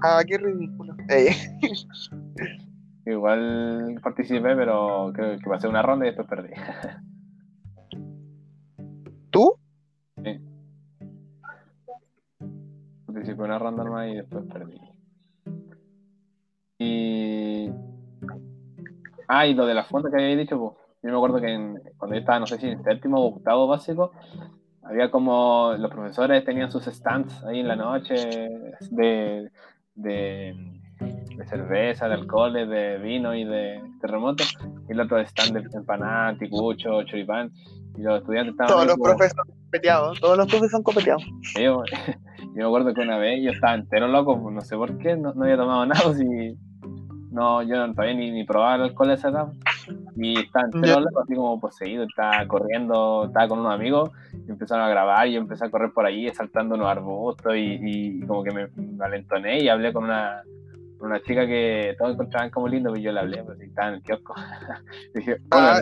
Ah, 0.03 0.21
qué 0.25 0.37
ridículo. 0.37 0.95
Eh, 1.09 1.35
Igual 3.05 3.99
participé, 4.03 4.55
pero 4.55 5.11
creo 5.13 5.39
que 5.39 5.49
pasé 5.49 5.67
una 5.67 5.81
ronda 5.81 6.05
y 6.05 6.09
después 6.09 6.27
perdí. 6.27 6.53
¿Tú? 9.29 9.55
Participé 13.17 13.41
una 13.41 13.57
ronda 13.57 13.83
nomás 13.83 14.09
y 14.09 14.15
después 14.17 14.43
perdí. 14.53 14.79
Y. 16.77 17.71
Ah, 19.27 19.47
y 19.47 19.55
lo 19.55 19.65
de 19.65 19.73
la 19.73 19.83
fonda 19.85 20.11
que 20.11 20.17
había 20.23 20.35
dicho, 20.37 20.59
pues. 20.59 20.73
Yo 21.01 21.09
me 21.09 21.15
acuerdo 21.15 21.41
que 21.41 21.51
en- 21.51 21.81
cuando 21.97 22.15
yo 22.15 22.19
estaba, 22.19 22.39
no 22.39 22.45
sé 22.45 22.59
si 22.59 22.67
en 22.67 22.83
séptimo 22.83 23.19
o 23.19 23.35
octavo 23.35 23.65
básico, 23.67 24.11
había 24.83 25.09
como 25.09 25.73
los 25.79 25.89
profesores 25.89 26.45
tenían 26.45 26.69
sus 26.71 26.85
stands 26.85 27.43
ahí 27.45 27.61
en 27.61 27.67
la 27.69 27.75
noche 27.75 28.13
de, 28.91 29.49
de, 29.95 30.55
de 31.37 31.45
cerveza, 31.47 32.07
de 32.07 32.13
alcoholes, 32.15 32.69
de 32.69 32.99
vino 32.99 33.33
y 33.33 33.45
de 33.45 33.81
terremoto, 33.99 34.43
y 34.87 34.91
el 34.91 34.99
otro 34.99 35.17
stand 35.21 35.53
de 35.57 35.77
empanada, 35.77 36.37
ticucho, 36.37 37.01
choripán, 37.03 37.51
y 37.97 38.01
los 38.01 38.19
estudiantes 38.19 38.51
estaban 38.53 38.73
todos 38.73 38.85
los 38.85 38.95
como- 38.95 39.05
profes 39.05 39.33
son 39.35 39.55
copeteados. 39.65 40.19
Todos 40.19 40.37
los 40.37 40.47
profes 40.47 40.69
son 40.71 40.83
copeteados. 40.83 41.23
Yo, 42.57 42.63
me 42.63 42.67
acuerdo 42.69 42.93
que 42.95 43.01
una 43.01 43.17
vez 43.19 43.43
yo 43.43 43.51
estaba 43.51 43.75
entero 43.75 44.07
loco, 44.07 44.41
pues, 44.41 44.55
no 44.55 44.61
sé 44.61 44.75
por 44.75 44.97
qué, 44.97 45.15
no, 45.15 45.31
no 45.33 45.43
había 45.43 45.57
tomado 45.57 45.85
nada, 45.85 46.01
pues, 46.05 46.19
y 46.21 46.57
no, 47.31 47.61
yo 47.61 47.75
no- 47.75 47.93
todavía 47.93 48.15
ni, 48.15 48.31
ni 48.31 48.45
probaba 48.45 48.75
el 48.75 48.81
alcohol 48.81 49.11
a 49.11 49.13
esa 49.13 49.29
edad. 49.29 49.47
Y 50.15 50.39
estaba 50.39 50.65
entero 50.65 50.99
loco, 50.99 51.19
así 51.21 51.35
como 51.35 51.59
poseído, 51.59 52.03
estaba 52.03 52.47
corriendo, 52.47 53.25
estaba 53.27 53.47
con 53.47 53.59
unos 53.59 53.73
amigos, 53.75 54.09
y 54.33 54.49
empezaron 54.49 54.83
a 54.85 54.89
grabar, 54.89 55.27
y 55.27 55.33
yo 55.33 55.39
empecé 55.39 55.65
a 55.65 55.69
correr 55.69 55.91
por 55.93 56.07
ahí, 56.07 56.27
saltando 56.29 56.73
unos 56.73 56.87
arbustos, 56.87 57.55
y, 57.55 57.77
y 57.79 58.19
como 58.25 58.43
que 58.43 58.51
me, 58.51 58.67
me 58.75 59.05
alentoné 59.05 59.61
y 59.61 59.69
hablé 59.69 59.93
con 59.93 60.05
una, 60.05 60.41
una 60.99 61.21
chica 61.21 61.45
que 61.45 61.95
todos 61.97 62.13
encontraban 62.13 62.49
como 62.49 62.67
lindo, 62.67 62.91
pero 62.91 63.01
yo 63.01 63.11
le 63.11 63.19
hablé, 63.19 63.43
pues, 63.43 63.59
y 63.61 63.65
estaba 63.65 63.89
en 63.89 63.95
el 63.95 64.03
kiosco. 64.03 64.33
Dije, 65.15 65.37
Ah, 65.51 65.81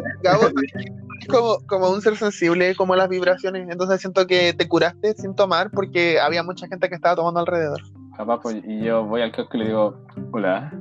es 1.21 1.27
como, 1.27 1.57
como 1.67 1.89
un 1.89 2.01
ser 2.01 2.15
sensible 2.17 2.75
como 2.75 2.93
a 2.93 2.97
las 2.97 3.09
vibraciones. 3.09 3.67
Entonces 3.69 4.01
siento 4.01 4.27
que 4.27 4.53
te 4.53 4.67
curaste 4.67 5.13
sin 5.13 5.35
tomar 5.35 5.71
porque 5.71 6.19
había 6.19 6.43
mucha 6.43 6.67
gente 6.67 6.89
que 6.89 6.95
estaba 6.95 7.15
tomando 7.15 7.39
alrededor. 7.39 7.81
Capaz, 8.17 8.39
pues, 8.41 8.57
y 8.65 8.83
yo 8.83 9.05
voy 9.05 9.21
al 9.21 9.31
kiosco 9.31 9.57
y 9.57 9.59
le 9.59 9.65
digo, 9.67 10.05
hola, 10.31 10.71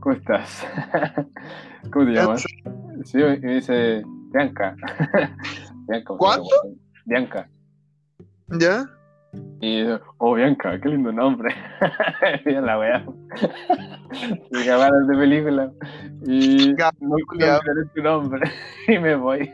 ¿cómo 0.00 0.14
estás? 0.14 0.66
¿Cómo 1.92 2.04
te 2.06 2.12
llamas? 2.12 2.44
Sí, 3.04 3.18
y 3.18 3.40
me 3.40 3.54
dice, 3.54 4.02
Bianca. 4.32 4.76
Bianca. 5.88 6.14
¿Cuánto? 6.18 6.48
Bianca. 7.04 7.48
¿Ya? 8.58 8.84
Y 9.60 9.84
yo, 9.84 9.98
oh, 10.18 10.34
Bianca, 10.34 10.78
qué 10.80 10.88
lindo 10.90 11.10
nombre. 11.10 11.54
La 12.44 12.78
weá. 12.78 13.06
Y 14.50 14.66
cámaras 14.66 15.08
de 15.08 15.16
película. 15.16 15.72
Y 16.26 16.74
no 17.00 17.16
culiao. 17.28 17.60
quiero 17.60 17.88
tu 17.94 18.02
nombre. 18.02 18.50
Y 18.88 18.98
me 18.98 19.16
voy. 19.16 19.50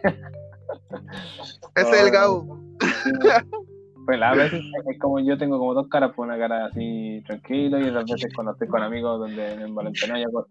Ese 1.77 1.91
es 1.91 2.05
el 2.05 2.11
Gabo. 2.11 2.59
Pues 4.05 4.19
la 4.19 4.35
veces 4.35 4.61
es 4.91 4.99
como 4.99 5.21
yo 5.21 5.39
tengo 5.39 5.59
como 5.59 5.75
dos 5.75 5.87
caras, 5.89 6.13
pues 6.17 6.27
una 6.27 6.39
cara 6.39 6.67
así 6.67 7.23
tranquilo 7.27 7.79
y 7.79 7.89
otras 7.89 8.07
veces 8.07 8.33
cuando 8.35 8.53
estoy 8.53 8.67
con 8.67 8.83
amigos 8.83 9.21
donde 9.21 9.57
me 9.57 9.65
envalentono 9.65 10.19
y 10.19 10.23
hago. 10.25 10.47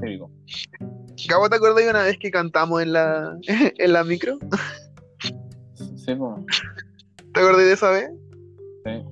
Típico. 0.00 0.30
Gabo, 1.28 1.48
¿te 1.48 1.56
acuerdas 1.56 1.84
de 1.84 1.90
una 1.90 2.02
vez 2.02 2.18
que 2.18 2.30
cantamos 2.30 2.82
en 2.82 2.94
la, 2.94 3.36
en 3.46 3.92
la 3.92 4.02
micro? 4.02 4.38
Sí, 5.74 6.14
pues. 6.14 6.34
¿Te 7.32 7.40
acordás 7.40 7.64
de 7.64 7.72
esa 7.72 7.90
vez? 7.90 8.10
Sí. 8.84 9.04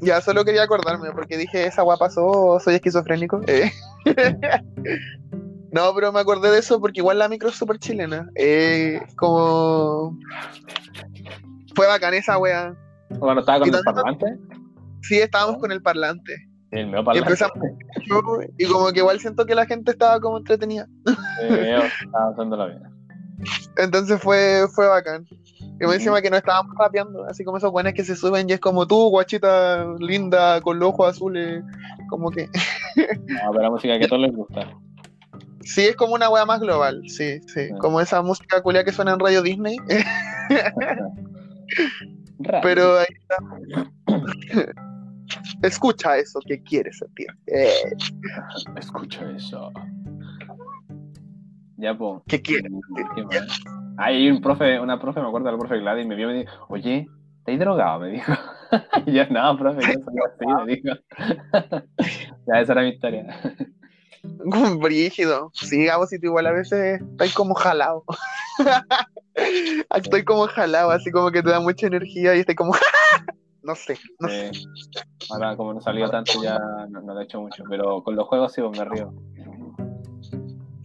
Ya, 0.00 0.20
solo 0.20 0.44
quería 0.44 0.62
acordarme 0.62 1.10
porque 1.12 1.36
dije, 1.36 1.66
esa 1.66 1.82
guapa 1.82 2.06
pasó, 2.06 2.58
soy 2.60 2.74
esquizofrénico. 2.74 3.40
Eh. 3.46 3.70
no, 5.72 5.94
pero 5.94 6.12
me 6.12 6.20
acordé 6.20 6.50
de 6.50 6.58
eso 6.58 6.80
porque 6.80 7.00
igual 7.00 7.18
la 7.18 7.28
micro 7.28 7.48
es 7.48 7.56
súper 7.56 7.78
chilena. 7.78 8.28
Eh, 8.34 9.00
como... 9.16 10.16
Fue 11.74 11.86
bacán 11.86 12.14
esa 12.14 12.38
wea. 12.38 12.74
Cuando 13.18 13.40
estaba 13.40 13.60
con 13.60 13.74
el 13.74 13.82
parlante, 13.84 14.38
Sí, 15.02 15.18
estábamos 15.18 15.58
con 15.60 15.70
el 15.70 15.80
parlante. 15.80 16.34
el 16.72 16.88
Y 16.88 16.92
parlante, 16.92 17.18
empezamos 17.18 17.56
y 18.58 18.66
como 18.66 18.92
que 18.92 18.98
igual 18.98 19.20
siento 19.20 19.46
que 19.46 19.54
la 19.54 19.66
gente 19.66 19.92
estaba 19.92 20.20
como 20.20 20.38
entretenida. 20.38 20.86
yo 21.06 21.46
estaba 21.46 22.56
la 22.56 22.66
vida. 22.66 22.90
Entonces 23.76 24.20
fue, 24.20 24.66
fue 24.74 24.88
bacán. 24.88 25.24
Y 25.80 25.86
me 25.86 25.94
encima 25.94 26.20
que 26.20 26.30
no 26.30 26.36
estábamos 26.36 26.74
rapeando, 26.76 27.24
así 27.24 27.44
como 27.44 27.58
esos 27.58 27.70
buenos 27.70 27.92
que 27.92 28.04
se 28.04 28.16
suben 28.16 28.48
y 28.50 28.52
es 28.52 28.60
como 28.60 28.86
tú, 28.86 29.10
guachita 29.10 29.86
linda, 30.00 30.60
con 30.60 30.78
los 30.78 30.88
ojos 30.88 31.10
azules, 31.10 31.62
como 32.08 32.30
que... 32.30 32.48
No, 32.96 33.52
pero 33.52 33.62
la 33.62 33.70
música 33.70 33.96
que 33.98 34.06
a 34.06 34.08
todos 34.08 34.22
les 34.22 34.34
gusta. 34.34 34.76
Sí, 35.62 35.82
es 35.82 35.96
como 35.96 36.14
una 36.14 36.30
wea 36.30 36.44
más 36.44 36.60
global, 36.60 37.02
sí, 37.06 37.40
sí. 37.46 37.68
Como 37.80 38.00
esa 38.00 38.22
música 38.22 38.60
culia 38.60 38.82
que 38.82 38.90
suena 38.90 39.12
en 39.12 39.20
Radio 39.20 39.42
Disney, 39.42 39.76
pero 42.62 42.98
ahí 42.98 43.06
está. 43.20 43.36
Escucha 45.62 46.16
eso 46.16 46.40
que 46.46 46.62
quieres 46.62 46.98
sentir. 46.98 47.26
Eh, 47.46 47.92
Escucha 48.76 49.30
eso. 49.30 49.70
Ya, 51.76 51.96
pues. 51.96 52.22
¿Qué 52.26 52.40
quieres? 52.40 52.72
¿Qué 53.14 53.22
más? 53.24 53.60
Hay 53.98 54.30
un 54.30 54.40
profe, 54.40 54.78
una 54.78 55.00
profe, 55.00 55.20
me 55.20 55.26
acuerdo, 55.26 55.50
la 55.50 55.58
profe 55.58 55.80
Gladys, 55.80 56.06
me 56.06 56.14
vio 56.14 56.30
y 56.30 56.32
me 56.32 56.38
dijo, 56.40 56.66
oye, 56.68 57.08
¿estás 57.38 57.58
drogado? 57.58 57.98
Me 57.98 58.10
dijo. 58.10 58.32
y 59.06 59.12
yo, 59.12 59.26
no, 59.28 59.58
profe, 59.58 59.80
yo 59.80 60.00
soy 60.04 60.14
así, 60.24 60.46
me 60.46 60.76
dijo. 60.76 60.96
ya, 62.46 62.60
esa 62.60 62.72
era 62.72 62.82
mi 62.82 62.90
historia. 62.90 63.26
Brígido. 64.80 65.50
Sí, 65.52 65.84
Gabo, 65.84 66.06
si 66.06 66.20
tú 66.20 66.26
igual 66.26 66.46
a 66.46 66.52
veces 66.52 67.00
estoy 67.00 67.30
como 67.30 67.54
jalado. 67.54 68.04
estoy 69.96 70.24
como 70.24 70.46
jalado, 70.46 70.92
así 70.92 71.10
como 71.10 71.32
que 71.32 71.42
te 71.42 71.50
da 71.50 71.58
mucha 71.58 71.88
energía 71.88 72.36
y 72.36 72.40
estoy 72.40 72.54
como... 72.54 72.74
no 73.64 73.74
sé, 73.74 73.98
no 74.20 74.28
sé. 74.28 74.52
Ahora, 75.30 75.56
como 75.56 75.74
no 75.74 75.80
salió 75.80 76.08
tanto, 76.08 76.40
ya 76.40 76.56
no, 76.88 77.00
no 77.00 77.14
lo 77.14 77.20
he 77.20 77.24
hecho 77.24 77.40
mucho, 77.40 77.64
pero 77.68 78.02
con 78.04 78.14
los 78.14 78.28
juegos 78.28 78.52
sí, 78.52 78.62
me 78.62 78.84
río. 78.84 79.12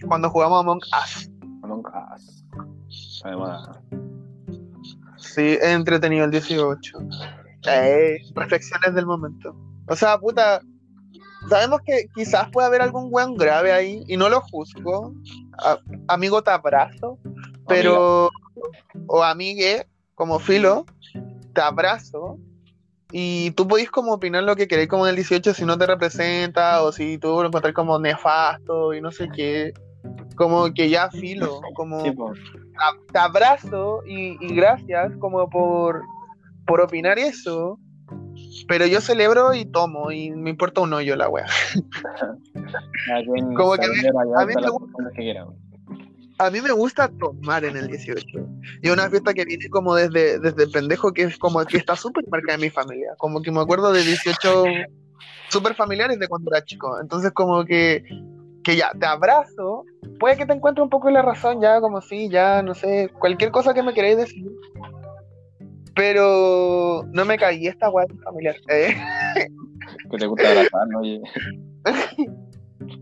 Cuando 0.08 0.32
jugamos 0.32 0.62
Among 0.62 0.82
Us. 0.82 1.30
Nunca. 1.62 2.16
Está 2.16 2.43
de 3.32 3.36
moda. 3.38 3.82
Sí, 5.18 5.58
entretenido 5.62 6.26
el 6.26 6.32
18. 6.32 6.98
Eh, 7.68 8.18
reflexiones 8.36 8.94
del 8.94 9.06
momento. 9.06 9.56
O 9.88 9.96
sea, 9.96 10.18
puta, 10.18 10.62
sabemos 11.50 11.82
que 11.86 12.08
quizás 12.14 12.50
puede 12.52 12.68
haber 12.68 12.82
algún 12.82 13.08
weón 13.10 13.36
grave 13.36 13.72
ahí 13.72 14.04
y 14.08 14.18
no 14.18 14.30
lo 14.30 14.42
juzgo. 14.42 15.14
A- 15.64 15.80
amigo, 16.10 16.42
te 16.44 16.52
abrazo. 16.52 17.18
Pero, 17.68 18.30
o 19.08 19.24
amigue, 19.24 19.88
como 20.16 20.40
filo, 20.40 20.86
te 21.54 21.62
abrazo. 21.62 22.38
Y 23.12 23.52
tú 23.52 23.68
podés 23.68 23.90
como 23.92 24.12
opinar 24.14 24.44
lo 24.44 24.56
que 24.56 24.68
queréis 24.68 24.90
como 24.90 25.06
en 25.06 25.12
el 25.12 25.16
18 25.16 25.54
si 25.54 25.66
no 25.66 25.78
te 25.78 25.86
representa 25.86 26.82
o 26.84 26.92
si 26.92 27.18
tú 27.20 27.28
lo 27.42 27.46
encontrás 27.48 27.74
como 27.74 27.98
nefasto 28.00 28.94
y 28.94 29.02
no 29.02 29.12
sé 29.12 29.30
qué. 29.34 29.72
Como 30.36 30.74
que 30.74 30.90
ya 30.90 31.10
filo, 31.10 31.62
como 31.76 32.04
Sí, 32.04 32.12
te 33.12 33.20
abrazo 33.20 34.02
y, 34.06 34.38
y 34.44 34.56
gracias 34.56 35.14
como 35.20 35.50
por, 35.50 36.02
por 36.66 36.82
opinar 36.82 37.20
eso, 37.20 37.80
pero 38.68 38.86
yo 38.86 39.02
celebro 39.02 39.54
y 39.54 39.66
tomo 39.66 40.12
y 40.12 40.32
me 40.32 40.50
importa 40.50 40.82
un 40.82 40.94
hoyo 40.94 41.16
la 41.16 41.30
wea. 41.30 41.46
Quien 43.34 43.54
Como 43.56 43.74
que 43.74 43.86
a 43.86 44.46
mí 44.46 44.54
me 44.56 44.70
gusta-. 44.70 45.54
A 46.40 46.50
mí 46.50 46.62
me 46.62 46.72
gusta 46.72 47.10
tomar 47.20 47.64
en 47.64 47.78
el 47.78 47.88
18. 47.88 48.26
Y 48.82 48.90
una 48.90 49.10
fiesta 49.10 49.34
que 49.34 49.46
viene 49.46 49.70
como 49.70 49.96
desde, 49.96 50.40
desde 50.40 50.68
pendejo, 50.68 51.14
que 51.14 51.24
es 51.24 51.38
como 51.38 51.64
que 51.64 51.78
está 51.78 51.96
súper 51.96 52.26
marcada 52.30 52.56
en 52.56 52.62
mi 52.62 52.70
familia. 52.70 53.14
Como 53.18 53.42
que 53.42 53.52
me 53.52 53.62
acuerdo 53.62 53.92
de 53.94 54.02
18 54.04 54.66
súper 55.50 55.76
familiares 55.76 56.20
de 56.20 56.28
cuando 56.28 56.52
era 56.52 56.66
chico. 56.66 57.00
Entonces 57.00 57.32
como 57.32 57.64
que, 57.66 58.04
que 58.64 58.76
ya, 58.76 58.92
te 59.00 59.06
abrazo. 59.06 59.86
Puede 60.20 60.38
que 60.38 60.46
te 60.46 60.54
encuentre 60.54 60.84
un 60.84 60.90
poco 60.90 61.10
la 61.10 61.22
razón 61.22 61.62
ya, 61.62 61.82
como 61.82 62.02
sí, 62.02 62.30
ya, 62.30 62.62
no 62.62 62.74
sé, 62.74 63.10
cualquier 63.20 63.52
cosa 63.52 63.74
que 63.74 63.84
me 63.84 63.94
queráis 63.94 64.18
decir. 64.18 64.52
Pero 65.96 67.04
no 67.12 67.26
me 67.26 67.38
caí 67.38 67.68
esta 67.68 67.90
weá 67.90 68.06
familiar. 68.24 68.56
¿eh? 68.70 68.96
Que 70.10 70.18
te 70.18 70.28
gusta 70.28 70.50
abrazar, 70.50 70.88
¿no? 70.88 71.00
Oye. 71.00 71.22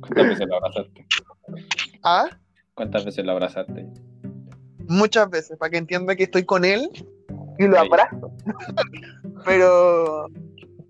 ¿Cuántas 0.01 0.27
veces 0.29 0.47
lo 0.47 0.55
abrazaste? 0.55 1.05
¿Ah? 2.03 2.25
¿Cuántas 2.73 3.05
veces 3.05 3.23
lo 3.23 3.31
abrazaste? 3.33 3.87
muchas 4.91 5.29
veces 5.29 5.57
para 5.57 5.69
que 5.69 5.77
entienda 5.77 6.15
que 6.15 6.23
estoy 6.23 6.43
con 6.43 6.65
él 6.65 6.89
y 7.57 7.67
lo 7.67 7.79
abrazo. 7.79 8.31
pero, 9.45 10.27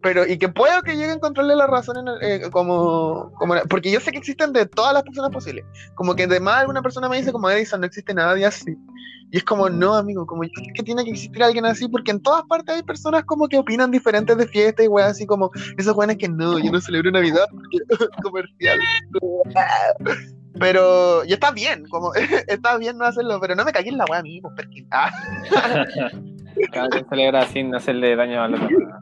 pero, 0.01 0.25
y 0.27 0.37
que 0.37 0.49
puedo 0.49 0.81
que 0.81 0.95
llegue 0.95 1.11
a 1.11 1.15
encontrarle 1.15 1.55
la 1.55 1.67
razón 1.67 1.97
en 1.97 2.07
el- 2.07 2.23
eh, 2.23 2.49
como, 2.51 3.31
como, 3.37 3.55
porque 3.69 3.91
yo 3.91 3.99
sé 3.99 4.11
que 4.11 4.17
existen 4.17 4.51
de 4.53 4.65
todas 4.65 4.93
las 4.93 5.03
personas 5.03 5.31
posibles. 5.31 5.65
Como 5.95 6.15
que 6.15 6.23
además 6.23 6.61
alguna 6.61 6.81
persona 6.81 7.07
me 7.07 7.17
dice 7.17 7.31
como 7.31 7.49
Edison, 7.49 7.81
no 7.81 7.85
existe 7.87 8.13
nadie 8.13 8.45
así. 8.45 8.75
Y 9.33 9.37
es 9.37 9.43
como, 9.45 9.69
no, 9.69 9.95
amigo, 9.95 10.25
como 10.25 10.43
yo 10.43 10.49
sé 10.55 10.63
que 10.75 10.83
tiene 10.83 11.05
que 11.05 11.11
existir 11.11 11.41
alguien 11.41 11.65
así, 11.65 11.87
porque 11.87 12.11
en 12.11 12.21
todas 12.21 12.43
partes 12.49 12.75
hay 12.75 12.83
personas 12.83 13.23
como 13.23 13.47
que 13.47 13.57
opinan 13.57 13.89
diferentes 13.89 14.35
de 14.37 14.45
fiesta 14.47 14.83
y 14.83 14.87
weas 14.87 15.11
así 15.11 15.25
como, 15.25 15.49
esos 15.77 15.95
weones 15.95 16.17
que 16.17 16.27
no, 16.27 16.59
yo 16.59 16.69
no 16.69 16.81
celebro 16.81 17.11
Navidad 17.11 17.45
porque 17.49 17.77
comercial. 18.23 18.79
Pero, 20.59 21.23
y 21.25 21.31
está 21.33 21.51
bien, 21.51 21.85
como, 21.89 22.11
está 22.47 22.77
bien 22.77 22.97
no 22.97 23.05
hacerlo, 23.05 23.39
pero 23.39 23.55
no 23.55 23.63
me 23.63 23.71
cagué 23.71 23.89
en 23.89 23.97
la 23.97 24.05
wea, 24.09 24.19
amigo, 24.19 24.51
porque, 24.55 24.85
ah, 24.91 25.11
Cada 26.71 26.89
quien 26.89 27.07
celebra 27.09 27.45
sin 27.47 27.73
hacerle 27.75 28.15
daño 28.15 28.43
a 28.43 28.47
la 28.47 28.57
otra 28.65 28.99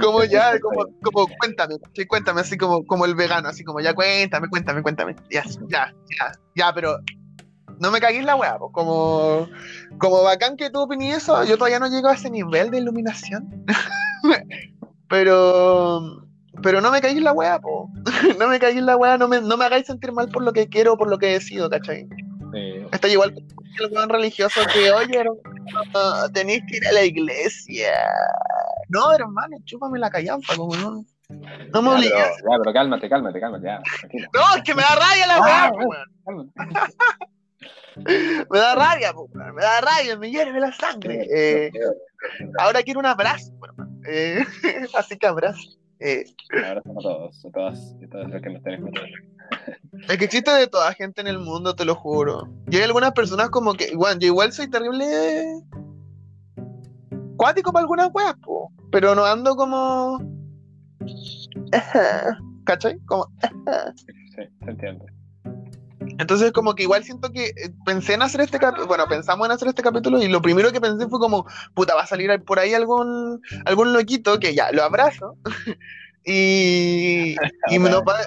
como 0.00 0.20
se- 0.22 0.28
ya, 0.28 0.52
se- 0.52 0.60
como, 0.60 0.86
como 1.02 1.26
cuéntame, 1.38 1.76
sí, 1.94 2.06
cuéntame, 2.06 2.40
así 2.40 2.56
como, 2.56 2.84
como 2.86 3.04
el 3.04 3.14
vegano, 3.14 3.48
así 3.48 3.64
como 3.64 3.80
ya 3.80 3.94
cuéntame, 3.94 4.48
cuéntame, 4.48 4.82
cuéntame, 4.82 5.16
ya, 5.30 5.44
ya, 5.68 5.92
ya, 6.18 6.32
ya, 6.54 6.72
pero 6.74 6.98
no 7.78 7.90
me 7.90 8.00
cagué 8.00 8.18
en 8.18 8.26
la 8.26 8.36
weá, 8.36 8.58
po, 8.58 8.72
como, 8.72 9.48
como 9.98 10.22
bacán 10.22 10.56
que 10.56 10.70
tú 10.70 10.80
opiní 10.80 11.12
eso, 11.12 11.44
yo 11.44 11.56
todavía 11.56 11.78
no 11.78 11.88
llego 11.88 12.08
a 12.08 12.14
ese 12.14 12.30
nivel 12.30 12.70
de 12.70 12.78
iluminación, 12.78 13.64
pero, 15.08 16.00
pero 16.62 16.80
no 16.80 16.90
me 16.90 16.98
en 16.98 17.24
la 17.24 17.32
weá, 17.32 17.60
po. 17.60 17.90
no 18.38 18.48
me 18.48 18.56
en 18.56 18.86
la 18.86 18.96
weá, 18.96 19.18
no 19.18 19.28
me, 19.28 19.40
no 19.40 19.56
me 19.56 19.64
hagáis 19.64 19.86
sentir 19.86 20.12
mal 20.12 20.28
por 20.28 20.42
lo 20.42 20.52
que 20.52 20.68
quiero 20.68 20.94
o 20.94 20.98
por 20.98 21.08
lo 21.08 21.18
que 21.18 21.26
decido, 21.26 21.68
¿cachai? 21.70 22.08
Sí. 22.52 22.86
Está 22.92 23.08
igual 23.08 23.34
que 23.34 23.84
el 23.84 23.92
weón 23.92 24.08
religioso 24.08 24.60
que, 24.72 24.90
oye, 24.90 25.24
tenéis 26.32 26.62
que 26.68 26.76
ir 26.78 26.86
a 26.86 26.92
la 26.92 27.02
iglesia. 27.04 27.92
No, 28.88 29.12
hermano, 29.12 29.56
chúpame 29.64 29.98
la 29.98 30.10
callampa, 30.10 30.54
como 30.56 30.74
no. 30.76 31.04
No 31.28 31.82
me 31.82 31.90
Ya, 31.90 31.94
obligues. 31.96 32.12
pero, 32.12 32.50
ya, 32.52 32.58
pero 32.62 32.72
cálmate, 32.72 33.08
cálmate, 33.08 33.40
cálmate, 33.40 33.64
ya, 33.66 33.82
tranquilo. 33.98 34.28
No, 34.32 34.56
es 34.56 34.62
que 34.62 34.74
me 34.74 34.82
da 34.82 34.94
rabia 34.94 35.26
la 35.26 35.40
weá, 35.40 35.64
Ah. 35.64 36.04
Cálmate. 36.24 36.50
Me 38.50 38.58
da 38.58 38.74
rabia. 38.74 39.12
Me 39.54 39.62
da 39.62 39.80
rabia, 39.80 40.16
me 40.18 40.30
hierve 40.30 40.60
la 40.60 40.72
sangre. 40.72 41.26
Eh, 41.34 41.70
ahora 42.58 42.82
quiero 42.82 43.00
un 43.00 43.06
abrazo. 43.06 43.52
Eh, 44.06 44.44
así 44.94 45.16
que 45.18 45.26
abrazo. 45.26 45.70
Eh, 45.98 46.24
Abrazo 46.64 46.90
a 46.90 47.02
todos, 47.02 47.44
a 47.44 47.50
todas 47.50 47.96
y 48.00 48.04
a 48.04 48.08
todos 48.08 48.28
los 48.28 48.42
que 48.42 48.50
me 48.50 48.56
estén 48.56 48.74
escuchando. 48.74 49.16
es 50.08 50.18
que 50.18 50.24
existe 50.24 50.50
de 50.50 50.66
toda 50.66 50.92
gente 50.92 51.20
en 51.20 51.26
el 51.26 51.38
mundo, 51.38 51.74
te 51.74 51.84
lo 51.84 51.94
juro. 51.94 52.48
Y 52.70 52.76
hay 52.76 52.82
algunas 52.82 53.12
personas 53.12 53.50
como 53.50 53.74
que, 53.74 53.88
igual, 53.88 54.18
yo 54.18 54.26
igual 54.26 54.52
soy 54.52 54.68
terrible 54.68 55.06
cuático 57.36 57.72
para 57.72 57.82
algunas 57.82 58.10
weas, 58.12 58.34
po, 58.42 58.72
pero 58.90 59.14
no 59.14 59.24
ando 59.24 59.56
como. 59.56 60.18
¿Cachai? 62.64 62.98
Como. 63.06 63.26
Sí, 64.34 64.42
se 64.64 64.70
entiende. 64.70 65.15
Entonces, 66.18 66.52
como 66.52 66.74
que 66.74 66.84
igual 66.84 67.04
siento 67.04 67.30
que 67.32 67.46
eh, 67.46 67.70
pensé 67.84 68.14
en 68.14 68.22
hacer 68.22 68.40
este 68.40 68.58
capítulo, 68.58 68.86
bueno, 68.86 69.06
pensamos 69.08 69.46
en 69.46 69.52
hacer 69.52 69.68
este 69.68 69.82
capítulo 69.82 70.20
y 70.22 70.28
lo 70.28 70.40
primero 70.42 70.72
que 70.72 70.80
pensé 70.80 71.08
fue 71.08 71.18
como, 71.18 71.46
puta, 71.74 71.94
va 71.94 72.02
a 72.02 72.06
salir 72.06 72.42
por 72.44 72.58
ahí 72.58 72.74
algún, 72.74 73.40
algún 73.64 73.92
loquito 73.92 74.38
que 74.38 74.54
ya, 74.54 74.70
lo 74.72 74.82
abrazo 74.82 75.36
y, 76.24 77.36
y 77.68 77.78
nos, 77.78 78.00
va- 78.02 78.18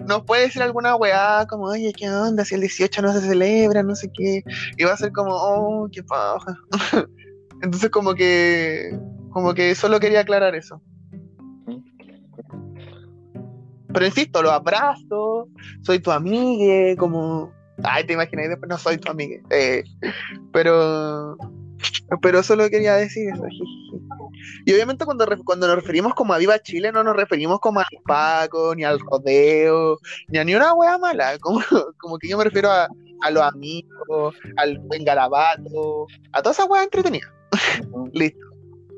nos 0.00 0.22
puede 0.24 0.42
decir 0.42 0.62
alguna 0.62 0.96
weá 0.96 1.46
como, 1.48 1.64
oye, 1.66 1.92
¿qué 1.96 2.08
onda? 2.10 2.44
Si 2.44 2.54
el 2.54 2.60
18 2.62 3.02
no 3.02 3.12
se 3.12 3.20
celebra, 3.20 3.82
no 3.82 3.94
sé 3.96 4.10
qué, 4.12 4.42
y 4.76 4.84
va 4.84 4.92
a 4.92 4.96
ser 4.96 5.12
como, 5.12 5.30
oh, 5.34 5.88
qué 5.92 6.02
paja. 6.02 6.56
Entonces, 7.62 7.90
como 7.90 8.14
que, 8.14 8.96
como 9.30 9.54
que 9.54 9.74
solo 9.74 9.98
quería 10.00 10.20
aclarar 10.20 10.54
eso. 10.54 10.80
Pero 13.92 14.06
insisto, 14.06 14.42
lo 14.42 14.50
abrazo, 14.50 15.48
soy 15.82 15.98
tu 16.00 16.10
amigue, 16.10 16.96
como. 16.98 17.52
Ay, 17.82 18.04
te 18.04 18.14
imaginas, 18.14 18.48
después 18.48 18.68
no 18.68 18.78
soy 18.78 18.98
tu 18.98 19.10
amigue. 19.10 19.42
Eh, 19.50 19.84
pero. 20.52 21.36
Pero 22.22 22.42
solo 22.42 22.68
quería 22.70 22.94
decir 22.96 23.30
eso. 23.32 23.44
Y 24.66 24.72
obviamente 24.72 25.04
cuando, 25.04 25.26
cuando 25.44 25.66
nos 25.66 25.76
referimos 25.76 26.14
como 26.14 26.34
a 26.34 26.38
Viva 26.38 26.58
Chile, 26.58 26.90
no 26.90 27.04
nos 27.04 27.16
referimos 27.16 27.60
como 27.60 27.80
al 27.80 27.86
Paco, 28.04 28.74
ni 28.74 28.84
al 28.84 28.98
rodeo, 28.98 29.98
ni 30.28 30.38
a 30.38 30.44
ni 30.44 30.54
una 30.54 30.74
wea 30.74 30.98
mala. 30.98 31.38
Como, 31.38 31.60
como 31.98 32.18
que 32.18 32.28
yo 32.28 32.36
me 32.36 32.44
refiero 32.44 32.70
a, 32.70 32.88
a 33.22 33.30
los 33.30 33.42
amigos, 33.42 34.34
al 34.56 34.78
buen 34.78 35.04
garabato, 35.04 36.06
a 36.32 36.42
toda 36.42 36.52
esa 36.52 36.64
wea 36.64 36.82
entretenida. 36.82 37.32
Listo. 38.12 38.46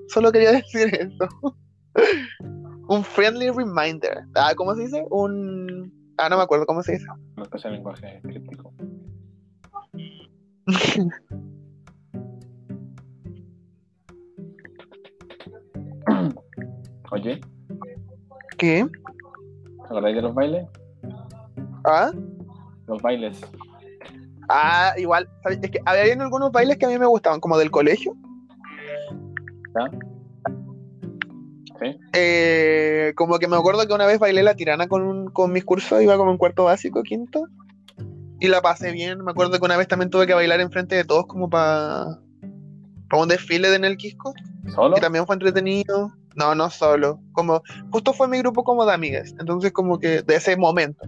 Solo 0.09 0.33
quería 0.33 0.53
decir 0.53 0.93
eso. 0.95 1.29
Un 2.91 3.05
friendly 3.05 3.51
reminder. 3.51 4.25
Ah, 4.35 4.53
¿cómo 4.57 4.75
se 4.75 4.83
dice? 4.83 5.07
Un. 5.11 5.93
Ah, 6.19 6.29
no 6.29 6.37
me 6.37 6.43
acuerdo 6.43 6.67
cómo 6.67 6.83
se 6.83 6.95
dice. 6.95 7.07
No 7.37 7.45
es 7.45 7.49
cosa 7.49 7.69
de 7.69 7.75
lenguaje 7.77 8.21
críptico. 8.25 8.73
Oye, 17.13 17.41
¿Qué? 18.59 18.87
¿te 18.87 19.85
acordáis 19.85 20.17
de 20.17 20.23
los 20.23 20.35
bailes? 20.35 20.67
Ah, 21.85 22.13
Los 22.87 23.01
bailes. 23.03 23.41
ah 24.49 24.93
igual. 24.99 25.29
¿sabes? 25.43 25.59
Es 25.63 25.71
que 25.71 25.81
había 25.85 26.13
algunos 26.23 26.53
bailes 26.53 26.77
que 26.77 26.87
a 26.87 26.89
mí 26.89 26.99
me 26.99 27.07
gustaban, 27.07 27.41
como 27.41 27.57
del 27.59 27.71
colegio. 27.71 28.15
¿Ya? 29.75 29.91
¿Sí? 31.83 31.99
Eh, 32.13 33.13
como 33.17 33.39
que 33.39 33.49
me 33.49 33.57
acuerdo 33.57 33.87
que 33.87 33.95
una 33.95 34.07
vez 34.07 34.19
bailé 34.19 34.43
la 34.43 34.55
tirana 34.55 34.87
con, 34.87 35.03
un- 35.03 35.31
con 35.31 35.53
mis 35.53 35.65
cursos, 35.65 36.03
iba 36.03 36.17
como 36.17 36.31
en 36.31 36.37
cuarto 36.39 36.65
básico, 36.65 37.03
quinto. 37.03 37.45
Y 38.39 38.49
la 38.49 38.61
pasé 38.61 38.93
bien. 38.93 39.23
Me 39.25 39.31
acuerdo 39.31 39.59
que 39.59 39.65
una 39.65 39.77
vez 39.77 39.89
también 39.89 40.11
tuve 40.11 40.27
que 40.27 40.35
bailar 40.35 40.61
enfrente 40.61 40.95
de 40.97 41.05
todos, 41.05 41.27
como 41.27 41.49
para 41.51 42.19
un 43.17 43.29
desfile 43.29 43.69
de 43.71 43.77
en 43.77 43.85
el 43.85 43.97
Quisco. 43.97 44.33
¿Solo? 44.75 44.97
Y 44.97 45.01
también 45.01 45.27
fue 45.27 45.37
entretenido. 45.37 46.13
No, 46.37 46.55
no 46.55 46.71
solo. 46.71 47.21
Como, 47.33 47.63
justo 47.91 48.13
fue 48.13 48.29
mi 48.29 48.39
grupo 48.39 48.63
como 48.65 48.87
de 48.87 48.93
amigas. 48.95 49.35
Entonces, 49.39 49.73
como 49.73 49.99
que 49.99 50.23
de 50.23 50.37
ese 50.37 50.57
momento. 50.57 51.07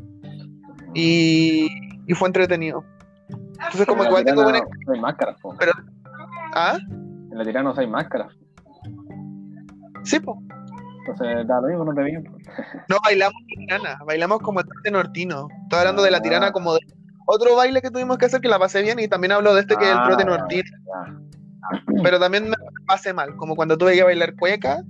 Y, 0.94 1.68
y 2.06 2.14
fue 2.14 2.28
entretenido. 2.28 2.84
Entonces, 3.52 3.86
como 3.86 4.02
en 4.02 4.08
igual 4.08 4.24
tengo 4.24 4.42
buena. 4.42 4.60
no 4.86 4.92
hay 4.92 5.00
máscaras, 5.00 5.36
po. 5.40 5.54
¿Ah? 6.54 6.76
En 6.88 7.38
la 7.38 7.44
tirana 7.44 7.72
no 7.72 7.80
hay 7.80 7.86
máscaras. 7.86 8.32
Sí, 10.04 10.18
pues. 10.20 10.36
Entonces, 11.04 11.46
da 11.48 11.60
lo 11.60 11.68
mismo, 11.68 11.84
no 11.84 11.94
te 11.94 12.02
vi. 12.02 12.12
No 12.12 12.96
bailamos 13.04 13.42
tirana, 13.48 13.98
bailamos 14.06 14.38
como 14.40 14.60
el 14.60 14.66
trote 14.66 14.90
nortino. 14.90 15.48
Estoy 15.64 15.78
hablando 15.80 16.02
de 16.02 16.10
la 16.10 16.20
tirana 16.22 16.46
Ah. 16.48 16.52
como 16.52 16.74
de 16.74 16.80
otro 17.26 17.56
baile 17.56 17.80
que 17.82 17.90
tuvimos 17.90 18.18
que 18.18 18.26
hacer 18.26 18.40
que 18.40 18.48
la 18.48 18.58
pasé 18.58 18.82
bien 18.82 18.98
y 18.98 19.08
también 19.08 19.32
hablo 19.32 19.54
de 19.54 19.60
este 19.62 19.76
que 19.76 19.84
es 19.84 19.90
el 19.90 19.98
Ah, 19.98 20.04
trote 20.06 20.24
nortino. 20.24 20.70
Pero 22.02 22.18
también 22.20 22.48
me 22.50 22.56
pasé 22.86 23.12
mal, 23.12 23.36
como 23.36 23.54
cuando 23.56 23.76
tuve 23.78 23.94
que 23.94 24.02
bailar 24.02 24.34
cueca 24.36 24.82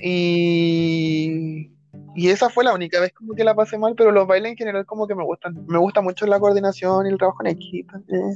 y 0.00 1.68
y 2.14 2.28
esa 2.28 2.50
fue 2.50 2.62
la 2.64 2.74
única 2.74 3.00
vez 3.00 3.12
como 3.14 3.32
que 3.34 3.42
la 3.42 3.54
pasé 3.54 3.78
mal, 3.78 3.94
pero 3.96 4.10
los 4.12 4.26
bailes 4.26 4.50
en 4.52 4.56
general 4.58 4.84
como 4.84 5.06
que 5.06 5.14
me 5.14 5.24
gustan. 5.24 5.54
Me 5.66 5.78
gusta 5.78 6.02
mucho 6.02 6.26
la 6.26 6.38
coordinación 6.38 7.06
y 7.06 7.08
el 7.10 7.16
trabajo 7.16 7.38
en 7.42 7.46
equipo. 7.52 7.96
eh. 7.96 8.34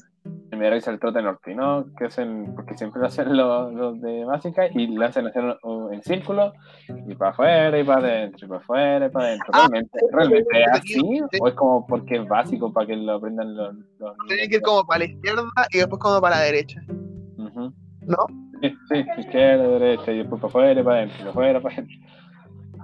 Y 0.53 0.57
me 0.57 0.65
da 0.67 0.71
risa 0.75 0.93
el 0.93 1.01
trote 1.01 1.21
nortino, 1.23 1.87
que 1.99 2.05
hacen, 2.05 2.55
porque 2.55 2.77
siempre 2.77 3.01
lo 3.01 3.07
hacen 3.09 3.37
los, 3.37 3.73
los 3.73 4.01
de 4.01 4.25
básica 4.25 4.67
y 4.69 4.87
lo 4.87 5.05
hacen 5.05 5.27
hacer 5.27 5.59
en 5.91 6.03
círculo, 6.03 6.53
y 6.89 7.15
para 7.17 7.33
afuera 7.33 7.79
y 7.79 7.83
para 7.85 8.01
adentro, 8.01 8.47
y 8.47 8.49
para 8.49 8.61
afuera 8.61 9.07
y 9.07 9.09
para 9.11 9.27
adentro. 9.27 9.51
Ah, 9.53 9.67
¿Realmente, 9.69 9.99
¿realmente 10.13 10.61
es 10.61 10.83
sí, 10.85 10.99
así? 11.01 11.21
sí. 11.33 11.39
¿O 11.41 11.49
es 11.49 11.55
como 11.55 11.87
porque 11.87 12.17
es 12.17 12.29
básico 12.29 12.73
para 12.73 12.87
que 12.87 12.97
lo 12.97 13.15
aprendan 13.15 13.57
los, 13.57 13.75
los 13.99 14.17
Tiene 14.29 14.49
que 14.49 14.57
ir 14.57 14.63
como 14.63 14.85
para 14.85 15.01
la 15.01 15.05
izquierda 15.07 15.43
y 15.73 15.79
después 15.79 16.01
como 16.01 16.21
para 16.21 16.37
la 16.37 16.43
derecha. 16.43 16.81
¿No? 17.37 18.19
Sí, 18.63 18.73
sí, 18.89 19.05
izquierda, 19.19 19.67
derecha, 19.67 20.13
y 20.13 20.19
después 20.19 20.41
para 20.41 20.49
afuera 20.49 20.81
y 20.81 20.85
para 20.85 20.97
adentro, 20.99 21.19
para 21.19 21.31
afuera 21.31 21.61
para 21.61 21.75
adentro. 21.75 21.97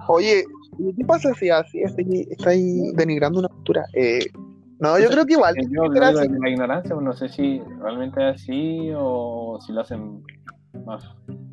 Oye, 0.09 0.43
¿y 0.79 0.93
¿qué 0.95 1.05
pasa 1.05 1.33
si 1.35 1.49
así 1.49 1.81
estoy, 1.81 2.27
estoy 2.29 2.91
denigrando 2.95 3.39
una 3.39 3.47
cultura? 3.47 3.85
Eh, 3.93 4.25
no, 4.79 4.99
yo 4.99 5.09
creo 5.09 5.25
que 5.25 5.33
igual. 5.33 5.55
Yo 5.69 5.83
la 5.85 6.49
ignorancia, 6.49 6.95
no 6.95 7.13
sé 7.13 7.29
si 7.29 7.61
realmente 7.79 8.29
es 8.29 8.35
así 8.35 8.91
o 8.95 9.59
si 9.65 9.71
lo 9.73 9.81
hacen 9.81 10.23
más 10.85 11.03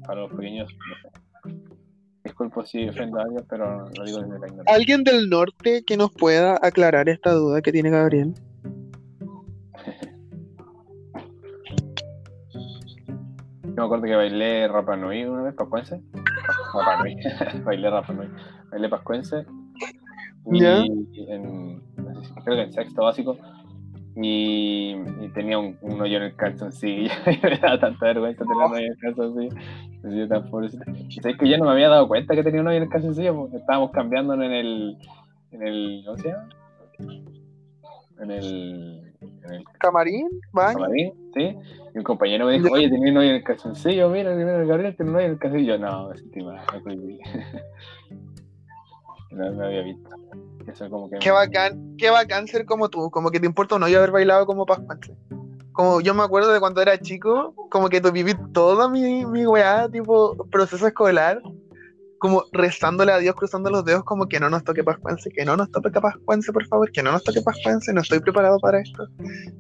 para 0.07 0.23
los 0.23 0.33
pequeños. 0.33 0.69
No 0.73 0.95
sé. 1.03 1.09
Disculpo 2.25 2.65
si 2.65 2.89
ofendo 2.89 3.19
a 3.19 3.23
alguien, 3.23 3.45
pero 3.49 3.89
lo 3.97 4.05
digo 4.05 4.19
desde 4.19 4.39
la 4.39 4.47
ignorancia. 4.47 4.75
¿Alguien 4.75 5.05
del 5.05 5.29
norte 5.31 5.85
que 5.87 5.97
nos 5.97 6.11
pueda 6.13 6.59
aclarar 6.63 7.09
esta 7.09 7.33
duda 7.33 7.63
que 7.63 7.73
tiene 7.73 7.91
Gabriel? 7.91 8.35
Yo 13.63 13.75
me 13.77 13.85
acuerdo 13.85 14.05
que 14.05 14.17
bailé 14.17 14.69
Rapa 14.69 14.97
Nui 14.97 15.25
una 15.25 15.43
vez, 15.43 15.55
pascuense. 15.55 16.03
Rapa 16.75 17.03
Nui. 17.03 17.17
bailé 17.65 17.91
Rapa 17.91 18.13
Nui. 18.13 18.29
Bailé 18.71 18.89
pascuense. 18.89 19.47
Y 20.53 20.61
Ya. 20.61 20.79
en, 21.29 21.83
creo 22.45 22.57
que 22.57 22.63
en 22.63 22.73
sexto 22.73 23.03
básico. 23.03 23.37
Y, 24.17 24.97
y 25.21 25.29
tenía 25.35 25.59
un, 25.59 25.79
un 25.83 26.01
hoyo 26.01 26.17
en 26.17 26.25
el 26.25 26.37
calzoncillo. 26.37 27.11
y 27.27 27.47
me 27.47 27.57
daba 27.59 27.79
tanta 27.79 28.07
vergüenza 28.07 28.45
tener 28.45 28.57
un 28.57 28.73
hoyo 28.73 28.87
en 28.87 28.93
el 28.93 28.99
calzoncillo. 28.99 30.29
Tan 30.29 30.51
pobrecito. 30.51 30.85
Y 30.89 31.37
que 31.37 31.49
yo 31.49 31.59
no 31.59 31.67
me 31.67 31.73
había 31.73 31.89
dado 31.89 32.09
cuenta 32.09 32.35
que 32.35 32.43
tenía 32.43 32.61
un 32.61 32.69
hoyo 32.69 32.79
en 32.79 32.83
el 32.85 32.89
calzoncillo 32.89 33.35
porque 33.35 33.57
estábamos 33.59 33.91
cambiando 33.93 34.35
en 34.35 34.43
el. 34.43 34.99
En 35.53 35.63
el 35.63 36.03
¿Cómo 36.05 36.17
se 36.19 36.29
llama? 36.29 36.49
En 38.21 38.31
el. 38.31 39.15
En 39.45 39.53
el 39.53 39.65
¿Camarín? 39.79 40.29
¿Baño? 40.53 40.79
camarín, 40.79 41.13
¿sí? 41.35 41.57
Y 41.95 41.99
un 41.99 42.05
compañero 42.05 42.47
me 42.47 42.53
dijo, 42.53 42.73
oye, 42.73 42.89
tenía 42.89 43.11
un 43.11 43.19
hoyo 43.19 43.31
en 43.31 43.37
el 43.37 43.43
calzoncillo, 43.45 44.09
mira, 44.11 44.35
mira, 44.35 44.61
el 44.61 44.67
Gabriel 44.67 44.97
tiene 44.97 45.11
un 45.11 45.17
hoyo 45.17 45.27
en 45.27 45.33
el 45.33 45.39
calzoncillo. 45.39 45.79
No, 45.79 46.11
prohibí. 46.83 47.19
no 49.33 49.53
me 49.53 49.65
había 49.67 49.83
visto. 49.83 50.11
Eso 50.73 50.89
como 50.91 51.11
que... 51.11 51.19
Qué 51.19 51.31
bacán, 51.31 51.97
qué 51.99 52.11
bacán 52.11 52.47
ser 52.47 52.65
como 52.67 52.89
tú, 52.89 53.11
como 53.11 53.31
que 53.31 53.41
te 53.41 53.47
importa 53.47 53.77
o 53.77 53.79
no 53.79 53.89
yo 53.89 53.99
haber 53.99 54.11
bailado 54.11 54.47
como 54.47 54.67
Pascuense. 54.67 55.15
Como 55.73 56.01
yo 56.01 56.15
me 56.15 56.23
acuerdo 56.23 56.53
de 56.53 56.61
cuando 56.61 56.83
era 56.83 56.99
chico, 56.99 57.55
como 57.71 57.89
que 57.89 58.01
viví 58.01 58.35
toda 58.53 58.89
mi, 58.89 59.25
mi 59.25 59.47
weá, 59.47 59.89
tipo 59.89 60.37
proceso 60.51 60.87
escolar, 60.87 61.41
como 62.19 62.45
rezándole 62.53 63.13
a 63.13 63.19
Dios, 63.19 63.35
cruzando 63.35 63.71
los 63.71 63.85
dedos, 63.85 64.05
como 64.05 64.27
que 64.27 64.39
no 64.39 64.51
nos 64.51 64.63
toque 64.63 64.85
Pascuense, 64.85 65.31
que 65.31 65.45
no 65.45 65.57
nos 65.57 65.71
toque 65.71 66.01
Pascuense, 66.01 66.53
por 66.53 66.67
favor, 66.67 66.93
que 66.93 67.03
no 67.03 67.13
nos 67.13 67.25
toque 67.25 67.41
Pascuense, 67.41 67.93
no 67.95 68.03
estoy 68.03 68.21
preparado 68.21 68.59
para 68.59 68.81
esto. 68.81 69.09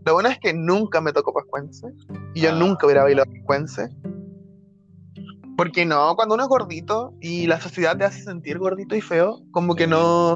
Lo 0.04 0.12
bueno 0.12 0.28
es 0.28 0.38
que 0.38 0.52
nunca 0.52 1.00
me 1.00 1.12
tocó 1.12 1.32
Pascuense, 1.32 1.86
y 2.34 2.42
yo 2.42 2.50
Ah. 2.50 2.54
nunca 2.56 2.86
hubiera 2.86 3.02
bailado 3.04 3.30
Pascuense. 3.32 3.88
Porque 5.56 5.84
no, 5.86 6.14
cuando 6.16 6.34
uno 6.34 6.44
es 6.44 6.48
gordito 6.48 7.14
y 7.20 7.46
la 7.46 7.60
sociedad 7.60 7.96
te 7.96 8.04
hace 8.04 8.22
sentir 8.22 8.58
gordito 8.58 8.94
y 8.94 9.00
feo, 9.00 9.40
como 9.52 9.74
que 9.74 9.86
no, 9.86 10.34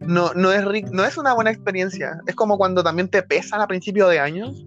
no, 0.00 0.32
no, 0.34 0.52
es, 0.52 0.92
no 0.92 1.04
es 1.04 1.18
una 1.18 1.34
buena 1.34 1.50
experiencia. 1.50 2.20
Es 2.26 2.34
como 2.34 2.58
cuando 2.58 2.82
también 2.82 3.08
te 3.08 3.22
pesan 3.22 3.60
a 3.60 3.66
principio 3.66 4.08
de 4.08 4.18
años. 4.18 4.64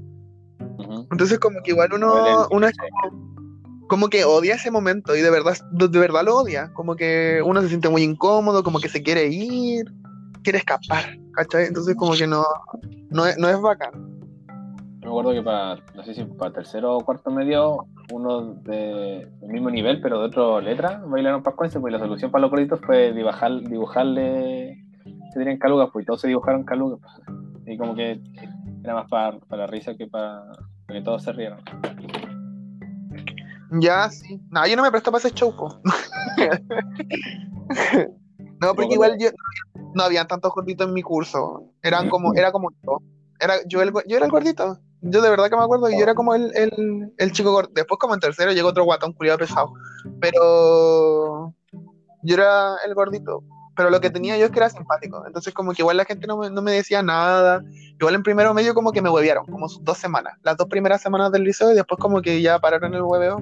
Entonces 1.12 1.40
como 1.40 1.62
que 1.64 1.72
igual 1.72 1.94
uno, 1.94 2.48
uno 2.52 2.68
es 2.68 2.76
como, 2.78 3.34
como 3.88 4.08
que 4.10 4.26
odia 4.26 4.56
ese 4.56 4.72
momento 4.72 5.16
y 5.16 5.22
de 5.22 5.30
verdad, 5.30 5.58
de, 5.72 6.00
verdad 6.00 6.24
lo 6.24 6.38
odia. 6.38 6.72
Como 6.74 6.96
que 6.96 7.42
uno 7.44 7.62
se 7.62 7.70
siente 7.70 7.90
muy 7.90 8.04
incómodo, 8.04 8.64
como 8.64 8.80
que 8.80 8.90
se 8.90 9.02
quiere 9.04 9.28
ir, 9.28 9.86
quiere 10.44 10.60
escapar, 10.60 11.18
¿cachai? 11.34 11.66
Entonces 11.66 11.96
como 11.96 12.14
que 12.14 12.28
no, 12.28 12.44
no, 13.10 13.26
es, 13.26 13.38
no 13.38 13.50
es 13.50 13.60
bacán. 13.60 14.14
Yo 15.02 15.10
me 15.14 15.20
acuerdo 15.20 15.34
que 15.34 15.42
para, 15.42 15.76
no 15.96 16.04
sé 16.04 16.14
si 16.14 16.24
para 16.24 16.54
tercero 16.54 16.98
o 16.98 17.04
cuarto 17.04 17.30
medio, 17.30 17.88
uno 18.12 18.54
de, 18.64 19.28
del 19.42 19.50
mismo 19.50 19.70
nivel, 19.70 20.00
pero 20.02 20.20
de 20.20 20.26
otra 20.28 20.62
letra, 20.62 21.04
bailaron 21.06 21.44
pascuense, 21.44 21.80
pues 21.80 21.92
la 21.92 22.00
solución 22.00 22.32
para 22.32 22.44
los 22.44 22.52
gorditos 22.52 22.80
fue 22.86 23.12
dibujar, 23.12 23.62
dibujarle, 23.62 24.83
se 25.32 25.40
dirían 25.40 25.58
calugas, 25.58 25.90
pues 25.92 26.04
y 26.04 26.06
todos 26.06 26.22
se 26.22 26.28
dibujaron 26.28 26.64
calugas. 26.64 27.00
pues. 27.02 27.14
Y 27.66 27.78
como 27.78 27.96
que 27.96 28.22
era 28.84 28.94
más 28.94 29.10
para, 29.10 29.40
para 29.40 29.64
la 29.64 29.68
risa 29.68 29.96
que 29.96 30.08
para, 30.08 30.44
para 30.86 31.00
que 31.00 31.02
todos 31.02 31.24
se 31.24 31.32
rieran. 31.32 31.62
Ya, 33.80 34.10
sí. 34.10 34.40
No, 34.50 34.68
yo 34.68 34.76
no 34.76 34.84
me 34.84 34.92
presto 34.92 35.12
para 35.12 35.26
ese 35.26 35.34
show, 35.34 35.56
po. 35.56 35.80
no, 38.62 38.76
porque 38.76 38.94
igual 38.94 39.18
yo 39.20 39.30
no 39.96 40.04
había 40.04 40.26
tantos 40.26 40.52
gorditos 40.54 40.88
en 40.88 40.94
mi 40.94 41.02
curso. 41.02 41.64
Eran 41.82 42.10
como, 42.10 42.34
era 42.36 42.52
como 42.52 42.70
yo. 42.84 43.00
Era, 43.40 43.56
yo, 43.68 43.82
el, 43.82 43.92
yo 44.08 44.18
era 44.18 44.26
el 44.26 44.32
gordito. 44.32 44.78
Yo 45.02 45.22
de 45.22 45.30
verdad 45.30 45.50
que 45.50 45.58
me 45.58 45.64
acuerdo, 45.64 45.90
y 45.90 45.98
yo 45.98 46.04
era 46.04 46.16
como 46.16 46.36
el, 46.36 46.56
el, 46.56 47.14
el 47.18 47.32
chico 47.32 47.52
gordito. 47.52 47.74
Después 47.76 47.98
como 48.00 48.14
en 48.14 48.20
tercero 48.20 48.52
llegó 48.52 48.70
otro 48.70 48.84
guatón 48.84 49.14
culiado 49.14 49.40
pesado. 49.40 49.74
Pero 50.22 51.54
yo 52.22 52.36
era 52.36 52.76
el 52.86 52.94
gordito. 52.94 53.44
Pero 53.76 53.90
lo 53.90 54.00
que 54.02 54.10
tenía 54.10 54.38
yo 54.38 54.46
es 54.46 54.52
que 54.52 54.60
era 54.60 54.70
simpático. 54.70 55.24
Entonces 55.26 55.54
como 55.54 55.74
que 55.74 55.82
igual 55.82 55.98
la 55.98 56.06
gente 56.06 56.28
no 56.28 56.38
me, 56.38 56.50
no 56.50 56.62
me 56.62 56.72
decía 56.72 57.02
nada. 57.02 57.64
Igual 58.00 58.16
en 58.16 58.24
primero 58.24 58.54
medio 58.54 58.74
como 58.74 58.92
que 58.92 59.02
me 59.02 59.10
huevearon, 59.10 59.46
como 59.46 59.68
dos 59.82 59.98
semanas. 59.98 60.34
Las 60.44 60.58
dos 60.58 60.68
primeras 60.68 61.02
semanas 61.02 61.32
del 61.32 61.44
liceo 61.44 61.72
y 61.72 61.76
después 61.76 62.00
como 62.00 62.22
que 62.22 62.42
ya 62.42 62.60
pararon 62.60 62.94
el 62.94 63.02
hueveo. 63.02 63.42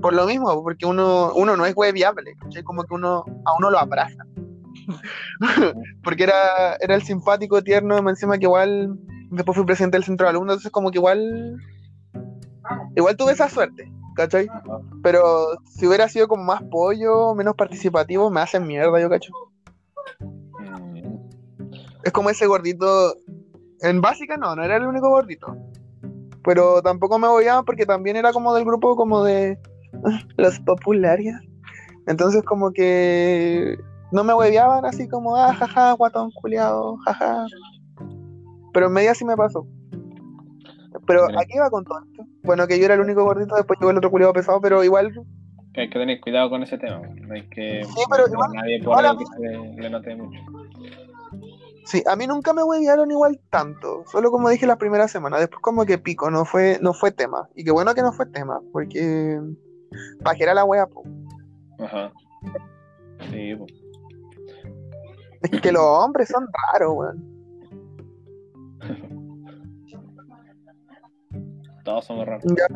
Por 0.00 0.14
lo 0.14 0.26
mismo, 0.26 0.62
porque 0.62 0.86
uno, 0.86 1.32
uno 1.34 1.56
no 1.56 1.66
es 1.66 1.74
hueviable. 1.76 2.34
Como 2.64 2.84
que 2.84 2.94
uno, 2.94 3.24
a 3.44 3.56
uno 3.58 3.70
lo 3.70 3.78
abraza. 3.78 4.24
porque 6.02 6.24
era, 6.24 6.76
era 6.80 6.94
el 6.94 7.02
simpático, 7.02 7.62
tierno, 7.62 7.98
encima 8.08 8.38
que 8.38 8.44
igual 8.44 8.98
después 9.30 9.56
fui 9.56 9.64
presidente 9.66 9.96
del 9.96 10.04
centro 10.04 10.26
de 10.26 10.30
alumnos, 10.30 10.54
entonces 10.54 10.72
como 10.72 10.90
que 10.90 10.98
igual 10.98 11.58
igual 12.94 13.16
tuve 13.16 13.32
esa 13.32 13.48
suerte, 13.48 13.90
¿cachai? 14.14 14.48
Pero 15.02 15.58
si 15.64 15.86
hubiera 15.86 16.08
sido 16.08 16.28
como 16.28 16.44
más 16.44 16.62
pollo, 16.70 17.34
menos 17.34 17.54
participativo, 17.56 18.30
me 18.30 18.40
hacen 18.40 18.66
mierda, 18.66 19.00
yo 19.00 19.08
cacho. 19.08 19.32
Es 22.04 22.12
como 22.12 22.30
ese 22.30 22.46
gordito. 22.46 23.14
En 23.80 24.00
básica 24.00 24.36
no, 24.36 24.54
no 24.54 24.62
era 24.62 24.76
el 24.76 24.84
único 24.86 25.08
gordito. 25.08 25.56
Pero 26.44 26.82
tampoco 26.82 27.18
me 27.18 27.28
voy 27.28 27.44
porque 27.64 27.86
también 27.86 28.16
era 28.16 28.32
como 28.32 28.54
del 28.54 28.64
grupo 28.64 28.96
como 28.96 29.22
de 29.24 29.58
los 30.36 30.58
populares. 30.60 31.34
Entonces 32.06 32.42
como 32.42 32.72
que 32.72 33.76
no 34.10 34.24
me 34.24 34.34
hueveaban 34.34 34.84
así 34.84 35.08
como, 35.08 35.36
ah, 35.36 35.54
jaja, 35.54 35.92
guatón 35.92 36.30
culiado, 36.32 36.96
jaja. 37.04 37.46
Pero 38.72 38.86
en 38.86 38.92
media 38.92 39.14
sí 39.14 39.24
me 39.24 39.36
pasó. 39.36 39.66
Pero 41.06 41.24
aquí 41.38 41.58
va 41.58 41.70
con 41.70 41.84
todo 41.84 41.98
esto. 42.00 42.24
Bueno, 42.42 42.66
que 42.66 42.78
yo 42.78 42.84
era 42.84 42.94
el 42.94 43.00
único 43.00 43.24
gordito, 43.24 43.54
después 43.54 43.78
llegó 43.80 43.90
el 43.90 43.98
otro 43.98 44.10
culiado 44.10 44.32
pesado, 44.32 44.60
pero 44.60 44.82
igual 44.84 45.12
que 45.72 45.80
hay 45.80 45.88
que 45.90 45.98
tener 45.98 46.20
cuidado 46.20 46.50
con 46.50 46.62
ese 46.62 46.76
tema. 46.76 47.00
No 47.00 47.34
hay 47.34 47.48
que 47.48 47.82
Sí, 47.84 48.02
pero 48.10 48.26
no 48.26 48.32
igual- 48.34 48.50
nadie 48.52 48.78
por 48.78 48.82
igual 48.92 49.06
algo 49.06 49.18
que 49.18 49.26
se 49.26 49.80
le 49.82 49.90
note 49.90 50.14
mucho. 50.16 50.38
Sí, 51.84 52.02
a 52.06 52.16
mí 52.16 52.26
nunca 52.26 52.52
me 52.52 52.62
huevearon 52.62 53.10
igual 53.10 53.40
tanto, 53.50 54.04
solo 54.06 54.30
como 54.30 54.48
dije 54.48 54.66
la 54.66 54.76
primera 54.76 55.08
semana, 55.08 55.38
después 55.38 55.60
como 55.60 55.84
que 55.84 55.98
pico, 55.98 56.30
no 56.30 56.44
fue, 56.44 56.78
no 56.80 56.94
fue 56.94 57.10
tema. 57.10 57.48
Y 57.54 57.64
qué 57.64 57.72
bueno 57.72 57.94
que 57.94 58.02
no 58.02 58.12
fue 58.12 58.26
tema, 58.26 58.60
porque 58.72 59.40
pajera 60.22 60.54
la 60.54 60.64
wea, 60.64 60.86
po. 60.86 61.02
Ajá. 61.80 62.12
Sí, 63.30 63.54
pues. 63.56 63.72
Es 65.42 65.60
que 65.60 65.72
los 65.72 65.82
hombres 65.82 66.28
son 66.28 66.46
raros, 66.72 66.92
weón. 66.94 67.32
Todos 71.84 72.04
somos 72.04 72.26
raros. 72.26 72.44
Ya, 72.44 72.68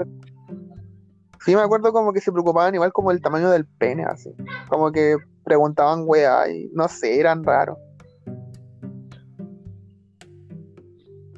Sí, 1.47 1.55
me 1.55 1.63
acuerdo 1.63 1.93
como 1.93 2.13
que 2.13 2.21
se 2.21 2.33
preocupaban 2.33 2.75
igual 2.75 2.93
como 2.93 3.13
el 3.13 3.21
tamaño 3.21 3.51
del 3.51 3.67
pene, 3.67 4.05
así. 4.05 4.35
Como 4.69 4.91
que 4.91 5.17
preguntaban 5.45 6.03
wea 6.05 6.51
y 6.51 6.69
no 6.75 6.89
sé, 6.89 7.21
eran 7.21 7.45
raros. 7.45 7.79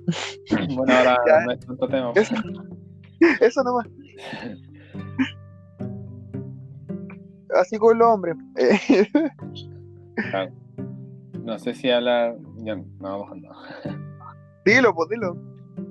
Bueno, 0.74 0.92
ahora 0.94 1.16
Ya. 1.26 1.40
no 1.44 1.52
es 1.52 1.61
tanto 1.61 1.88
tema. 1.88 2.12
Eso, 2.14 2.34
eso 3.40 3.62
nomás. 3.62 3.86
Así 7.54 7.78
con 7.78 7.98
los 7.98 8.09
hombres. 8.09 8.36
Claro. 10.30 10.52
No 11.44 11.59
sé 11.59 11.74
si 11.74 11.90
hablar. 11.90 12.36
Ya, 12.59 12.76
no, 12.76 12.84
vamos 13.00 13.30
no. 13.36 13.50
dilo, 14.64 14.94
pues 14.94 15.09
dilo. 15.09 15.34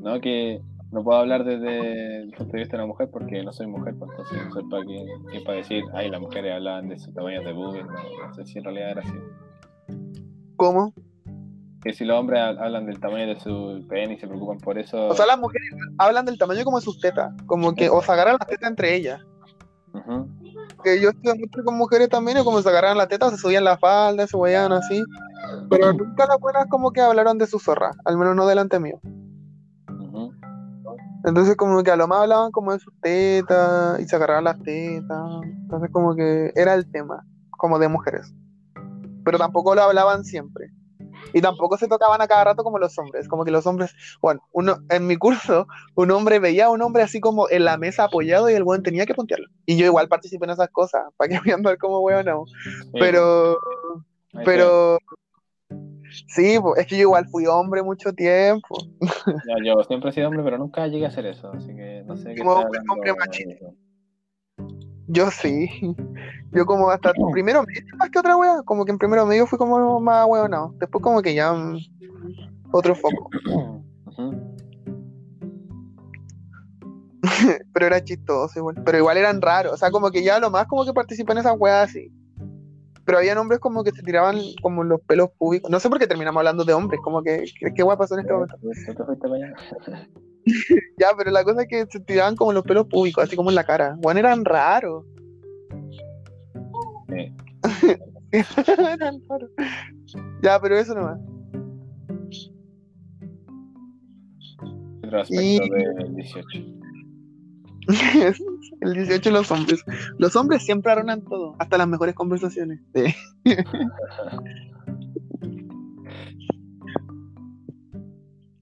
No, 0.01 0.19
que 0.21 0.61
no 0.91 1.03
puedo 1.03 1.19
hablar 1.19 1.43
desde 1.43 2.21
el 2.23 2.31
punto 2.31 2.53
de 2.53 2.59
vista 2.59 2.77
de 2.77 2.83
una 2.83 2.87
mujer 2.93 3.09
porque 3.11 3.43
no 3.43 3.51
soy 3.51 3.67
mujer, 3.67 3.95
pues 3.97 4.11
entonces 4.11 4.37
no 4.45 4.53
sé 4.53 4.61
para 4.69 4.83
qué, 4.85 5.05
qué 5.31 5.39
para 5.41 5.57
decir, 5.57 5.83
ay, 5.93 6.09
las 6.09 6.21
mujeres 6.21 6.53
hablan 6.53 6.87
de 6.89 6.97
su 6.99 7.11
tamaño 7.13 7.41
de 7.41 7.51
boobie, 7.53 7.83
no, 7.83 7.91
no 8.27 8.33
sé 8.33 8.45
si 8.45 8.57
en 8.59 8.63
realidad 8.65 8.91
era 8.91 9.01
así. 9.01 9.13
¿Cómo? 10.55 10.93
Que 11.87 11.93
si 11.93 12.03
los 12.03 12.19
hombres 12.19 12.39
ha- 12.41 12.49
hablan 12.49 12.85
del 12.85 12.99
tamaño 12.99 13.27
de 13.27 13.39
su 13.39 13.85
pene 13.87 14.15
y 14.15 14.19
se 14.19 14.27
preocupan 14.27 14.57
por 14.57 14.77
eso. 14.77 15.07
O 15.07 15.13
sea, 15.15 15.25
las 15.25 15.39
mujeres 15.39 15.69
hablan 15.97 16.25
del 16.25 16.37
tamaño 16.37 16.63
como 16.65 16.77
de 16.79 16.83
sus 16.83 16.99
tetas, 16.99 17.33
como 17.45 17.73
que 17.73 17.89
o 17.89 18.01
se 18.01 18.11
agarran 18.11 18.35
las 18.39 18.47
tetas 18.47 18.69
entre 18.69 18.93
ellas. 18.93 19.21
Que 20.83 20.99
yo 21.01 21.09
estuve 21.09 21.33
mucho 21.35 21.63
con 21.63 21.77
mujeres 21.77 22.09
también, 22.09 22.37
y 22.37 22.43
como 22.43 22.61
se 22.61 22.67
agarraban 22.69 22.97
la 22.97 23.07
teta, 23.07 23.29
se 23.29 23.37
subían 23.37 23.63
la 23.63 23.77
falda, 23.77 24.27
se 24.27 24.37
veían 24.37 24.71
así. 24.73 25.01
Pero 25.69 25.93
nunca 25.93 26.25
las 26.27 26.39
buenas 26.39 26.65
como 26.69 26.91
que 26.91 26.99
hablaron 27.01 27.37
de 27.37 27.47
su 27.47 27.57
zorra, 27.57 27.91
al 28.05 28.17
menos 28.17 28.35
no 28.35 28.45
delante 28.45 28.79
mío. 28.79 28.99
Entonces 31.25 31.55
como 31.55 31.83
que 31.83 31.91
a 31.91 31.95
lo 31.95 32.07
más 32.07 32.21
hablaban 32.21 32.51
como 32.51 32.73
de 32.73 32.79
sus 32.79 32.93
tetas 33.01 33.99
y 33.99 34.05
se 34.05 34.15
agarraban 34.15 34.43
las 34.45 34.61
tetas. 34.61 35.19
Entonces 35.43 35.89
como 35.91 36.15
que 36.15 36.51
era 36.55 36.73
el 36.73 36.89
tema, 36.91 37.25
como 37.51 37.79
de 37.79 37.87
mujeres. 37.87 38.33
Pero 39.23 39.37
tampoco 39.37 39.73
lo 39.75 39.81
hablaban 39.83 40.23
siempre. 40.23 40.69
Y 41.33 41.41
tampoco 41.41 41.77
se 41.77 41.87
tocaban 41.87 42.21
a 42.21 42.27
cada 42.27 42.45
rato 42.45 42.63
como 42.63 42.79
los 42.79 42.97
hombres. 42.97 43.27
Como 43.27 43.45
que 43.45 43.51
los 43.51 43.65
hombres, 43.67 43.93
bueno, 44.21 44.41
uno, 44.51 44.77
en 44.89 45.07
mi 45.07 45.17
curso, 45.17 45.67
un 45.95 46.11
hombre 46.11 46.39
veía 46.39 46.65
a 46.65 46.69
un 46.69 46.81
hombre 46.81 47.03
así 47.03 47.19
como 47.19 47.49
en 47.49 47.65
la 47.65 47.77
mesa 47.77 48.05
apoyado 48.05 48.49
y 48.49 48.53
el 48.53 48.63
weón 48.63 48.83
tenía 48.83 49.05
que 49.05 49.13
puntearlo. 49.13 49.47
Y 49.65 49.77
yo 49.77 49.85
igual 49.85 50.07
participé 50.07 50.45
en 50.45 50.51
esas 50.51 50.69
cosas, 50.69 51.03
para 51.17 51.29
que 51.29 51.39
voy 51.39 51.51
a 51.51 51.55
andar 51.55 51.77
como 51.77 51.99
weón 51.99 52.25
no. 52.25 52.45
Pero, 52.93 53.57
pero, 54.43 54.99
sí, 56.27 56.57
es 56.77 56.87
que 56.87 56.95
yo 56.95 57.03
igual 57.03 57.27
fui 57.29 57.45
hombre 57.45 57.83
mucho 57.83 58.13
tiempo. 58.13 58.77
Ya, 59.47 59.55
yo 59.63 59.83
siempre 59.83 60.09
he 60.09 60.13
sido 60.13 60.27
hombre, 60.27 60.43
pero 60.43 60.57
nunca 60.57 60.87
llegué 60.87 61.05
a 61.05 61.09
hacer 61.09 61.25
eso. 61.25 61.51
Así 61.51 61.75
que 61.75 62.03
no 62.05 62.17
sé 62.17 62.33
qué 62.33 62.41
Como 62.41 62.53
hombre 62.53 63.13
machista. 63.13 63.67
Yo 65.07 65.31
sí. 65.31 65.69
Yo 66.51 66.65
como 66.65 66.89
hasta 66.89 67.13
primero 67.31 67.63
medio 67.63 67.81
más 67.97 68.09
que 68.09 68.19
otra 68.19 68.37
wea, 68.37 68.61
como 68.63 68.85
que 68.85 68.91
en 68.91 68.97
primero 68.97 69.25
medio 69.25 69.47
fui 69.47 69.57
como 69.57 69.99
más 69.99 70.27
no 70.49 70.73
Después 70.79 71.01
como 71.01 71.21
que 71.21 71.33
ya 71.33 71.53
mm, 71.53 71.77
otro 72.71 72.95
foco. 72.95 73.29
Pero 77.73 77.85
era 77.85 78.03
chistoso 78.03 78.59
igual. 78.59 78.75
Pero 78.85 78.97
igual 78.97 79.17
eran 79.17 79.41
raros. 79.41 79.73
O 79.73 79.77
sea, 79.77 79.91
como 79.91 80.11
que 80.11 80.23
ya 80.23 80.39
lo 80.39 80.49
más 80.49 80.67
como 80.67 80.85
que 80.85 80.93
participé 80.93 81.31
en 81.33 81.39
esas 81.39 81.55
weas 81.57 81.89
así. 81.89 82.11
Pero 83.05 83.19
había 83.19 83.39
hombres 83.39 83.59
como 83.59 83.83
que 83.83 83.91
se 83.91 84.03
tiraban 84.03 84.37
como 84.61 84.83
los 84.83 84.99
pelos 85.01 85.29
públicos. 85.37 85.71
No 85.71 85.79
sé 85.79 85.89
por 85.89 85.99
qué 85.99 86.07
terminamos 86.07 86.39
hablando 86.39 86.65
de 86.65 86.73
hombres. 86.73 86.99
Como 87.03 87.23
que, 87.23 87.45
¿qué, 87.59 87.73
qué 87.73 87.85
pasó 87.85 88.15
en 88.15 88.21
este 88.21 88.33
momento? 88.33 88.57
Ya, 90.99 91.07
pero 91.17 91.31
la 91.31 91.43
cosa 91.43 91.61
es 91.63 91.67
que 91.67 91.85
se 91.89 91.99
tiraban 91.99 92.35
como 92.35 92.53
los 92.53 92.63
pelos 92.63 92.87
públicos, 92.87 93.23
así 93.23 93.35
como 93.35 93.49
en 93.49 93.55
la 93.55 93.63
cara. 93.65 93.95
Bueno, 93.99 94.19
eran 94.19 94.45
raros. 94.45 95.05
Sí. 97.09 97.33
eran 98.67 99.21
raros. 99.29 99.51
Ya, 100.41 100.59
pero 100.59 100.77
eso 100.77 100.95
nomás. 100.95 101.19
Otro 105.03 105.21
aspecto 105.21 105.43
Y- 105.43 105.69
del 105.69 106.15
18. 106.15 106.47
El 108.81 108.93
18 108.93 109.31
los 109.31 109.49
hombres. 109.51 109.83
Los 110.17 110.35
hombres 110.35 110.63
siempre 110.65 110.91
arruinan 110.91 111.21
todo, 111.23 111.55
hasta 111.59 111.77
las 111.77 111.87
mejores 111.87 112.15
conversaciones. 112.15 112.81
Sí. 112.93 113.15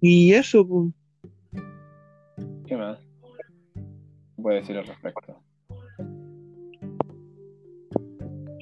y 0.01 0.33
eso, 0.33 0.67
pues. 0.67 0.93
¿Qué 2.67 2.75
más? 2.75 2.97
¿Qué 3.75 4.41
puedes 4.41 4.61
decir 4.61 4.77
al 4.77 4.87
respecto? 4.87 5.39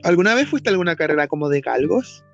¿Alguna 0.03 0.35
vez 0.35 0.49
fuiste 0.49 0.69
a 0.69 0.71
alguna 0.71 0.97
carrera 0.97 1.27
como 1.27 1.47
de 1.47 1.61
galgos? 1.61 2.25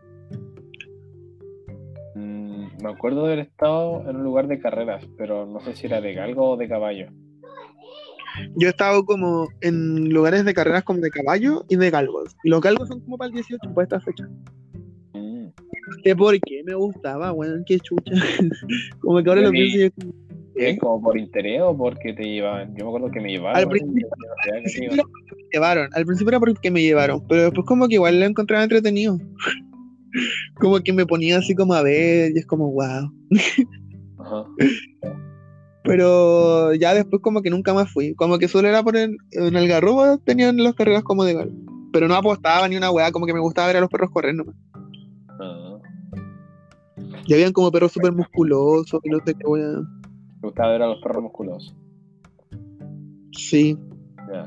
Mm, 2.16 2.82
me 2.82 2.90
acuerdo 2.90 3.28
de 3.28 3.34
haber 3.34 3.46
estado 3.46 4.10
en 4.10 4.16
un 4.16 4.24
lugar 4.24 4.48
de 4.48 4.60
carreras, 4.60 5.06
pero 5.18 5.46
no 5.46 5.60
sé 5.60 5.76
si 5.76 5.86
era 5.86 6.02
de 6.02 6.14
galgo 6.14 6.52
o 6.52 6.58
de 6.58 6.68
caballo. 6.68 7.08
Yo 8.56 8.68
he 8.68 8.72
estado 8.72 9.06
como 9.06 9.50
en 9.62 10.10
lugares 10.10 10.46
de 10.46 10.54
carreras 10.56 10.84
como 10.84 11.00
de 11.00 11.12
caballo 11.12 11.66
y 11.70 11.76
de 11.76 11.92
galgos. 11.92 12.36
Y 12.44 12.50
los 12.50 12.62
galgos 12.62 12.88
son 12.88 13.02
como 13.02 13.18
para 13.18 13.28
el 13.28 13.34
18, 13.36 13.74
para 13.76 13.84
esta 13.84 14.00
fecha. 14.00 14.28
Mm. 15.14 15.46
No 15.46 16.04
sé 16.04 16.16
por 16.16 16.40
qué 16.40 16.64
me 16.66 16.74
gustaba, 16.74 17.32
weón, 17.32 17.64
qué 17.68 17.80
chucha. 17.80 18.12
como 19.02 19.22
que 19.22 19.30
ahora 19.30 19.42
lo 19.42 19.52
pienso 19.52 19.78
y 19.78 19.82
es 19.84 19.92
como, 19.94 20.29
¿Qué? 20.60 20.78
¿Como 20.78 21.01
por 21.01 21.18
interés 21.18 21.62
o 21.62 21.76
porque 21.78 22.14
te 22.14 22.24
llevaban? 22.24 22.76
Yo 22.76 22.84
me 22.86 22.89
acuerdo 22.89 23.12
que 23.12 23.22
me 23.22 23.32
llevaban. 23.32 23.55
Al 23.57 23.68
principio- 23.70 24.07
Yo 24.10 24.28
no 24.28 24.36
sabía 24.43 24.57
Al 24.57 24.64
que 24.64 24.70
te 24.70 24.76
principio 24.80 24.93
iban. 24.95 25.12
me 25.38 25.49
llevaron, 25.53 25.89
al 25.93 26.05
principio 26.05 26.30
era 26.30 26.39
porque 26.39 26.72
me 26.72 26.82
llevaron, 26.82 27.26
pero 27.28 27.43
después 27.43 27.66
como 27.66 27.88
que 27.88 27.95
igual 27.95 28.20
lo 28.20 28.26
encontraba 28.26 28.64
entretenido. 28.64 29.18
como 30.55 30.80
que 30.82 30.91
me 30.93 31.05
ponía 31.05 31.38
así 31.38 31.55
como 31.55 31.74
a 31.74 31.82
ver 31.82 32.32
y 32.36 32.39
es 32.39 32.45
como 32.45 32.72
wow. 32.72 33.12
Ajá. 34.20 34.45
Pero 35.84 36.74
ya 36.74 36.93
después 36.93 37.22
como 37.22 37.41
que 37.41 37.49
nunca 37.49 37.74
más 37.74 37.89
fui. 37.91 38.14
Como 38.16 38.38
que 38.38 38.47
solo 38.47 38.68
era 38.68 38.84
por 38.84 38.97
el, 38.97 39.16
en 39.32 39.55
el 39.55 39.68
garrobo 39.68 40.18
tenían 40.20 40.57
las 40.62 40.76
carreras 40.76 41.03
como 41.03 41.24
de 41.24 41.34
galgo. 41.36 41.55
Pero 41.93 42.07
no 42.07 42.16
apostaba 42.16 42.68
ni 42.68 42.76
una 42.76 42.91
weá, 42.91 43.12
como 43.12 43.26
que 43.26 43.34
me 43.34 43.39
gustaba 43.39 43.68
ver 43.68 43.78
a 43.78 43.82
los 43.82 43.89
perros 43.89 44.12
correr 44.12 44.36
nomás. 44.36 44.55
Ah. 45.39 45.78
Y 47.26 47.34
habían 47.34 47.53
como 47.53 47.72
perros 47.72 47.91
súper 47.91 48.12
musculosos 48.12 48.99
y 49.03 49.10
no 49.10 49.18
sé 49.26 49.34
qué 49.34 49.45
weá. 49.47 49.82
Me 50.42 50.48
gustaba 50.48 50.72
ver 50.72 50.82
a 50.82 50.88
los 50.88 51.02
perros 51.02 51.24
musculosos. 51.24 51.76
Sí. 53.32 53.78
Ya. 54.32 54.46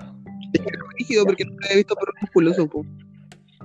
rígido 0.99 1.25
porque 1.25 1.45
nunca 1.45 1.67
había 1.67 1.79
visto 1.79 1.95
perros 1.95 2.15
musculosos, 2.21 2.69
po. 2.69 2.85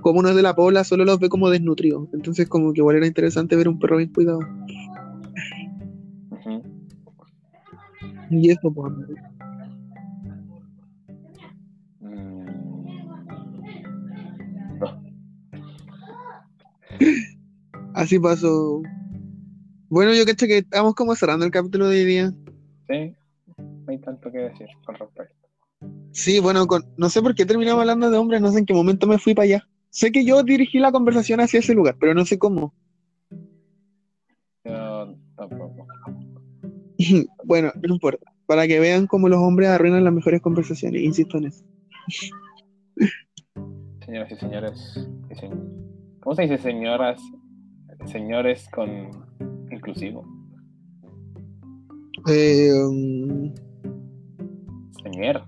Como 0.00 0.20
uno 0.20 0.28
es 0.30 0.36
de 0.36 0.42
la 0.42 0.54
pobla, 0.54 0.84
solo 0.84 1.04
los 1.04 1.18
ve 1.18 1.28
como 1.28 1.50
desnutridos. 1.50 2.08
Entonces 2.12 2.48
como 2.48 2.72
que 2.72 2.80
igual 2.80 2.96
era 2.96 3.06
interesante 3.06 3.56
ver 3.56 3.68
un 3.68 3.78
perro 3.78 3.96
bien 3.96 4.12
cuidado. 4.12 4.40
Y 8.30 8.50
eso, 8.50 8.70
pues. 8.72 8.92
Mm. 12.00 12.48
No. 14.78 15.02
Así 17.94 18.18
pasó. 18.18 18.82
Bueno, 19.90 20.12
yo 20.14 20.24
cacho 20.24 20.46
que 20.46 20.58
estamos 20.58 20.94
como 20.94 21.14
cerrando 21.14 21.44
el 21.44 21.50
capítulo 21.50 21.88
de 21.88 22.00
hoy 22.00 22.04
día. 22.04 22.32
Sí, 22.88 23.14
no 23.56 23.84
hay 23.88 23.98
tanto 23.98 24.30
que 24.30 24.38
decir 24.38 24.66
con 24.84 24.94
respecto. 24.96 25.34
Sí, 26.12 26.40
bueno, 26.40 26.66
con- 26.66 26.84
no 26.96 27.08
sé 27.08 27.22
por 27.22 27.34
qué 27.34 27.46
terminamos 27.46 27.80
hablando 27.80 28.10
de 28.10 28.18
hombres, 28.18 28.40
no 28.40 28.50
sé 28.52 28.58
en 28.58 28.66
qué 28.66 28.74
momento 28.74 29.06
me 29.06 29.18
fui 29.18 29.34
para 29.34 29.44
allá. 29.44 29.68
Sé 29.90 30.12
que 30.12 30.24
yo 30.24 30.42
dirigí 30.42 30.78
la 30.78 30.92
conversación 30.92 31.40
hacia 31.40 31.60
ese 31.60 31.74
lugar, 31.74 31.96
pero 31.98 32.12
no 32.14 32.24
sé 32.24 32.38
cómo. 32.38 32.74
Yo 34.64 35.14
tampoco. 35.36 35.86
bueno, 37.44 37.72
no 37.82 37.94
importa. 37.94 38.30
Para 38.46 38.66
que 38.66 38.80
vean 38.80 39.06
cómo 39.06 39.28
los 39.28 39.38
hombres 39.40 39.68
arruinan 39.68 40.04
las 40.04 40.12
mejores 40.12 40.40
conversaciones, 40.42 41.02
insisto 41.02 41.38
en 41.38 41.46
eso. 41.46 41.64
Señoras 44.04 44.32
y 44.32 44.36
señores, 44.36 45.08
¿cómo 46.20 46.34
se 46.34 46.42
dice 46.42 46.58
señoras? 46.58 47.20
Señores 48.06 48.66
con 48.72 49.27
inclusivo. 49.78 50.24
Eh, 52.28 52.72
um, 52.74 53.54
Señor. 55.02 55.44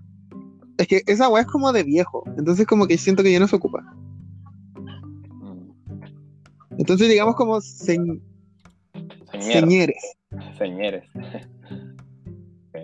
es 0.78 0.86
que 0.86 1.02
esa 1.06 1.28
weá 1.28 1.42
es 1.42 1.48
como 1.48 1.72
de 1.72 1.82
viejo, 1.82 2.24
entonces 2.38 2.66
como 2.66 2.86
que 2.86 2.96
siento 2.96 3.22
que 3.22 3.32
ya 3.32 3.40
no 3.40 3.48
se 3.48 3.56
ocupa. 3.56 3.82
Mm. 5.40 5.70
Entonces 6.78 7.08
digamos 7.08 7.34
como 7.34 7.60
Señor. 7.60 8.20
señores. 9.40 10.16
Señores. 10.58 11.04
Ok, 12.72 12.76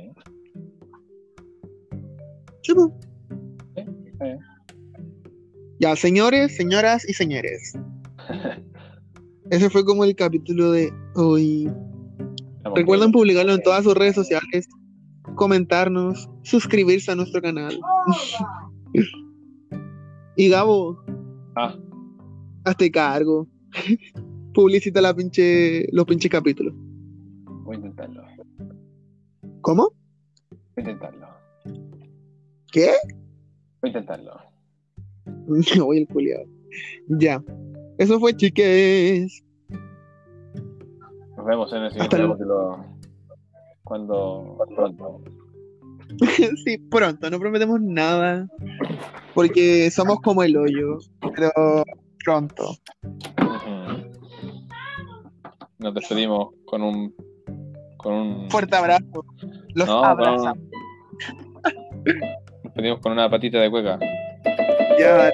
Sí, 2.62 2.74
po. 2.74 2.92
está 3.76 4.24
bien. 4.24 4.38
Ya, 5.78 5.94
señores, 5.94 6.56
señoras 6.56 7.08
y 7.08 7.12
señores. 7.12 7.72
Ese 9.50 9.70
fue 9.70 9.84
como 9.84 10.04
el 10.04 10.14
capítulo 10.14 10.72
de 10.72 10.92
hoy. 11.14 11.70
Recuerden 12.74 13.12
publicarlo 13.12 13.52
en 13.52 13.62
todas 13.62 13.84
sus 13.84 13.94
redes 13.94 14.14
sociales, 14.14 14.68
comentarnos, 15.36 16.28
suscribirse 16.42 17.12
a 17.12 17.16
nuestro 17.16 17.40
canal. 17.40 17.78
y 20.36 20.48
Gabo, 20.48 21.04
Ah, 21.56 21.74
hazte 22.64 22.90
cargo. 22.90 23.46
Publicita 24.54 25.00
la 25.00 25.14
pinche, 25.14 25.86
los 25.92 26.04
pinches 26.04 26.30
capítulos. 26.30 26.74
voy 27.64 27.76
a 27.76 27.78
intentarlo. 27.78 28.22
¿Cómo? 29.62 29.90
Voy 30.50 30.60
a 30.76 30.80
intentarlo. 30.80 31.26
¿Qué? 32.72 32.90
Voy 33.80 33.84
a 33.84 33.88
intentarlo. 33.88 34.32
Oye, 35.86 36.00
el 36.02 36.08
culiado. 36.08 36.44
Ya. 37.08 37.42
Eso 37.98 38.20
fue, 38.20 38.36
chiques. 38.36 39.42
Nos 41.36 41.46
vemos 41.46 41.72
en 41.72 41.82
el 41.84 41.90
siguiente 41.92 42.16
capítulo. 42.16 42.84
Cuando 43.84 44.58
pronto. 44.74 45.20
sí, 46.64 46.78
pronto, 46.90 47.30
no 47.30 47.38
prometemos 47.38 47.80
nada. 47.80 48.46
Porque 49.34 49.90
somos 49.90 50.20
como 50.20 50.42
el 50.42 50.56
hoyo. 50.56 50.98
Pero 51.34 51.84
pronto. 52.24 52.76
Nos 55.78 55.94
despedimos 55.94 56.48
con 56.64 56.82
un. 56.82 57.14
Con 57.98 58.12
un. 58.14 58.50
Fuerte 58.50 58.76
abrazo. 58.76 59.24
Los 59.74 59.86
no, 59.88 60.00
con 60.00 60.08
abrazamos. 60.10 60.58
un- 60.58 60.70
Nos 62.04 62.62
despedimos 62.64 63.00
con 63.00 63.12
una 63.12 63.30
patita 63.30 63.58
de 63.60 63.70
cueca. 63.70 63.98
Ya. 64.98 65.30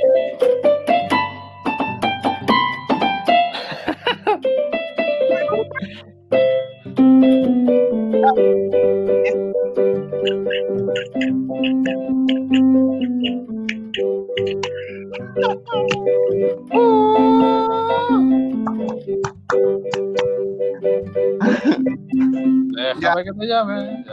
Déjame 22.75 23.25
que 23.25 23.33
te 23.39 23.47
llame. 23.47 24.05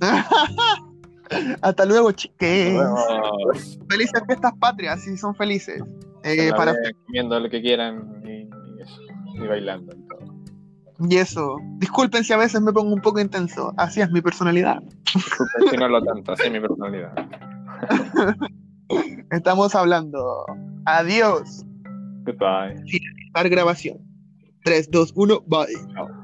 Hasta 1.62 1.84
luego, 1.86 2.12
chiques. 2.12 2.78
Felices 3.88 4.22
fiestas 4.26 4.52
patrias, 4.60 5.02
si 5.02 5.16
son 5.16 5.34
felices. 5.34 5.82
Eh, 6.24 6.50
para 6.54 6.74
comiendo 7.06 7.40
lo 7.40 7.48
que 7.48 7.62
quieran 7.62 8.22
y, 8.24 8.42
y 8.42 8.82
eso. 8.82 9.00
Y 9.34 9.46
bailando 9.46 10.01
y 11.08 11.16
eso. 11.16 11.58
Disculpen 11.78 12.24
si 12.24 12.32
a 12.32 12.36
veces 12.36 12.60
me 12.60 12.72
pongo 12.72 12.92
un 12.92 13.00
poco 13.00 13.20
intenso. 13.20 13.72
Así 13.76 14.00
es 14.00 14.10
mi 14.10 14.20
personalidad. 14.20 14.82
Disculpen 15.14 15.68
si 15.70 15.76
no 15.76 15.88
lo 15.88 16.02
tanto, 16.02 16.32
así 16.32 16.44
es 16.46 16.52
mi 16.52 16.60
personalidad. 16.60 17.12
Estamos 19.30 19.74
hablando. 19.74 20.44
Adiós. 20.86 21.64
Goodbye. 22.24 22.82
Dar 23.34 23.48
grabación. 23.48 23.98
3, 24.64 24.90
2, 24.90 25.12
1, 25.16 25.40
bye. 25.46 25.66
Chao. 25.94 26.21